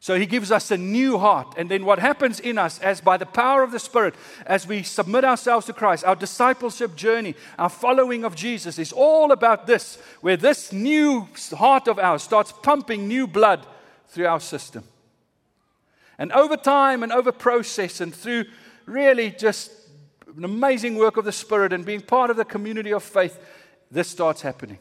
So 0.00 0.16
he 0.16 0.26
gives 0.26 0.52
us 0.52 0.70
a 0.70 0.76
new 0.76 1.18
heart. 1.18 1.54
And 1.56 1.68
then 1.68 1.84
what 1.84 1.98
happens 1.98 2.38
in 2.38 2.58
us, 2.58 2.78
as 2.78 3.00
by 3.00 3.16
the 3.16 3.26
power 3.26 3.62
of 3.62 3.72
the 3.72 3.78
Spirit, 3.80 4.14
as 4.46 4.66
we 4.66 4.84
submit 4.84 5.24
ourselves 5.24 5.66
to 5.66 5.72
Christ, 5.72 6.04
our 6.04 6.14
discipleship 6.14 6.94
journey, 6.94 7.34
our 7.58 7.68
following 7.68 8.22
of 8.22 8.36
Jesus 8.36 8.78
is 8.78 8.92
all 8.92 9.32
about 9.32 9.66
this, 9.66 9.98
where 10.20 10.36
this 10.36 10.72
new 10.72 11.26
heart 11.56 11.88
of 11.88 11.98
ours 11.98 12.22
starts 12.22 12.52
pumping 12.52 13.08
new 13.08 13.26
blood 13.26 13.66
through 14.08 14.26
our 14.26 14.40
system. 14.40 14.84
And 16.18 16.32
over 16.32 16.56
time 16.56 17.02
and 17.02 17.12
over 17.12 17.32
process 17.32 18.00
and 18.00 18.14
through 18.14 18.46
really 18.86 19.30
just 19.30 19.70
an 20.36 20.44
amazing 20.44 20.96
work 20.96 21.16
of 21.16 21.24
the 21.24 21.32
Spirit 21.32 21.72
and 21.72 21.84
being 21.84 22.00
part 22.00 22.30
of 22.30 22.36
the 22.36 22.44
community 22.44 22.92
of 22.92 23.02
faith, 23.02 23.38
this 23.90 24.08
starts 24.08 24.42
happening. 24.42 24.78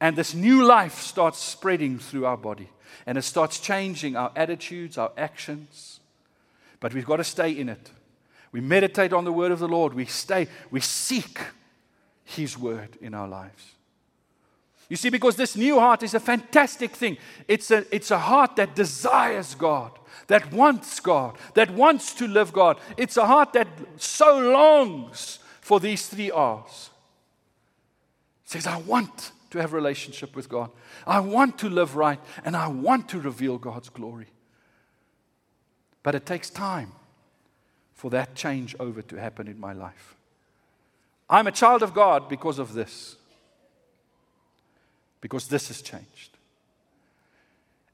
And 0.00 0.16
this 0.16 0.34
new 0.34 0.64
life 0.64 1.00
starts 1.00 1.38
spreading 1.38 1.98
through 1.98 2.26
our 2.26 2.36
body 2.36 2.68
and 3.06 3.16
it 3.16 3.22
starts 3.22 3.60
changing 3.60 4.16
our 4.16 4.32
attitudes, 4.34 4.98
our 4.98 5.12
actions. 5.16 6.00
But 6.80 6.92
we've 6.92 7.06
got 7.06 7.16
to 7.16 7.24
stay 7.24 7.52
in 7.52 7.68
it. 7.68 7.90
We 8.52 8.60
meditate 8.60 9.12
on 9.12 9.24
the 9.24 9.32
word 9.32 9.52
of 9.52 9.58
the 9.58 9.68
Lord. 9.68 9.94
We 9.94 10.06
stay, 10.06 10.48
we 10.70 10.80
seek 10.80 11.38
his 12.24 12.58
word 12.58 12.98
in 13.00 13.14
our 13.14 13.28
lives. 13.28 13.75
You 14.88 14.96
see, 14.96 15.10
because 15.10 15.36
this 15.36 15.56
new 15.56 15.80
heart 15.80 16.02
is 16.02 16.14
a 16.14 16.20
fantastic 16.20 16.92
thing. 16.92 17.18
It's 17.48 17.70
a, 17.70 17.84
it's 17.94 18.10
a 18.10 18.18
heart 18.18 18.56
that 18.56 18.76
desires 18.76 19.54
God, 19.54 19.92
that 20.28 20.52
wants 20.52 21.00
God, 21.00 21.36
that 21.54 21.70
wants 21.72 22.14
to 22.14 22.28
live 22.28 22.52
God. 22.52 22.78
It's 22.96 23.16
a 23.16 23.26
heart 23.26 23.52
that 23.54 23.66
so 23.96 24.38
longs 24.38 25.40
for 25.60 25.80
these 25.80 26.06
three 26.06 26.30
R's. 26.30 26.90
It 28.44 28.50
says, 28.50 28.66
I 28.66 28.76
want 28.78 29.32
to 29.50 29.58
have 29.58 29.72
a 29.72 29.76
relationship 29.76 30.36
with 30.36 30.48
God. 30.48 30.70
I 31.04 31.18
want 31.18 31.58
to 31.58 31.68
live 31.68 31.96
right 31.96 32.20
and 32.44 32.56
I 32.56 32.68
want 32.68 33.08
to 33.08 33.20
reveal 33.20 33.58
God's 33.58 33.88
glory. 33.88 34.28
But 36.04 36.14
it 36.14 36.24
takes 36.24 36.50
time 36.50 36.92
for 37.92 38.10
that 38.10 38.36
change 38.36 38.76
over 38.78 39.02
to 39.02 39.16
happen 39.16 39.48
in 39.48 39.58
my 39.58 39.72
life. 39.72 40.14
I'm 41.28 41.48
a 41.48 41.52
child 41.52 41.82
of 41.82 41.92
God 41.92 42.28
because 42.28 42.60
of 42.60 42.74
this. 42.74 43.16
Because 45.20 45.48
this 45.48 45.68
has 45.68 45.82
changed. 45.82 46.36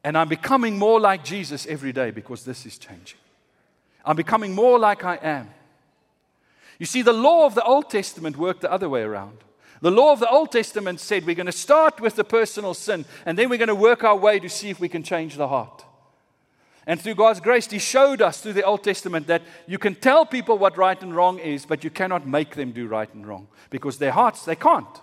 And 0.05 0.19
I'm 0.19 0.29
becoming 0.29 0.79
more 0.79 1.01
like 1.01 1.25
Jesus 1.25 1.67
every 1.67 1.93
day 1.93 2.11
because 2.11 2.45
this 2.45 2.67
is 2.67 2.77
changing. 2.77 3.19
I'm 4.05 4.17
becoming 4.17 4.55
more 4.55 4.79
like 4.79 5.05
I 5.05 5.17
am. 5.17 5.51
You 6.79 6.87
see, 6.87 7.03
the 7.03 7.13
law 7.13 7.47
of 7.47 7.55
the 7.55 7.63
Old 7.63 7.91
Testament 7.91 8.37
worked 8.37 8.63
the 8.63 8.73
other 8.73 8.89
way 8.89 9.03
around. 9.03 9.39
The 9.81 9.91
law 9.91 10.13
of 10.13 10.21
the 10.21 10.29
Old 10.29 10.51
Testament 10.51 11.01
said 11.01 11.25
we're 11.25 11.35
going 11.35 11.47
to 11.47 11.53
start 11.53 12.01
with 12.01 12.17
the 12.17 12.25
personal 12.25 12.75
sin 12.75 13.05
and 13.27 13.37
then 13.37 13.49
we're 13.49 13.59
going 13.59 13.69
to 13.69 13.75
work 13.75 14.05
our 14.05 14.17
way 14.17 14.39
to 14.41 14.49
see 14.49 14.71
if 14.71 14.81
we 14.81 14.89
can 14.89 15.03
change 15.03 15.37
the 15.37 15.49
heart. 15.49 15.85
And 16.87 17.01
through 17.01 17.15
God's 17.15 17.41
grace, 17.41 17.71
He 17.71 17.79
showed 17.79 18.21
us 18.23 18.41
through 18.41 18.55
the 18.55 18.65
Old 18.65 18.83
Testament 18.83 19.29
that 19.29 19.43
you 19.69 19.79
can 19.79 19.95
tell 19.95 20.27
people 20.27 20.59
what 20.59 20.77
right 20.77 21.01
and 21.01 21.15
wrong 21.15 21.39
is, 21.39 21.65
but 21.65 21.85
you 21.85 21.91
cannot 21.91 22.27
make 22.27 22.57
them 22.57 22.73
do 22.73 22.89
right 22.89 23.13
and 23.15 23.27
wrong 23.27 23.47
because 23.71 23.99
their 23.99 24.11
hearts, 24.13 24.45
they 24.45 24.57
can't. 24.57 25.01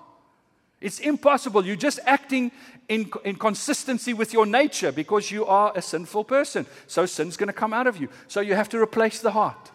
It's 0.82 1.00
impossible. 1.00 1.66
You're 1.66 1.76
just 1.76 2.00
acting 2.06 2.52
in, 2.88 3.12
in 3.26 3.36
consistency 3.36 4.14
with 4.14 4.34
your 4.34 4.46
nature 4.46 4.92
because 4.92 5.30
you 5.30 5.46
are 5.46 5.74
a 5.76 5.82
sinful 5.82 6.24
person. 6.24 6.66
So 6.88 7.06
sin's 7.06 7.38
going 7.38 7.48
to 7.48 7.54
come 7.54 7.74
out 7.74 7.88
of 7.88 7.98
you. 7.98 8.10
So 8.28 8.40
you 8.40 8.56
have 8.56 8.70
to 8.70 8.82
replace 8.82 9.20
the 9.20 9.32
heart. 9.32 9.72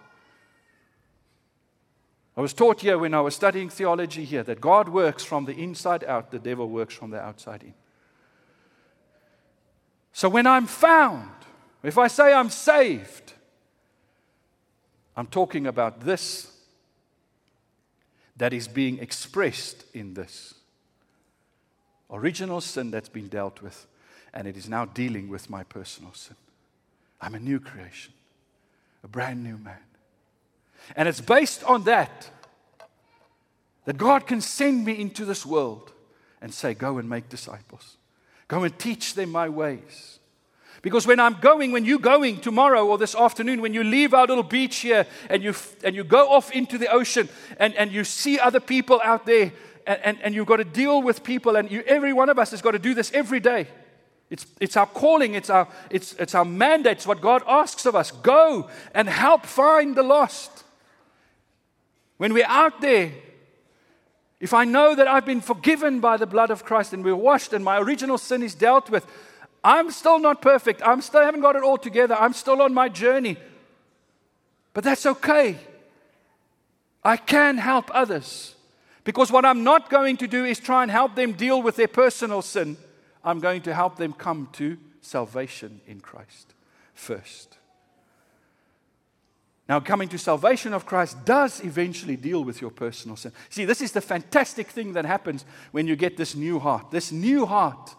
I 2.37 2.41
was 2.41 2.53
taught 2.53 2.81
here 2.81 2.99
when 2.99 3.15
I 3.15 3.21
was 3.21 3.35
studying 3.35 3.69
theology 3.69 4.25
here 4.25 4.43
that 4.43 4.61
God 4.61 4.89
works 4.89 5.23
from 5.23 5.45
the 5.45 5.53
inside 5.53 6.03
out, 6.05 6.31
the 6.31 6.39
devil 6.39 6.69
works 6.69 6.95
from 6.95 7.11
the 7.11 7.21
outside 7.21 7.63
in. 7.63 7.75
So 10.13 10.29
when 10.29 10.47
I'm 10.47 10.67
found, 10.67 11.31
if 11.83 11.99
I 11.99 12.09
say 12.09 12.33
I'm 12.33 12.51
saved, 12.51 13.35
I'm 15.17 15.27
talking 15.27 15.67
about 15.67 16.01
this 16.01 16.51
that 18.37 18.53
is 18.53 18.67
being 18.67 18.99
expressed 18.99 19.85
in 19.93 20.15
this 20.15 20.55
original 22.15 22.61
sin 22.61 22.91
that's 22.91 23.09
been 23.09 23.29
dealt 23.29 23.61
with, 23.61 23.87
and 24.33 24.47
it 24.49 24.57
is 24.57 24.69
now 24.69 24.85
dealing 24.85 25.29
with 25.29 25.51
my 25.51 25.65
personal 25.65 26.13
sin. 26.15 26.37
I'm 27.21 27.35
a 27.35 27.41
new 27.41 27.61
creation, 27.61 28.13
a 29.03 29.09
brand 29.09 29.43
new 29.43 29.59
man. 29.59 29.79
And 30.97 31.09
it's 31.09 31.21
based 31.21 31.65
on 31.65 31.85
that 31.85 32.31
that 33.85 33.99
God 33.99 34.27
can 34.27 34.41
send 34.41 34.85
me 34.85 34.99
into 34.99 35.25
this 35.25 35.45
world 35.45 35.93
and 36.41 36.53
say, 36.53 36.75
Go 36.75 36.99
and 36.99 37.09
make 37.09 37.29
disciples. 37.29 37.97
Go 38.49 38.65
and 38.65 38.79
teach 38.79 39.15
them 39.15 39.31
my 39.31 39.49
ways. 39.49 40.19
Because 40.83 41.07
when 41.07 41.19
I'm 41.19 41.41
going, 41.41 41.73
when 41.73 41.87
you're 41.87 41.99
going 41.99 42.43
tomorrow 42.43 42.87
or 42.87 42.99
this 42.99 43.15
afternoon, 43.15 43.63
when 43.63 43.73
you 43.73 43.83
leave 43.83 44.13
our 44.13 44.27
little 44.27 44.43
beach 44.43 44.77
here 44.77 45.07
and 45.31 45.43
you, 45.43 45.55
and 45.83 45.97
you 45.97 46.05
go 46.05 46.29
off 46.29 46.51
into 46.51 46.77
the 46.77 46.89
ocean 46.89 47.31
and, 47.59 47.75
and 47.75 47.91
you 47.91 48.05
see 48.05 48.39
other 48.39 48.61
people 48.61 49.01
out 49.03 49.25
there 49.25 49.53
and, 49.87 50.01
and, 50.03 50.23
and 50.23 50.35
you've 50.35 50.47
got 50.47 50.57
to 50.57 50.65
deal 50.65 51.03
with 51.03 51.23
people, 51.23 51.57
and 51.57 51.71
you, 51.71 51.83
every 51.87 52.13
one 52.13 52.29
of 52.29 52.39
us 52.39 52.51
has 52.51 52.63
got 52.63 52.73
to 52.73 52.79
do 52.79 52.95
this 52.95 53.13
every 53.13 53.41
day. 53.41 53.69
It's, 54.31 54.47
it's 54.59 54.77
our 54.77 54.87
calling, 54.87 55.35
it's 55.35 55.51
our, 55.51 55.69
it's, 55.91 56.15
it's 56.15 56.35
our 56.35 56.45
mandate, 56.45 56.99
it's 56.99 57.07
what 57.07 57.21
God 57.21 57.43
asks 57.47 57.87
of 57.87 57.95
us. 57.95 58.11
Go 58.11 58.69
and 58.95 59.09
help 59.09 59.47
find 59.47 59.95
the 59.95 60.03
lost. 60.03 60.65
When 62.17 62.33
we're 62.33 62.47
out 62.47 62.81
there, 62.81 63.13
if 64.41 64.53
I 64.53 64.65
know 64.65 64.95
that 64.95 65.09
I've 65.09 65.27
been 65.27 65.41
forgiven 65.41 66.01
by 66.01 66.17
the 66.17 66.27
blood 66.27 66.51
of 66.51 66.65
Christ 66.65 66.93
and 66.93 67.05
we're 67.05 67.17
washed 67.17 67.53
and 67.53 67.65
my 67.65 67.79
original 67.79 68.19
sin 68.19 68.43
is 68.43 68.55
dealt 68.55 68.91
with, 68.91 69.07
I'm 69.63 69.91
still 69.91 70.19
not 70.19 70.43
perfect. 70.43 70.83
I'm 70.85 71.01
still 71.01 71.23
haven't 71.23 71.41
got 71.41 71.57
it 71.57 71.63
all 71.63 71.79
together. 71.79 72.15
I'm 72.15 72.35
still 72.35 72.61
on 72.61 72.75
my 72.75 72.89
journey. 72.89 73.39
But 74.75 74.85
that's 74.85 75.07
okay. 75.07 75.59
I 77.03 77.17
can 77.17 77.59
help 77.59 77.91
others. 77.95 78.55
Because 79.05 79.31
what 79.31 79.45
I'm 79.45 79.63
not 79.63 79.91
going 79.91 80.17
to 80.19 80.27
do 80.27 80.45
is 80.45 80.59
try 80.59 80.83
and 80.83 80.91
help 80.91 81.15
them 81.15 81.33
deal 81.33 81.63
with 81.63 81.77
their 81.77 81.89
personal 81.89 82.43
sin. 82.43 82.77
I'm 83.23 83.39
going 83.39 83.63
to 83.63 83.75
help 83.75 83.97
them 83.97 84.13
come 84.13 84.49
to 84.53 84.79
salvation 85.01 85.81
in 85.87 86.01
Christ 86.01 86.55
first. 86.95 87.59
Now, 89.69 89.81
coming 89.81 90.09
to 90.09 90.19
salvation 90.19 90.75
of 90.75 90.85
Christ 90.85 91.25
does 91.25 91.65
eventually 91.65 92.17
deal 92.17 92.45
with 92.45 92.61
your 92.61 92.71
personal 92.71 93.17
sin. 93.17 93.33
See, 93.49 93.65
this 93.65 93.81
is 93.81 93.93
the 93.93 94.03
fantastic 94.03 94.69
thing 94.69 94.93
that 94.93 95.07
happens 95.07 95.45
when 95.73 95.87
you 95.87 95.97
get 95.97 96.19
this 96.19 96.35
new 96.35 96.59
heart. 96.59 96.91
This 96.91 97.11
new 97.11 97.47
heart 97.47 97.95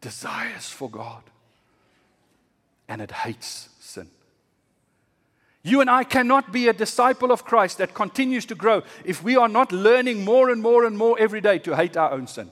desires 0.00 0.70
for 0.70 0.88
God 0.88 1.22
and 2.88 3.02
it 3.02 3.10
hates 3.10 3.68
sin. 3.80 4.08
You 5.66 5.80
and 5.80 5.88
I 5.88 6.04
cannot 6.04 6.52
be 6.52 6.68
a 6.68 6.74
disciple 6.74 7.32
of 7.32 7.44
Christ 7.44 7.78
that 7.78 7.94
continues 7.94 8.44
to 8.46 8.54
grow 8.54 8.82
if 9.02 9.24
we 9.24 9.34
are 9.34 9.48
not 9.48 9.72
learning 9.72 10.22
more 10.22 10.50
and 10.50 10.60
more 10.60 10.84
and 10.84 10.96
more 10.96 11.18
every 11.18 11.40
day 11.40 11.58
to 11.60 11.74
hate 11.74 11.96
our 11.96 12.12
own 12.12 12.26
sin. 12.26 12.50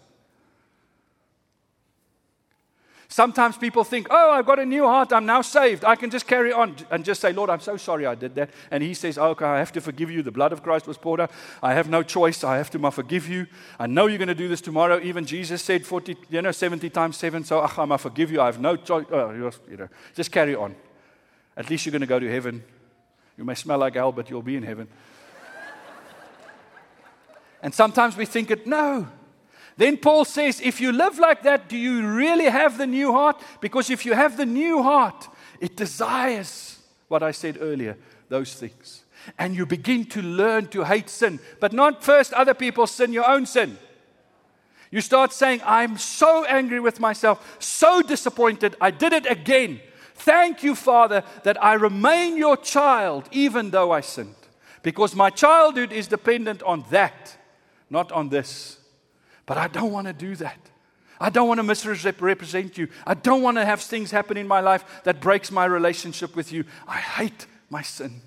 Sometimes 3.08 3.58
people 3.58 3.84
think, 3.84 4.06
oh, 4.10 4.30
I've 4.30 4.46
got 4.46 4.58
a 4.58 4.64
new 4.64 4.84
heart. 4.84 5.12
I'm 5.12 5.26
now 5.26 5.42
saved. 5.42 5.84
I 5.84 5.96
can 5.96 6.08
just 6.08 6.26
carry 6.26 6.50
on 6.50 6.74
and 6.90 7.04
just 7.04 7.20
say, 7.20 7.34
Lord, 7.34 7.50
I'm 7.50 7.60
so 7.60 7.76
sorry 7.76 8.06
I 8.06 8.14
did 8.14 8.34
that. 8.36 8.48
And 8.70 8.82
He 8.82 8.94
says, 8.94 9.18
okay, 9.18 9.44
I 9.44 9.58
have 9.58 9.72
to 9.72 9.82
forgive 9.82 10.10
you. 10.10 10.22
The 10.22 10.30
blood 10.30 10.50
of 10.50 10.62
Christ 10.62 10.86
was 10.86 10.96
poured 10.96 11.20
out. 11.20 11.30
I 11.62 11.74
have 11.74 11.90
no 11.90 12.02
choice. 12.02 12.42
I 12.42 12.56
have 12.56 12.70
to 12.70 12.90
forgive 12.90 13.28
you. 13.28 13.46
I 13.78 13.86
know 13.86 14.06
you're 14.06 14.16
going 14.16 14.28
to 14.28 14.34
do 14.34 14.48
this 14.48 14.62
tomorrow. 14.62 14.98
Even 15.02 15.26
Jesus 15.26 15.60
said 15.60 15.84
40, 15.84 16.16
you 16.30 16.40
know, 16.40 16.52
70 16.52 16.88
times 16.88 17.18
7. 17.18 17.44
So 17.44 17.62
ach, 17.62 17.78
I 17.78 17.96
forgive 17.98 18.32
you. 18.32 18.40
I 18.40 18.46
have 18.46 18.58
no 18.58 18.76
choice. 18.76 19.04
Oh, 19.12 19.30
you 19.70 19.76
know, 19.76 19.88
just 20.14 20.32
carry 20.32 20.54
on. 20.54 20.74
At 21.54 21.68
least 21.68 21.84
you're 21.84 21.92
going 21.92 22.00
to 22.00 22.06
go 22.06 22.18
to 22.18 22.30
heaven. 22.30 22.64
You 23.36 23.44
may 23.44 23.54
smell 23.54 23.78
like 23.78 23.94
hell, 23.94 24.12
but 24.12 24.28
you'll 24.30 24.42
be 24.42 24.56
in 24.56 24.62
heaven. 24.62 24.88
and 27.62 27.74
sometimes 27.74 28.16
we 28.16 28.26
think 28.26 28.50
it, 28.50 28.66
no, 28.66 29.08
then 29.76 29.96
Paul 29.96 30.24
says, 30.24 30.60
if 30.60 30.80
you 30.80 30.92
live 30.92 31.18
like 31.18 31.42
that, 31.42 31.68
do 31.68 31.76
you 31.76 32.06
really 32.06 32.44
have 32.44 32.78
the 32.78 32.86
new 32.86 33.12
heart? 33.12 33.40
Because 33.60 33.90
if 33.90 34.04
you 34.04 34.12
have 34.12 34.36
the 34.36 34.46
new 34.46 34.82
heart, 34.82 35.28
it 35.60 35.76
desires 35.76 36.78
what 37.08 37.22
I 37.22 37.30
said 37.30 37.58
earlier, 37.60 37.96
those 38.28 38.54
things. 38.54 39.04
And 39.38 39.54
you 39.54 39.66
begin 39.66 40.04
to 40.06 40.22
learn 40.22 40.66
to 40.68 40.84
hate 40.84 41.08
sin, 41.08 41.40
but 41.60 41.72
not 41.72 42.02
first 42.02 42.32
other 42.32 42.54
people's 42.54 42.90
sin, 42.90 43.12
your 43.12 43.28
own 43.28 43.46
sin. 43.46 43.78
You 44.90 45.00
start 45.00 45.32
saying, 45.32 45.62
I'm 45.64 45.96
so 45.96 46.44
angry 46.44 46.80
with 46.80 47.00
myself, 47.00 47.56
so 47.58 48.02
disappointed, 48.02 48.76
I 48.80 48.90
did 48.90 49.14
it 49.14 49.30
again. 49.30 49.80
Thank 50.22 50.62
you, 50.62 50.76
Father, 50.76 51.24
that 51.42 51.62
I 51.62 51.74
remain 51.74 52.36
your 52.36 52.56
child 52.56 53.28
even 53.32 53.70
though 53.70 53.90
I 53.90 54.02
sinned. 54.02 54.36
Because 54.84 55.16
my 55.16 55.30
childhood 55.30 55.92
is 55.92 56.06
dependent 56.06 56.62
on 56.62 56.84
that, 56.90 57.36
not 57.90 58.12
on 58.12 58.28
this. 58.28 58.78
But 59.46 59.58
I 59.58 59.66
don't 59.66 59.90
want 59.90 60.06
to 60.06 60.12
do 60.12 60.36
that. 60.36 60.58
I 61.18 61.28
don't 61.28 61.48
want 61.48 61.58
to 61.58 61.64
misrepresent 61.64 62.78
you. 62.78 62.86
I 63.04 63.14
don't 63.14 63.42
want 63.42 63.56
to 63.56 63.64
have 63.64 63.80
things 63.80 64.12
happen 64.12 64.36
in 64.36 64.46
my 64.46 64.60
life 64.60 64.84
that 65.02 65.20
breaks 65.20 65.50
my 65.50 65.64
relationship 65.64 66.36
with 66.36 66.52
you. 66.52 66.64
I 66.86 66.98
hate 66.98 67.46
my 67.68 67.82
sin. 67.82 68.22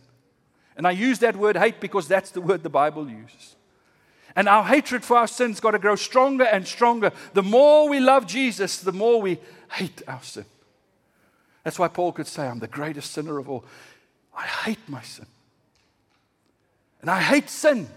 And 0.76 0.86
I 0.86 0.92
use 0.92 1.20
that 1.20 1.38
word 1.38 1.56
hate 1.56 1.80
because 1.80 2.10
that's 2.10 2.32
the 2.32 2.42
word 2.42 2.62
the 2.62 2.70
Bible 2.70 3.10
uses. 3.10 3.56
And 4.36 4.50
our 4.50 4.66
hatred 4.66 5.06
for 5.06 5.16
our 5.16 5.28
sins 5.28 5.62
got 5.62 5.72
to 5.72 5.80
grow 5.80 5.96
stronger 5.96 6.44
and 6.44 6.68
stronger. 6.68 7.14
The 7.34 7.44
more 7.44 7.88
we 7.88 8.02
love 8.02 8.28
Jesus, 8.28 8.82
the 8.82 8.92
more 8.92 9.22
we 9.22 9.40
hate 9.72 10.02
our 10.10 10.22
sin. 10.22 10.46
That's 11.66 11.80
why 11.80 11.88
Paul 11.88 12.12
could 12.12 12.28
say, 12.28 12.48
I'm 12.48 12.60
the 12.60 12.68
greatest 12.68 13.12
sinner 13.12 13.40
of 13.40 13.50
all. 13.50 13.66
I 14.38 14.44
hate 14.44 14.88
my 14.88 15.02
sin. 15.02 15.26
And 17.02 17.10
I 17.10 17.20
hate 17.20 17.50
sin. 17.50 17.90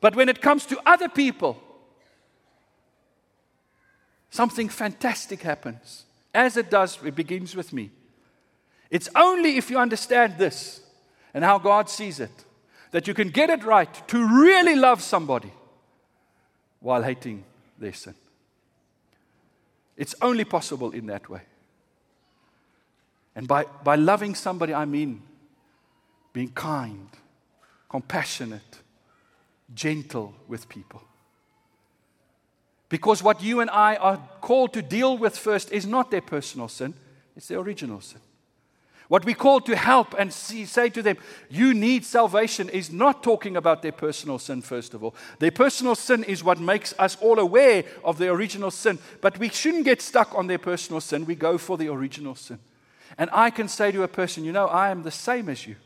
But 0.00 0.16
when 0.16 0.28
it 0.28 0.42
comes 0.42 0.66
to 0.66 0.80
other 0.84 1.08
people, 1.08 1.62
something 4.30 4.68
fantastic 4.68 5.42
happens. 5.42 6.04
As 6.34 6.56
it 6.56 6.68
does, 6.68 6.98
it 7.04 7.14
begins 7.14 7.54
with 7.54 7.72
me. 7.72 7.90
It's 8.90 9.08
only 9.14 9.56
if 9.56 9.70
you 9.70 9.78
understand 9.78 10.36
this 10.36 10.80
and 11.32 11.44
how 11.44 11.58
God 11.58 11.88
sees 11.88 12.18
it 12.18 12.44
that 12.90 13.06
you 13.06 13.14
can 13.14 13.30
get 13.30 13.50
it 13.50 13.62
right 13.62 14.08
to 14.08 14.42
really 14.42 14.74
love 14.74 15.00
somebody 15.00 15.52
while 16.80 17.04
hating 17.04 17.44
their 17.78 17.92
sin. 17.92 18.14
It's 19.96 20.16
only 20.20 20.44
possible 20.44 20.90
in 20.90 21.06
that 21.06 21.28
way. 21.28 21.42
And 23.38 23.46
by, 23.46 23.66
by 23.84 23.94
loving 23.94 24.34
somebody, 24.34 24.74
I 24.74 24.84
mean 24.84 25.22
being 26.32 26.48
kind, 26.48 27.08
compassionate, 27.88 28.80
gentle 29.72 30.34
with 30.48 30.68
people. 30.68 31.00
Because 32.88 33.22
what 33.22 33.40
you 33.40 33.60
and 33.60 33.70
I 33.70 33.94
are 33.94 34.16
called 34.40 34.72
to 34.72 34.82
deal 34.82 35.16
with 35.16 35.38
first 35.38 35.70
is 35.70 35.86
not 35.86 36.10
their 36.10 36.20
personal 36.20 36.66
sin, 36.66 36.94
it's 37.36 37.46
their 37.46 37.60
original 37.60 38.00
sin. 38.00 38.20
What 39.06 39.24
we 39.24 39.34
call 39.34 39.60
to 39.60 39.76
help 39.76 40.16
and 40.18 40.32
see, 40.32 40.64
say 40.64 40.88
to 40.90 41.00
them, 41.00 41.16
you 41.48 41.74
need 41.74 42.04
salvation, 42.04 42.68
is 42.68 42.90
not 42.90 43.22
talking 43.22 43.56
about 43.56 43.82
their 43.82 43.92
personal 43.92 44.40
sin, 44.40 44.62
first 44.62 44.94
of 44.94 45.04
all. 45.04 45.14
Their 45.38 45.52
personal 45.52 45.94
sin 45.94 46.24
is 46.24 46.42
what 46.42 46.58
makes 46.58 46.92
us 46.98 47.16
all 47.20 47.38
aware 47.38 47.84
of 48.02 48.18
their 48.18 48.32
original 48.32 48.72
sin. 48.72 48.98
But 49.20 49.38
we 49.38 49.48
shouldn't 49.48 49.84
get 49.84 50.02
stuck 50.02 50.34
on 50.34 50.48
their 50.48 50.58
personal 50.58 51.00
sin. 51.00 51.24
We 51.24 51.36
go 51.36 51.56
for 51.56 51.78
the 51.78 51.88
original 51.88 52.34
sin. 52.34 52.58
And 53.16 53.30
I 53.32 53.50
can 53.50 53.68
say 53.68 53.90
to 53.92 54.02
a 54.02 54.08
person, 54.08 54.44
you 54.44 54.52
know, 54.52 54.66
I 54.66 54.90
am 54.90 55.02
the 55.02 55.10
same 55.10 55.48
as 55.48 55.66
you. 55.66 55.76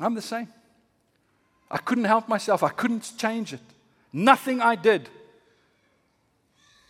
I'm 0.00 0.14
the 0.14 0.22
same. 0.22 0.48
I 1.70 1.78
couldn't 1.78 2.04
help 2.04 2.28
myself, 2.28 2.62
I 2.62 2.70
couldn't 2.70 3.12
change 3.16 3.52
it. 3.52 3.60
Nothing 4.12 4.60
I 4.60 4.74
did 4.74 5.08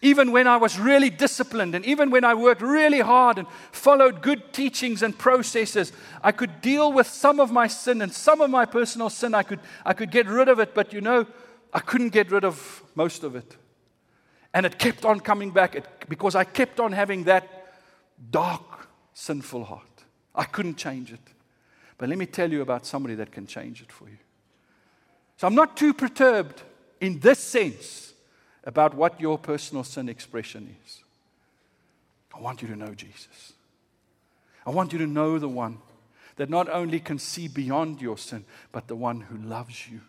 even 0.02 0.32
when 0.32 0.48
I 0.48 0.56
was 0.56 0.78
really 0.78 1.08
disciplined 1.08 1.76
and 1.76 1.86
even 1.86 2.10
when 2.10 2.24
I 2.24 2.34
worked 2.34 2.60
really 2.60 2.98
hard 2.98 3.38
and 3.38 3.46
followed 3.70 4.20
good 4.20 4.52
teachings 4.52 5.00
and 5.00 5.16
processes, 5.16 5.92
I 6.22 6.32
could 6.32 6.60
deal 6.60 6.92
with 6.92 7.06
some 7.06 7.38
of 7.38 7.52
my 7.52 7.68
sin 7.68 8.02
and 8.02 8.12
some 8.12 8.40
of 8.40 8.50
my 8.50 8.64
personal 8.64 9.08
sin. 9.08 9.32
I 9.32 9.44
could, 9.44 9.60
I 9.86 9.92
could 9.92 10.10
get 10.10 10.26
rid 10.26 10.48
of 10.48 10.58
it, 10.58 10.74
but 10.74 10.92
you 10.92 11.00
know, 11.00 11.24
I 11.72 11.78
couldn't 11.78 12.10
get 12.10 12.32
rid 12.32 12.44
of 12.44 12.82
most 12.96 13.22
of 13.22 13.36
it. 13.36 13.56
And 14.52 14.66
it 14.66 14.76
kept 14.76 15.04
on 15.04 15.20
coming 15.20 15.52
back 15.52 15.76
it, 15.76 15.86
because 16.08 16.34
I 16.34 16.44
kept 16.44 16.80
on 16.80 16.90
having 16.90 17.24
that 17.24 17.61
dark, 18.30 18.88
sinful 19.14 19.64
heart. 19.64 20.04
I 20.34 20.44
couldn't 20.44 20.76
change 20.76 21.12
it. 21.12 21.20
But 21.98 22.08
let 22.08 22.18
me 22.18 22.26
tell 22.26 22.50
you 22.50 22.62
about 22.62 22.86
somebody 22.86 23.14
that 23.16 23.32
can 23.32 23.46
change 23.46 23.82
it 23.82 23.92
for 23.92 24.08
you. 24.08 24.18
So 25.36 25.46
I'm 25.46 25.54
not 25.54 25.76
too 25.76 25.92
perturbed 25.92 26.62
in 27.00 27.20
this 27.20 27.38
sense 27.38 28.14
about 28.64 28.94
what 28.94 29.20
your 29.20 29.38
personal 29.38 29.84
sin 29.84 30.08
expression 30.08 30.74
is. 30.84 31.02
I 32.34 32.40
want 32.40 32.62
you 32.62 32.68
to 32.68 32.76
know 32.76 32.94
Jesus. 32.94 33.52
I 34.64 34.70
want 34.70 34.92
you 34.92 34.98
to 35.00 35.06
know 35.06 35.38
the 35.38 35.48
one 35.48 35.78
that 36.36 36.48
not 36.48 36.68
only 36.68 37.00
can 37.00 37.18
see 37.18 37.48
beyond 37.48 38.00
your 38.00 38.16
sin, 38.16 38.44
but 38.70 38.88
the 38.88 38.96
one 38.96 39.20
who 39.20 39.36
loves 39.36 39.88
you. 39.88 40.00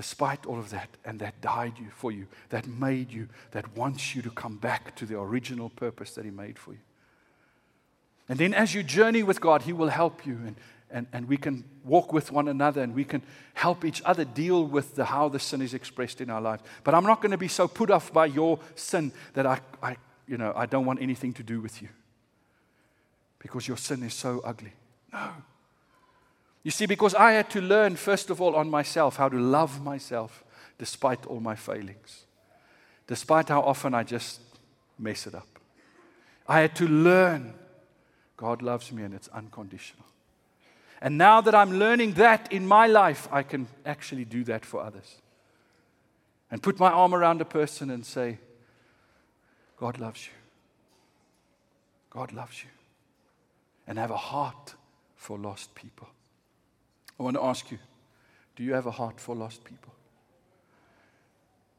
Despite 0.00 0.46
all 0.46 0.58
of 0.58 0.70
that, 0.70 0.88
and 1.04 1.20
that 1.20 1.42
died 1.42 1.74
you 1.78 1.90
for 1.90 2.10
you, 2.10 2.26
that 2.48 2.66
made 2.66 3.12
you, 3.12 3.28
that 3.50 3.76
wants 3.76 4.14
you 4.14 4.22
to 4.22 4.30
come 4.30 4.56
back 4.56 4.96
to 4.96 5.04
the 5.04 5.20
original 5.20 5.68
purpose 5.68 6.14
that 6.14 6.24
He 6.24 6.30
made 6.30 6.58
for 6.58 6.72
you. 6.72 6.78
And 8.26 8.38
then 8.38 8.54
as 8.54 8.72
you 8.72 8.82
journey 8.82 9.22
with 9.22 9.42
God, 9.42 9.60
He 9.60 9.74
will 9.74 9.90
help 9.90 10.24
you 10.24 10.38
and, 10.46 10.56
and, 10.90 11.06
and 11.12 11.28
we 11.28 11.36
can 11.36 11.64
walk 11.84 12.14
with 12.14 12.32
one 12.32 12.48
another 12.48 12.80
and 12.80 12.94
we 12.94 13.04
can 13.04 13.20
help 13.52 13.84
each 13.84 14.00
other 14.06 14.24
deal 14.24 14.64
with 14.64 14.94
the, 14.94 15.04
how 15.04 15.28
the 15.28 15.38
sin 15.38 15.60
is 15.60 15.74
expressed 15.74 16.22
in 16.22 16.30
our 16.30 16.40
lives. 16.40 16.62
But 16.82 16.94
I'm 16.94 17.04
not 17.04 17.20
going 17.20 17.32
to 17.32 17.36
be 17.36 17.48
so 17.48 17.68
put 17.68 17.90
off 17.90 18.10
by 18.10 18.24
your 18.24 18.58
sin 18.76 19.12
that 19.34 19.44
I, 19.44 19.60
I, 19.82 19.98
you 20.26 20.38
know, 20.38 20.54
I 20.56 20.64
don't 20.64 20.86
want 20.86 21.02
anything 21.02 21.34
to 21.34 21.42
do 21.42 21.60
with 21.60 21.82
you 21.82 21.88
because 23.38 23.68
your 23.68 23.76
sin 23.76 24.02
is 24.02 24.14
so 24.14 24.40
ugly. 24.46 24.72
No. 25.12 25.30
You 26.62 26.70
see, 26.70 26.86
because 26.86 27.14
I 27.14 27.32
had 27.32 27.48
to 27.50 27.60
learn, 27.60 27.96
first 27.96 28.30
of 28.30 28.40
all, 28.40 28.54
on 28.54 28.68
myself 28.68 29.16
how 29.16 29.28
to 29.28 29.38
love 29.38 29.82
myself 29.82 30.44
despite 30.78 31.26
all 31.26 31.40
my 31.40 31.54
failings, 31.54 32.24
despite 33.06 33.48
how 33.48 33.62
often 33.62 33.94
I 33.94 34.02
just 34.02 34.40
mess 34.98 35.26
it 35.26 35.34
up. 35.34 35.48
I 36.46 36.60
had 36.60 36.74
to 36.76 36.88
learn 36.88 37.54
God 38.40 38.62
loves 38.62 38.90
me 38.90 39.02
and 39.02 39.12
it's 39.12 39.28
unconditional. 39.28 40.06
And 41.02 41.18
now 41.18 41.42
that 41.42 41.54
I'm 41.54 41.78
learning 41.78 42.14
that 42.14 42.50
in 42.50 42.66
my 42.66 42.86
life, 42.86 43.28
I 43.30 43.42
can 43.42 43.68
actually 43.84 44.24
do 44.24 44.44
that 44.44 44.64
for 44.64 44.82
others. 44.82 45.16
And 46.50 46.62
put 46.62 46.78
my 46.80 46.90
arm 46.90 47.14
around 47.14 47.42
a 47.42 47.44
person 47.44 47.90
and 47.90 48.04
say, 48.04 48.38
God 49.76 49.98
loves 49.98 50.26
you. 50.26 50.32
God 52.08 52.32
loves 52.32 52.62
you. 52.62 52.70
And 53.86 53.98
have 53.98 54.10
a 54.10 54.16
heart 54.16 54.74
for 55.16 55.38
lost 55.38 55.74
people. 55.74 56.08
I 57.20 57.22
want 57.22 57.36
to 57.36 57.44
ask 57.44 57.70
you 57.70 57.78
do 58.56 58.64
you 58.64 58.72
have 58.72 58.86
a 58.86 58.90
heart 58.90 59.20
for 59.20 59.36
lost 59.36 59.62
people? 59.62 59.92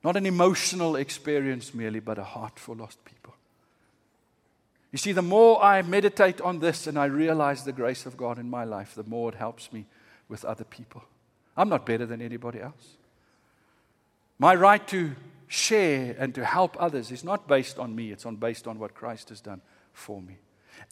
Not 0.04 0.16
an 0.16 0.26
emotional 0.26 0.96
experience 0.96 1.74
merely, 1.74 2.00
but 2.00 2.18
a 2.18 2.24
heart 2.24 2.58
for 2.60 2.76
lost 2.76 3.04
people. 3.06 3.34
You 4.92 4.98
see, 4.98 5.12
the 5.12 5.22
more 5.22 5.62
I 5.64 5.82
meditate 5.82 6.42
on 6.42 6.60
this 6.60 6.88
and 6.88 6.98
I 6.98 7.06
realize 7.06 7.64
the 7.64 7.72
grace 7.72 8.06
of 8.06 8.18
God 8.18 8.40
in 8.40 8.50
my 8.50 8.64
life, 8.64 8.96
the 8.96 9.04
more 9.04 9.30
it 9.30 9.36
helps 9.36 9.72
me 9.72 9.86
with 10.28 10.46
other 10.46 10.64
people. 10.64 11.04
I'm 11.56 11.70
not 11.70 11.86
better 11.86 12.06
than 12.06 12.22
anybody 12.22 12.60
else. 12.60 12.98
My 14.40 14.56
right 14.56 14.86
to 14.88 15.16
share 15.48 16.16
and 16.18 16.34
to 16.36 16.46
help 16.46 16.76
others 16.80 17.12
is 17.12 17.24
not 17.24 17.48
based 17.48 17.78
on 17.78 17.96
me, 17.96 18.12
it's 18.12 18.26
on 18.26 18.38
based 18.38 18.68
on 18.68 18.80
what 18.80 18.96
Christ 18.96 19.30
has 19.30 19.42
done 19.42 19.62
for 19.94 20.22
me. 20.22 20.38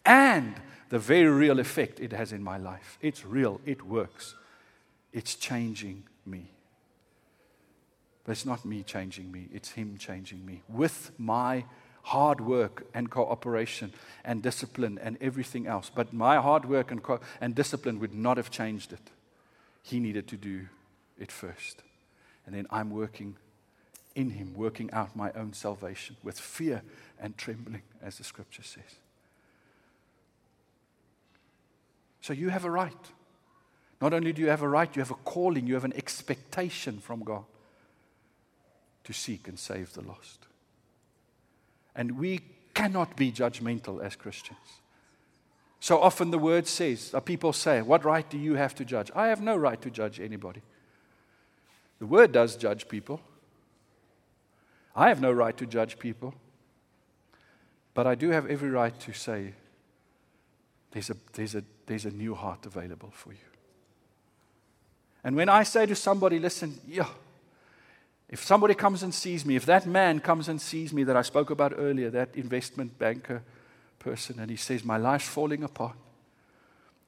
And 0.04 0.54
the 0.88 0.98
very 0.98 1.28
real 1.28 1.60
effect 1.60 2.00
it 2.00 2.12
has 2.12 2.32
in 2.32 2.42
my 2.42 2.58
life. 2.58 2.98
It's 3.00 3.24
real, 3.24 3.60
it 3.64 3.82
works. 3.86 4.34
It's 5.12 5.34
changing 5.34 6.04
me. 6.26 6.50
But 8.24 8.32
it's 8.32 8.46
not 8.46 8.64
me 8.64 8.82
changing 8.82 9.32
me, 9.32 9.48
it's 9.52 9.70
Him 9.70 9.96
changing 9.98 10.44
me 10.44 10.62
with 10.68 11.12
my 11.18 11.64
hard 12.02 12.40
work 12.40 12.86
and 12.94 13.10
cooperation 13.10 13.92
and 14.24 14.42
discipline 14.42 14.98
and 15.02 15.16
everything 15.20 15.66
else. 15.66 15.90
But 15.94 16.12
my 16.12 16.36
hard 16.36 16.64
work 16.64 16.90
and, 16.90 17.02
co- 17.02 17.20
and 17.40 17.54
discipline 17.54 18.00
would 18.00 18.14
not 18.14 18.36
have 18.36 18.50
changed 18.50 18.92
it. 18.92 19.10
He 19.82 20.00
needed 20.00 20.26
to 20.28 20.36
do 20.36 20.66
it 21.18 21.30
first. 21.30 21.82
And 22.46 22.54
then 22.54 22.66
I'm 22.70 22.90
working 22.90 23.36
in 24.14 24.30
Him, 24.30 24.54
working 24.54 24.90
out 24.92 25.14
my 25.14 25.30
own 25.32 25.52
salvation 25.52 26.16
with 26.22 26.38
fear 26.38 26.82
and 27.20 27.36
trembling, 27.36 27.82
as 28.02 28.18
the 28.18 28.24
scripture 28.24 28.62
says. 28.62 28.98
So 32.20 32.32
you 32.32 32.48
have 32.50 32.64
a 32.64 32.70
right. 32.70 32.92
Not 34.00 34.14
only 34.14 34.32
do 34.32 34.42
you 34.42 34.48
have 34.48 34.62
a 34.62 34.68
right, 34.68 34.94
you 34.94 35.00
have 35.00 35.10
a 35.10 35.14
calling, 35.14 35.66
you 35.66 35.74
have 35.74 35.84
an 35.84 35.92
expectation 35.94 36.98
from 36.98 37.22
God 37.22 37.44
to 39.04 39.12
seek 39.12 39.48
and 39.48 39.58
save 39.58 39.92
the 39.92 40.02
lost. 40.02 40.46
And 41.94 42.18
we 42.18 42.40
cannot 42.74 43.16
be 43.16 43.32
judgmental 43.32 44.02
as 44.02 44.16
Christians. 44.16 44.58
So 45.80 45.98
often 46.00 46.30
the 46.30 46.38
word 46.38 46.66
says, 46.66 47.12
uh, 47.14 47.20
people 47.20 47.52
say, 47.52 47.80
What 47.80 48.04
right 48.04 48.28
do 48.28 48.38
you 48.38 48.54
have 48.54 48.74
to 48.76 48.84
judge? 48.84 49.10
I 49.14 49.28
have 49.28 49.40
no 49.40 49.56
right 49.56 49.80
to 49.80 49.90
judge 49.90 50.20
anybody. 50.20 50.62
The 51.98 52.06
word 52.06 52.32
does 52.32 52.56
judge 52.56 52.88
people. 52.88 53.20
I 54.94 55.08
have 55.08 55.20
no 55.20 55.32
right 55.32 55.56
to 55.56 55.66
judge 55.66 55.98
people. 55.98 56.34
But 57.94 58.06
I 58.06 58.14
do 58.14 58.30
have 58.30 58.46
every 58.46 58.70
right 58.70 58.98
to 59.00 59.12
say, 59.12 59.54
there's 60.92 61.10
a, 61.10 61.16
there's, 61.32 61.54
a, 61.54 61.64
there's 61.90 62.04
a 62.04 62.10
new 62.10 62.36
heart 62.36 62.66
available 62.66 63.10
for 63.10 63.32
you. 63.32 63.48
And 65.24 65.34
when 65.34 65.48
I 65.48 65.64
say 65.64 65.86
to 65.86 65.96
somebody, 65.96 66.38
listen, 66.38 66.78
yeah, 66.86 67.08
if 68.28 68.44
somebody 68.44 68.74
comes 68.74 69.02
and 69.02 69.12
sees 69.12 69.44
me, 69.44 69.56
if 69.56 69.66
that 69.66 69.88
man 69.88 70.20
comes 70.20 70.48
and 70.48 70.60
sees 70.62 70.92
me 70.92 71.02
that 71.02 71.16
I 71.16 71.22
spoke 71.22 71.50
about 71.50 71.74
earlier, 71.76 72.08
that 72.10 72.36
investment 72.36 72.96
banker 72.96 73.42
person, 73.98 74.38
and 74.38 74.48
he 74.48 74.56
says, 74.56 74.84
My 74.84 74.98
life's 74.98 75.26
falling 75.26 75.64
apart, 75.64 75.96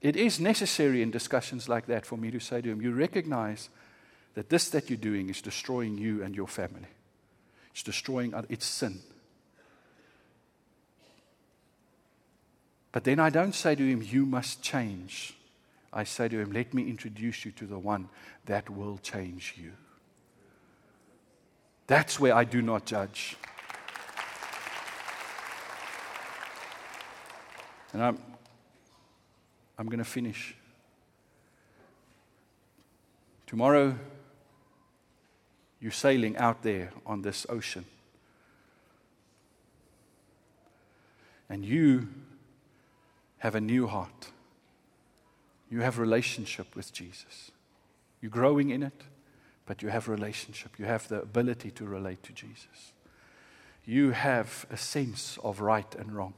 it 0.01 0.17
is 0.17 0.41
necessary 0.41 1.01
in 1.01 1.13
discussions 1.13 1.69
like 1.69 1.87
that 1.87 2.05
for 2.05 2.17
me 2.17 2.33
to 2.33 2.41
say 2.41 2.61
to 2.61 2.69
him, 2.69 2.83
You 2.83 2.93
recognize 2.93 3.69
that 4.35 4.49
this 4.49 4.69
that 4.71 4.91
you're 4.91 4.97
doing 4.97 5.29
is 5.29 5.41
destroying 5.41 5.97
you 5.97 6.25
and 6.25 6.35
your 6.35 6.49
family, 6.49 6.89
it's 7.71 7.85
destroying, 7.85 8.35
it's 8.49 8.67
sin. 8.67 8.99
But 12.93 13.05
then 13.05 13.19
I 13.19 13.31
don't 13.31 13.55
say 13.55 13.75
to 13.75 13.85
him, 13.85 14.03
You 14.03 14.27
must 14.27 14.63
change. 14.63 15.35
I 15.93 16.05
say 16.05 16.29
to 16.29 16.39
him, 16.39 16.53
Let 16.53 16.75
me 16.75 16.89
introduce 16.89 17.45
you 17.45 17.53
to 17.53 17.67
the 17.67 17.79
one 17.79 18.09
that 18.45 18.69
will 18.69 18.99
change 18.99 19.55
you. 19.57 19.73
That's 21.87 22.21
where 22.21 22.35
I 22.35 22.45
do 22.45 22.63
not 22.63 22.85
judge. 22.85 23.37
And 27.93 28.03
I'm, 28.03 28.19
I'm 29.79 29.87
going 29.87 29.99
to 29.99 30.05
finish. 30.05 30.55
Tomorrow, 33.47 33.99
you're 35.81 35.93
sailing 35.93 36.37
out 36.39 36.63
there 36.63 36.91
on 37.05 37.21
this 37.21 37.45
ocean. 37.51 37.85
And 41.51 41.63
you 41.65 42.09
have 43.43 43.57
a 43.57 43.61
new 43.61 43.89
heart. 43.89 44.29
You 45.69 45.81
have 45.81 45.99
relationship 45.99 46.77
with 46.77 46.93
Jesus. 46.93 47.51
You're 48.21 48.31
growing 48.31 48.71
in 48.71 48.85
it, 48.85 49.03
but 49.67 49.83
you 49.83 49.89
have 49.89 50.07
relationship. 50.07 50.79
You 50.79 50.85
have 50.85 51.09
the 51.09 51.23
ability 51.23 51.73
to 51.73 51.85
relate 51.85 52.23
to 52.23 52.33
Jesus. 52.33 52.93
You 53.85 54.13
have 54.13 54.65
a 54.71 54.77
sense 54.77 55.41
of 55.43 55.61
right 55.61 55.93
and 55.97 56.13
wrong. 56.13 56.35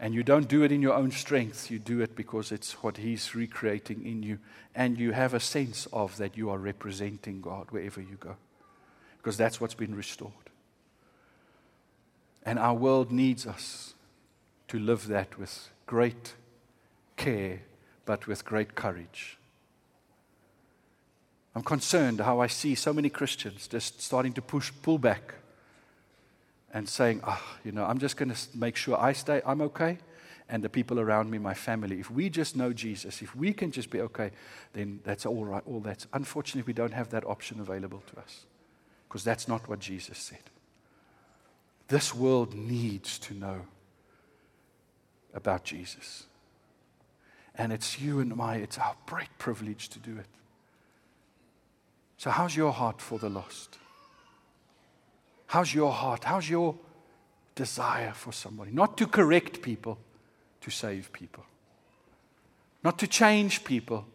And 0.00 0.14
you 0.14 0.22
don't 0.22 0.48
do 0.48 0.62
it 0.62 0.72
in 0.72 0.80
your 0.80 0.94
own 0.94 1.10
strength, 1.10 1.70
you 1.70 1.78
do 1.78 2.00
it 2.00 2.16
because 2.16 2.50
it's 2.50 2.82
what 2.82 2.96
He's 2.96 3.34
recreating 3.34 4.06
in 4.06 4.22
you. 4.22 4.38
And 4.74 4.98
you 4.98 5.12
have 5.12 5.34
a 5.34 5.40
sense 5.40 5.86
of 5.92 6.16
that 6.16 6.34
you 6.34 6.48
are 6.48 6.58
representing 6.58 7.42
God 7.42 7.66
wherever 7.70 8.00
you 8.00 8.16
go, 8.18 8.36
because 9.18 9.36
that's 9.36 9.60
what's 9.60 9.74
been 9.74 9.94
restored. 9.94 10.32
And 12.42 12.58
our 12.58 12.74
world 12.74 13.12
needs 13.12 13.46
us 13.46 13.92
to 14.68 14.78
live 14.78 15.08
that 15.08 15.38
with 15.38 15.68
great 15.86 16.34
care, 17.16 17.60
but 18.04 18.26
with 18.26 18.44
great 18.44 18.74
courage. 18.74 19.38
I'm 21.54 21.62
concerned 21.62 22.20
how 22.20 22.40
I 22.40 22.48
see 22.48 22.74
so 22.74 22.92
many 22.92 23.08
Christians 23.08 23.68
just 23.68 24.00
starting 24.00 24.32
to 24.34 24.42
push, 24.42 24.72
pull 24.82 24.98
back 24.98 25.34
and 26.72 26.88
saying, 26.88 27.20
ah, 27.24 27.40
oh, 27.40 27.58
you 27.64 27.70
know, 27.70 27.84
I'm 27.84 27.98
just 27.98 28.16
going 28.16 28.30
to 28.30 28.58
make 28.58 28.74
sure 28.74 28.98
I 28.98 29.12
stay, 29.12 29.40
I'm 29.46 29.60
okay, 29.60 29.98
and 30.48 30.62
the 30.62 30.68
people 30.68 30.98
around 30.98 31.30
me, 31.30 31.38
my 31.38 31.54
family. 31.54 32.00
If 32.00 32.10
we 32.10 32.28
just 32.28 32.56
know 32.56 32.72
Jesus, 32.72 33.22
if 33.22 33.34
we 33.36 33.52
can 33.52 33.70
just 33.70 33.90
be 33.90 34.00
okay, 34.00 34.32
then 34.72 35.00
that's 35.04 35.24
all 35.24 35.44
right. 35.44 35.62
All 35.66 35.80
that's 35.80 36.06
unfortunately 36.12 36.66
we 36.66 36.74
don't 36.74 36.92
have 36.92 37.10
that 37.10 37.24
option 37.24 37.60
available 37.60 38.02
to 38.12 38.20
us 38.20 38.44
because 39.08 39.24
that's 39.24 39.48
not 39.48 39.68
what 39.68 39.78
Jesus 39.78 40.18
said. 40.18 40.42
This 41.88 42.14
world 42.14 42.54
needs 42.54 43.18
to 43.20 43.34
know 43.34 43.60
about 45.34 45.64
Jesus. 45.64 46.26
And 47.56 47.72
it's 47.72 48.00
you 48.00 48.20
and 48.20 48.40
I, 48.40 48.56
it's 48.56 48.78
our 48.78 48.96
great 49.06 49.36
privilege 49.38 49.88
to 49.90 49.98
do 49.98 50.16
it. 50.16 50.26
So, 52.16 52.30
how's 52.30 52.56
your 52.56 52.72
heart 52.72 53.00
for 53.00 53.18
the 53.18 53.28
lost? 53.28 53.78
How's 55.46 55.74
your 55.74 55.92
heart? 55.92 56.24
How's 56.24 56.48
your 56.48 56.74
desire 57.54 58.12
for 58.12 58.32
somebody? 58.32 58.72
Not 58.72 58.96
to 58.98 59.06
correct 59.06 59.62
people, 59.62 59.98
to 60.62 60.70
save 60.70 61.12
people. 61.12 61.44
Not 62.82 62.98
to 62.98 63.06
change 63.06 63.64
people, 63.64 64.06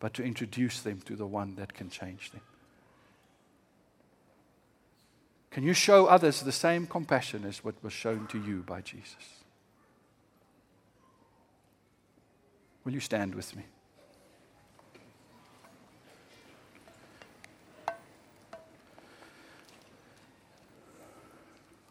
but 0.00 0.14
to 0.14 0.22
introduce 0.22 0.80
them 0.80 1.00
to 1.06 1.16
the 1.16 1.26
one 1.26 1.54
that 1.56 1.74
can 1.74 1.88
change 1.88 2.30
them. 2.32 2.40
Can 5.50 5.64
you 5.64 5.74
show 5.74 6.06
others 6.06 6.40
the 6.40 6.52
same 6.52 6.86
compassion 6.86 7.44
as 7.44 7.62
what 7.62 7.74
was 7.82 7.92
shown 7.92 8.26
to 8.28 8.42
you 8.42 8.62
by 8.66 8.80
Jesus? 8.80 9.41
Will 12.84 12.92
you 12.92 13.00
stand 13.00 13.34
with 13.34 13.54
me? 13.54 13.62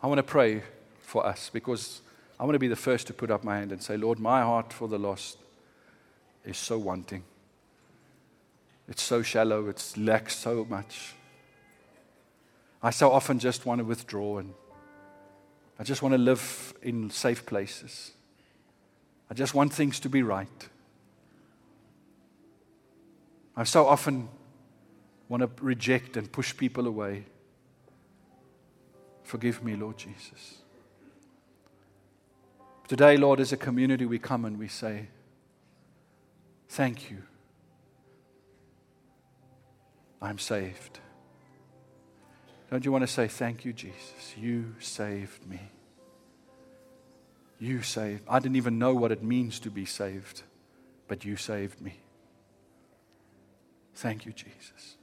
I 0.04 0.08
want 0.08 0.18
to 0.18 0.24
pray 0.24 0.64
for 1.02 1.26
us 1.26 1.50
because 1.54 2.02
I 2.40 2.44
want 2.44 2.56
to 2.56 2.60
be 2.60 2.68
the 2.68 2.76
first 2.76 3.08
to 3.08 3.14
put 3.14 3.30
up 3.30 3.44
my 3.44 3.58
hand 3.58 3.72
and 3.72 3.82
say, 3.82 3.98
Lord, 3.98 4.20
my 4.20 4.42
heart 4.42 4.74
for 4.74 4.88
the 4.88 4.98
lost 4.98 5.38
is 6.44 6.58
so 6.58 6.78
wanting. 6.78 7.24
It's 8.88 9.04
so 9.04 9.22
shallow, 9.22 9.68
it 9.68 9.94
lacks 9.96 10.36
so 10.36 10.66
much. 10.68 11.14
I 12.82 12.90
so 12.90 13.12
often 13.12 13.38
just 13.38 13.66
want 13.66 13.80
to 13.80 13.86
withdraw 13.86 14.40
and 14.40 14.54
I 15.80 15.84
just 15.84 16.02
want 16.02 16.14
to 16.14 16.18
live 16.18 16.74
in 16.82 17.10
safe 17.12 17.46
places. 17.46 18.12
I 19.30 19.34
just 19.34 19.54
want 19.54 19.72
things 19.72 20.00
to 20.02 20.10
be 20.10 20.24
right. 20.24 20.70
I 23.56 23.64
so 23.64 23.88
often 23.88 24.30
want 25.28 25.42
to 25.42 25.64
reject 25.64 26.18
and 26.18 26.32
push 26.32 26.56
people 26.56 26.88
away. 26.88 27.26
Forgive 29.24 29.64
me, 29.64 29.76
Lord 29.76 29.98
Jesus. 29.98 30.58
Today, 32.88 33.16
Lord, 33.16 33.40
as 33.40 33.54
a 33.54 33.58
community, 33.58 34.06
we 34.06 34.20
come 34.20 34.44
and 34.46 34.60
we 34.60 34.68
say, 34.68 35.08
Thank 36.68 37.10
you. 37.10 37.24
I'm 40.22 40.38
saved. 40.38 41.00
Don't 42.70 42.86
you 42.86 42.92
want 42.92 43.04
to 43.04 43.08
say, 43.08 43.28
Thank 43.28 43.66
you, 43.66 43.74
Jesus? 43.74 44.36
You 44.38 44.76
saved 44.80 45.48
me. 45.48 45.60
You 47.60 47.82
saved. 47.82 48.24
I 48.28 48.40
didn't 48.40 48.58
even 48.58 48.80
know 48.80 48.94
what 48.94 49.12
it 49.12 49.24
means 49.24 49.60
to 49.62 49.70
be 49.70 49.86
saved, 49.86 50.44
but 51.08 51.24
you 51.24 51.38
saved 51.38 51.80
me. 51.80 52.00
Thank 53.96 54.26
you, 54.26 54.34
Jesus. 54.34 54.96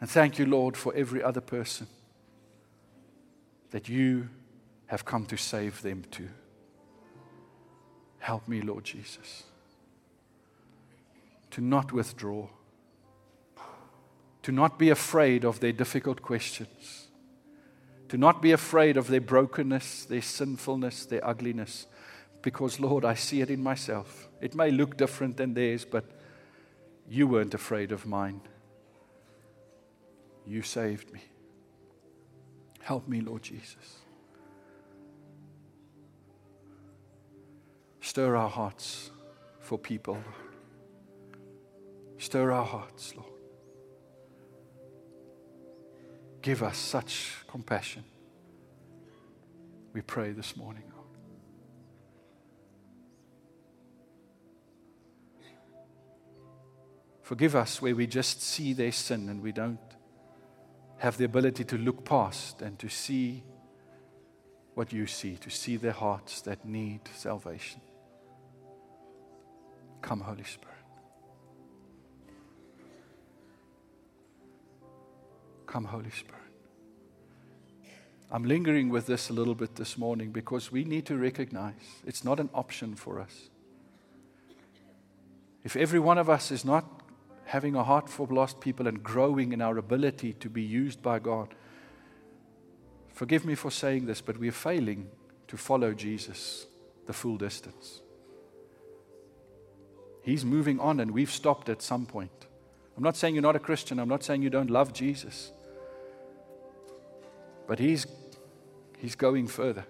And 0.00 0.10
thank 0.10 0.38
you, 0.38 0.46
Lord, 0.46 0.76
for 0.76 0.94
every 0.94 1.22
other 1.22 1.40
person 1.40 1.86
that 3.70 3.88
you 3.88 4.28
have 4.86 5.04
come 5.04 5.26
to 5.26 5.36
save 5.36 5.82
them 5.82 6.04
too. 6.10 6.28
Help 8.18 8.46
me, 8.48 8.60
Lord 8.60 8.84
Jesus, 8.84 9.44
to 11.50 11.60
not 11.60 11.92
withdraw, 11.92 12.48
to 14.42 14.52
not 14.52 14.78
be 14.78 14.90
afraid 14.90 15.44
of 15.44 15.60
their 15.60 15.72
difficult 15.72 16.22
questions, 16.22 17.08
to 18.08 18.16
not 18.16 18.42
be 18.42 18.52
afraid 18.52 18.96
of 18.96 19.08
their 19.08 19.20
brokenness, 19.20 20.04
their 20.04 20.22
sinfulness, 20.22 21.06
their 21.06 21.26
ugliness, 21.26 21.86
because, 22.42 22.78
Lord, 22.78 23.04
I 23.04 23.14
see 23.14 23.40
it 23.40 23.50
in 23.50 23.62
myself. 23.62 24.28
It 24.40 24.54
may 24.54 24.70
look 24.70 24.96
different 24.96 25.36
than 25.36 25.54
theirs, 25.54 25.84
but 25.84 26.04
you 27.08 27.26
weren't 27.26 27.54
afraid 27.54 27.92
of 27.92 28.06
mine. 28.06 28.40
You 30.46 30.62
saved 30.62 31.12
me. 31.12 31.22
Help 32.80 33.08
me, 33.08 33.20
Lord 33.20 33.42
Jesus. 33.42 33.98
Stir 38.00 38.36
our 38.36 38.48
hearts 38.48 39.10
for 39.60 39.76
people. 39.76 40.18
Stir 42.18 42.52
our 42.52 42.64
hearts, 42.64 43.14
Lord. 43.16 43.28
Give 46.42 46.62
us 46.62 46.76
such 46.78 47.44
compassion. 47.48 48.04
We 49.92 50.02
pray 50.02 50.30
this 50.30 50.56
morning, 50.56 50.84
Forgive 57.26 57.56
us 57.56 57.82
where 57.82 57.96
we 57.96 58.06
just 58.06 58.40
see 58.40 58.72
their 58.72 58.92
sin 58.92 59.28
and 59.28 59.42
we 59.42 59.50
don't 59.50 59.80
have 60.98 61.16
the 61.16 61.24
ability 61.24 61.64
to 61.64 61.76
look 61.76 62.04
past 62.04 62.62
and 62.62 62.78
to 62.78 62.88
see 62.88 63.42
what 64.74 64.92
you 64.92 65.08
see, 65.08 65.34
to 65.38 65.50
see 65.50 65.76
their 65.76 65.90
hearts 65.90 66.40
that 66.42 66.64
need 66.64 67.00
salvation. 67.16 67.80
Come, 70.02 70.20
Holy 70.20 70.44
Spirit. 70.44 70.76
Come, 75.66 75.86
Holy 75.86 76.10
Spirit. 76.10 76.42
I'm 78.30 78.44
lingering 78.44 78.88
with 78.88 79.08
this 79.08 79.30
a 79.30 79.32
little 79.32 79.56
bit 79.56 79.74
this 79.74 79.98
morning 79.98 80.30
because 80.30 80.70
we 80.70 80.84
need 80.84 81.06
to 81.06 81.16
recognize 81.16 81.74
it's 82.06 82.22
not 82.22 82.38
an 82.38 82.50
option 82.54 82.94
for 82.94 83.18
us. 83.18 83.50
If 85.64 85.74
every 85.74 85.98
one 85.98 86.18
of 86.18 86.30
us 86.30 86.52
is 86.52 86.64
not 86.64 87.02
having 87.46 87.76
a 87.76 87.84
heart 87.84 88.08
for 88.08 88.26
lost 88.26 88.60
people 88.60 88.88
and 88.88 89.02
growing 89.02 89.52
in 89.52 89.62
our 89.62 89.78
ability 89.78 90.32
to 90.32 90.50
be 90.50 90.62
used 90.62 91.00
by 91.00 91.20
God. 91.20 91.54
Forgive 93.12 93.44
me 93.44 93.54
for 93.54 93.70
saying 93.70 94.06
this, 94.06 94.20
but 94.20 94.36
we're 94.36 94.52
failing 94.52 95.08
to 95.46 95.56
follow 95.56 95.94
Jesus 95.94 96.66
the 97.06 97.12
full 97.12 97.36
distance. 97.36 98.02
He's 100.22 100.44
moving 100.44 100.80
on, 100.80 100.98
and 100.98 101.12
we've 101.12 101.30
stopped 101.30 101.68
at 101.68 101.80
some 101.80 102.04
point. 102.04 102.46
I'm 102.96 103.02
not 103.04 103.16
saying 103.16 103.36
you're 103.36 103.42
not 103.42 103.54
a 103.54 103.60
Christian, 103.60 104.00
I'm 104.00 104.08
not 104.08 104.24
saying 104.24 104.42
you 104.42 104.50
don't 104.50 104.70
love 104.70 104.92
Jesus, 104.92 105.52
but 107.68 107.78
He's, 107.78 108.06
he's 108.98 109.14
going 109.14 109.46
further. 109.46 109.86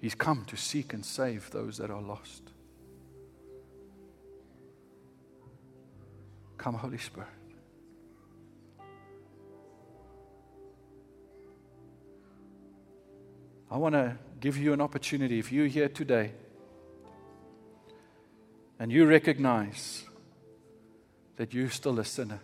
He's 0.00 0.16
come 0.16 0.44
to 0.46 0.56
seek 0.56 0.92
and 0.92 1.04
save 1.04 1.50
those 1.52 1.78
that 1.78 1.90
are 1.90 2.02
lost. 2.02 2.42
Come, 6.58 6.74
Holy 6.74 6.98
Spirit. 6.98 7.28
I 13.70 13.76
want 13.76 13.94
to 13.94 14.16
give 14.40 14.56
you 14.56 14.72
an 14.72 14.80
opportunity. 14.80 15.38
If 15.38 15.52
you're 15.52 15.68
here 15.68 15.88
today 15.88 16.32
and 18.78 18.90
you 18.90 19.06
recognize 19.06 20.04
that 21.36 21.54
you're 21.54 21.70
still 21.70 22.00
a 22.00 22.04
sinner, 22.04 22.40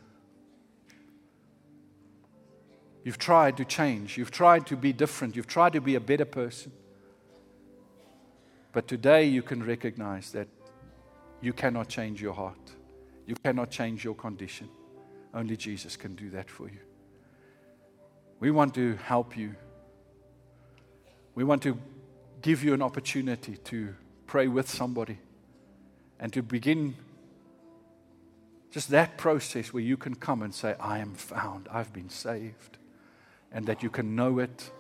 you've 3.03 3.19
tried 3.19 3.57
to 3.57 3.65
change, 3.65 4.17
you've 4.17 4.31
tried 4.31 4.67
to 4.67 4.77
be 4.77 4.93
different, 4.93 5.35
you've 5.35 5.49
tried 5.49 5.73
to 5.73 5.81
be 5.81 5.97
a 5.97 6.01
better 6.01 6.25
person. 6.25 6.71
But 8.73 8.87
today 8.87 9.25
you 9.25 9.43
can 9.43 9.65
recognize 9.65 10.31
that 10.33 10.47
you 11.41 11.53
cannot 11.53 11.89
change 11.89 12.23
your 12.23 12.35
heart. 12.35 12.75
You 13.27 13.35
cannot 13.43 13.71
change 13.71 14.05
your 14.05 14.15
condition. 14.15 14.69
Only 15.33 15.57
Jesus 15.57 15.97
can 15.97 16.15
do 16.15 16.31
that 16.31 16.51
for 16.51 16.69
you. 16.69 16.79
We 18.41 18.51
want 18.51 18.75
to 18.75 18.97
help 18.97 19.37
you. 19.37 19.55
We 21.35 21.45
want 21.45 21.63
to 21.63 21.79
give 22.43 22.63
you 22.63 22.75
an 22.75 22.83
opportunity 22.83 23.57
to 23.57 23.95
pray 24.27 24.49
with 24.49 24.69
somebody 24.69 25.19
and 26.21 26.33
to 26.33 26.43
begin 26.43 26.95
just 28.71 28.91
that 28.91 29.17
process 29.17 29.73
where 29.73 29.83
you 29.83 29.97
can 29.97 30.15
come 30.15 30.43
and 30.43 30.55
say, 30.55 30.75
I 30.81 30.99
am 30.99 31.15
found, 31.15 31.69
I've 31.71 31.93
been 31.93 32.11
saved, 32.11 32.77
and 33.53 33.67
that 33.67 33.83
you 33.83 33.91
can 33.91 34.17
know 34.17 34.41
it 34.41 34.71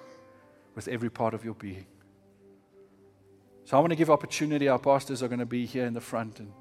with 0.75 0.89
every 0.89 1.11
part 1.11 1.33
of 1.33 1.45
your 1.45 1.55
being. 1.55 1.87
So 3.65 3.77
I 3.77 3.81
want 3.81 3.91
to 3.91 3.97
give 3.97 4.11
opportunity. 4.11 4.69
Our 4.69 4.79
pastors 4.79 5.23
are 5.23 5.29
going 5.29 5.39
to 5.39 5.47
be 5.47 5.65
here 5.65 5.87
in 5.87 5.95
the 5.95 6.01
front 6.01 6.41
and 6.41 6.53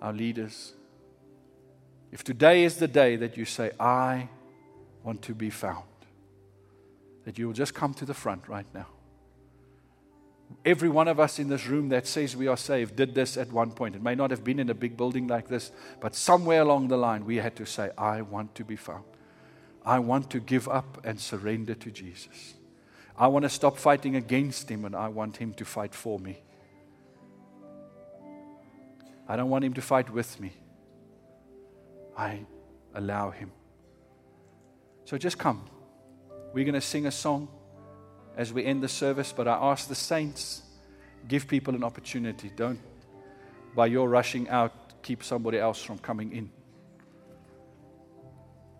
our 0.00 0.12
leaders. 0.12 0.74
If 2.12 2.24
today 2.24 2.64
is 2.64 2.76
the 2.76 2.88
day 2.88 3.16
that 3.16 3.36
you 3.36 3.44
say, 3.44 3.70
I 3.78 4.28
want 5.04 5.22
to 5.22 5.34
be 5.34 5.50
found, 5.50 5.84
that 7.24 7.38
you 7.38 7.46
will 7.46 7.54
just 7.54 7.74
come 7.74 7.94
to 7.94 8.04
the 8.04 8.14
front 8.14 8.48
right 8.48 8.66
now. 8.74 8.86
Every 10.64 10.88
one 10.88 11.06
of 11.06 11.20
us 11.20 11.38
in 11.38 11.48
this 11.48 11.66
room 11.66 11.90
that 11.90 12.06
says 12.06 12.36
we 12.36 12.48
are 12.48 12.56
saved 12.56 12.96
did 12.96 13.14
this 13.14 13.36
at 13.36 13.52
one 13.52 13.70
point. 13.70 13.94
It 13.94 14.02
may 14.02 14.16
not 14.16 14.30
have 14.30 14.42
been 14.42 14.58
in 14.58 14.68
a 14.68 14.74
big 14.74 14.96
building 14.96 15.28
like 15.28 15.48
this, 15.48 15.70
but 16.00 16.16
somewhere 16.16 16.62
along 16.62 16.88
the 16.88 16.96
line 16.96 17.24
we 17.24 17.36
had 17.36 17.54
to 17.56 17.64
say, 17.64 17.90
I 17.96 18.22
want 18.22 18.54
to 18.56 18.64
be 18.64 18.76
found. 18.76 19.04
I 19.84 20.00
want 20.00 20.28
to 20.30 20.40
give 20.40 20.68
up 20.68 21.00
and 21.04 21.18
surrender 21.20 21.74
to 21.74 21.90
Jesus. 21.90 22.54
I 23.16 23.28
want 23.28 23.44
to 23.44 23.48
stop 23.48 23.78
fighting 23.78 24.16
against 24.16 24.68
him 24.68 24.84
and 24.84 24.96
I 24.96 25.08
want 25.08 25.36
him 25.36 25.54
to 25.54 25.64
fight 25.64 25.94
for 25.94 26.18
me. 26.18 26.40
I 29.30 29.36
don't 29.36 29.48
want 29.48 29.64
him 29.64 29.74
to 29.74 29.80
fight 29.80 30.10
with 30.10 30.40
me. 30.40 30.52
I 32.18 32.40
allow 32.96 33.30
him. 33.30 33.52
So 35.04 35.16
just 35.16 35.38
come. 35.38 35.70
We're 36.52 36.64
going 36.64 36.74
to 36.74 36.80
sing 36.80 37.06
a 37.06 37.12
song 37.12 37.46
as 38.36 38.52
we 38.52 38.64
end 38.64 38.82
the 38.82 38.88
service, 38.88 39.32
but 39.32 39.46
I 39.46 39.52
ask 39.52 39.86
the 39.86 39.94
saints 39.94 40.62
give 41.28 41.46
people 41.46 41.76
an 41.76 41.84
opportunity. 41.84 42.50
Don't, 42.56 42.80
by 43.76 43.86
your 43.86 44.08
rushing 44.08 44.48
out, 44.48 45.00
keep 45.00 45.22
somebody 45.22 45.58
else 45.58 45.80
from 45.80 45.98
coming 45.98 46.32
in. 46.32 46.50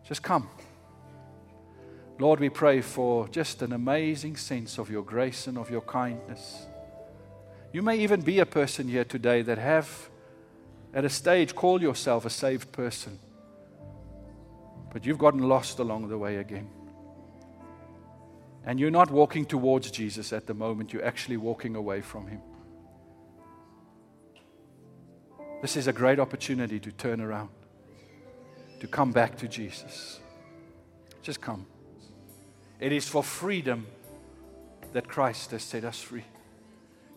Just 0.02 0.24
come. 0.24 0.48
Lord, 2.18 2.40
we 2.40 2.48
pray 2.48 2.80
for 2.80 3.28
just 3.28 3.62
an 3.62 3.72
amazing 3.72 4.36
sense 4.36 4.78
of 4.78 4.90
your 4.90 5.04
grace 5.04 5.46
and 5.46 5.56
of 5.56 5.70
your 5.70 5.82
kindness. 5.82 6.66
You 7.72 7.82
may 7.82 7.98
even 7.98 8.20
be 8.22 8.40
a 8.40 8.46
person 8.46 8.88
here 8.88 9.04
today 9.04 9.42
that 9.42 9.56
have 9.56 10.09
at 10.92 11.04
a 11.04 11.08
stage 11.08 11.54
call 11.54 11.80
yourself 11.80 12.24
a 12.24 12.30
saved 12.30 12.72
person, 12.72 13.18
but 14.92 15.06
you've 15.06 15.18
gotten 15.18 15.48
lost 15.48 15.78
along 15.78 16.08
the 16.08 16.18
way 16.18 16.36
again. 16.36 16.68
And 18.64 18.78
you're 18.78 18.90
not 18.90 19.10
walking 19.10 19.46
towards 19.46 19.90
Jesus 19.90 20.32
at 20.32 20.46
the 20.46 20.54
moment, 20.54 20.92
you're 20.92 21.04
actually 21.04 21.36
walking 21.36 21.76
away 21.76 22.00
from 22.00 22.26
Him. 22.26 22.40
This 25.62 25.76
is 25.76 25.86
a 25.86 25.92
great 25.92 26.18
opportunity 26.18 26.80
to 26.80 26.90
turn 26.90 27.20
around, 27.20 27.50
to 28.80 28.86
come 28.86 29.12
back 29.12 29.36
to 29.38 29.48
Jesus. 29.48 30.20
Just 31.22 31.40
come. 31.40 31.66
It 32.80 32.92
is 32.92 33.06
for 33.06 33.22
freedom 33.22 33.86
that 34.92 35.06
Christ 35.06 35.50
has 35.50 35.62
set 35.62 35.84
us 35.84 36.00
free. 36.00 36.24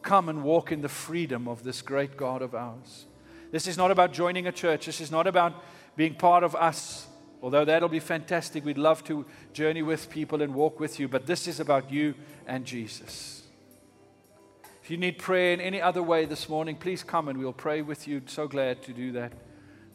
Come 0.02 0.28
and 0.28 0.44
walk 0.44 0.72
in 0.72 0.82
the 0.82 0.90
freedom 0.90 1.48
of 1.48 1.64
this 1.64 1.82
great 1.82 2.18
God 2.18 2.42
of 2.42 2.54
ours. 2.54 3.06
This 3.54 3.68
is 3.68 3.78
not 3.78 3.92
about 3.92 4.14
joining 4.14 4.48
a 4.48 4.52
church. 4.52 4.88
This 4.88 5.00
is 5.00 5.12
not 5.12 5.28
about 5.28 5.54
being 5.96 6.16
part 6.16 6.44
of 6.44 6.56
us. 6.56 7.06
Although 7.40 7.66
that'll 7.66 7.88
be 7.88 8.00
fantastic. 8.00 8.66
We'd 8.66 8.80
love 8.80 9.04
to 9.04 9.28
journey 9.54 9.84
with 9.84 10.10
people 10.10 10.42
and 10.42 10.56
walk 10.56 10.80
with 10.80 11.00
you. 11.00 11.08
But 11.08 11.28
this 11.28 11.48
is 11.48 11.60
about 11.60 11.92
you 11.92 12.16
and 12.48 12.66
Jesus. 12.66 13.44
If 14.82 14.90
you 14.90 14.98
need 14.98 15.20
prayer 15.20 15.54
in 15.54 15.62
any 15.62 15.80
other 15.80 16.02
way 16.02 16.26
this 16.26 16.50
morning, 16.50 16.76
please 16.76 17.04
come 17.04 17.28
and 17.28 17.38
we'll 17.38 17.54
pray 17.54 17.84
with 17.84 18.08
you. 18.08 18.24
So 18.26 18.48
glad 18.48 18.82
to 18.84 18.92
do 18.92 19.12
that. 19.12 19.34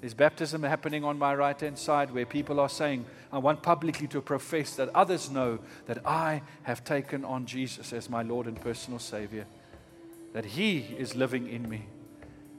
There's 0.00 0.14
baptism 0.14 0.62
happening 0.62 1.02
on 1.02 1.18
my 1.18 1.34
right 1.34 1.60
hand 1.60 1.78
side 1.78 2.12
where 2.12 2.26
people 2.26 2.60
are 2.60 2.68
saying, 2.68 3.06
I 3.32 3.38
want 3.38 3.64
publicly 3.64 4.06
to 4.06 4.20
profess 4.20 4.76
that 4.76 4.90
others 4.94 5.32
know 5.32 5.58
that 5.86 6.06
I 6.06 6.42
have 6.62 6.84
taken 6.84 7.24
on 7.24 7.44
Jesus 7.44 7.92
as 7.92 8.08
my 8.08 8.22
Lord 8.22 8.46
and 8.46 8.60
personal 8.60 9.00
Savior, 9.00 9.46
that 10.32 10.44
He 10.44 10.94
is 10.96 11.16
living 11.16 11.48
in 11.48 11.68
me. 11.68 11.86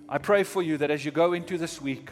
I 0.09 0.17
pray 0.17 0.43
for 0.43 0.63
you 0.63 0.77
that 0.77 0.89
as 0.89 1.05
you 1.05 1.11
go 1.11 1.33
into 1.33 1.57
this 1.57 1.79
week, 1.79 2.09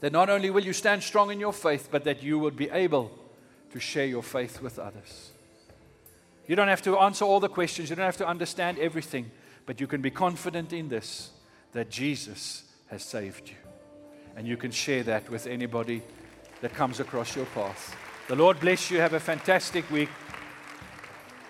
that 0.00 0.10
not 0.10 0.28
only 0.28 0.50
will 0.50 0.64
you 0.64 0.72
stand 0.72 1.04
strong 1.04 1.30
in 1.30 1.38
your 1.38 1.52
faith, 1.52 1.88
but 1.90 2.02
that 2.04 2.22
you 2.22 2.38
will 2.38 2.50
be 2.50 2.68
able 2.70 3.16
to 3.70 3.78
share 3.78 4.06
your 4.06 4.24
faith 4.24 4.60
with 4.60 4.80
others. 4.80 5.30
You 6.48 6.56
don't 6.56 6.66
have 6.66 6.82
to 6.82 6.98
answer 6.98 7.24
all 7.24 7.38
the 7.38 7.48
questions, 7.48 7.88
you 7.88 7.96
don't 7.96 8.04
have 8.04 8.16
to 8.16 8.26
understand 8.26 8.80
everything, 8.80 9.30
but 9.64 9.80
you 9.80 9.86
can 9.86 10.02
be 10.02 10.10
confident 10.10 10.72
in 10.72 10.88
this 10.88 11.30
that 11.70 11.88
Jesus 11.88 12.64
has 12.88 13.04
saved 13.04 13.48
you. 13.48 13.56
And 14.36 14.46
you 14.46 14.56
can 14.56 14.72
share 14.72 15.04
that 15.04 15.30
with 15.30 15.46
anybody 15.46 16.02
that 16.60 16.74
comes 16.74 16.98
across 16.98 17.36
your 17.36 17.46
path. 17.46 17.96
The 18.28 18.34
Lord 18.34 18.58
bless 18.58 18.90
you. 18.90 18.98
Have 18.98 19.14
a 19.14 19.20
fantastic 19.20 19.88
week. 19.90 20.08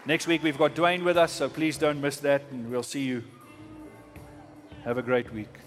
Next 0.05 0.27
week, 0.27 0.43
we've 0.43 0.59
got 0.59 0.75
Dwayne 0.75 1.05
with 1.05 1.17
us, 1.17 1.33
so 1.33 1.49
please 1.49 1.79
don't 1.79 2.01
miss 2.01 2.19
that, 2.19 2.43
and 2.51 2.71
we'll 2.71 2.83
see 2.83 3.03
you. 3.03 3.23
Have 4.85 4.99
a 4.99 5.03
great 5.03 5.33
week. 5.33 5.62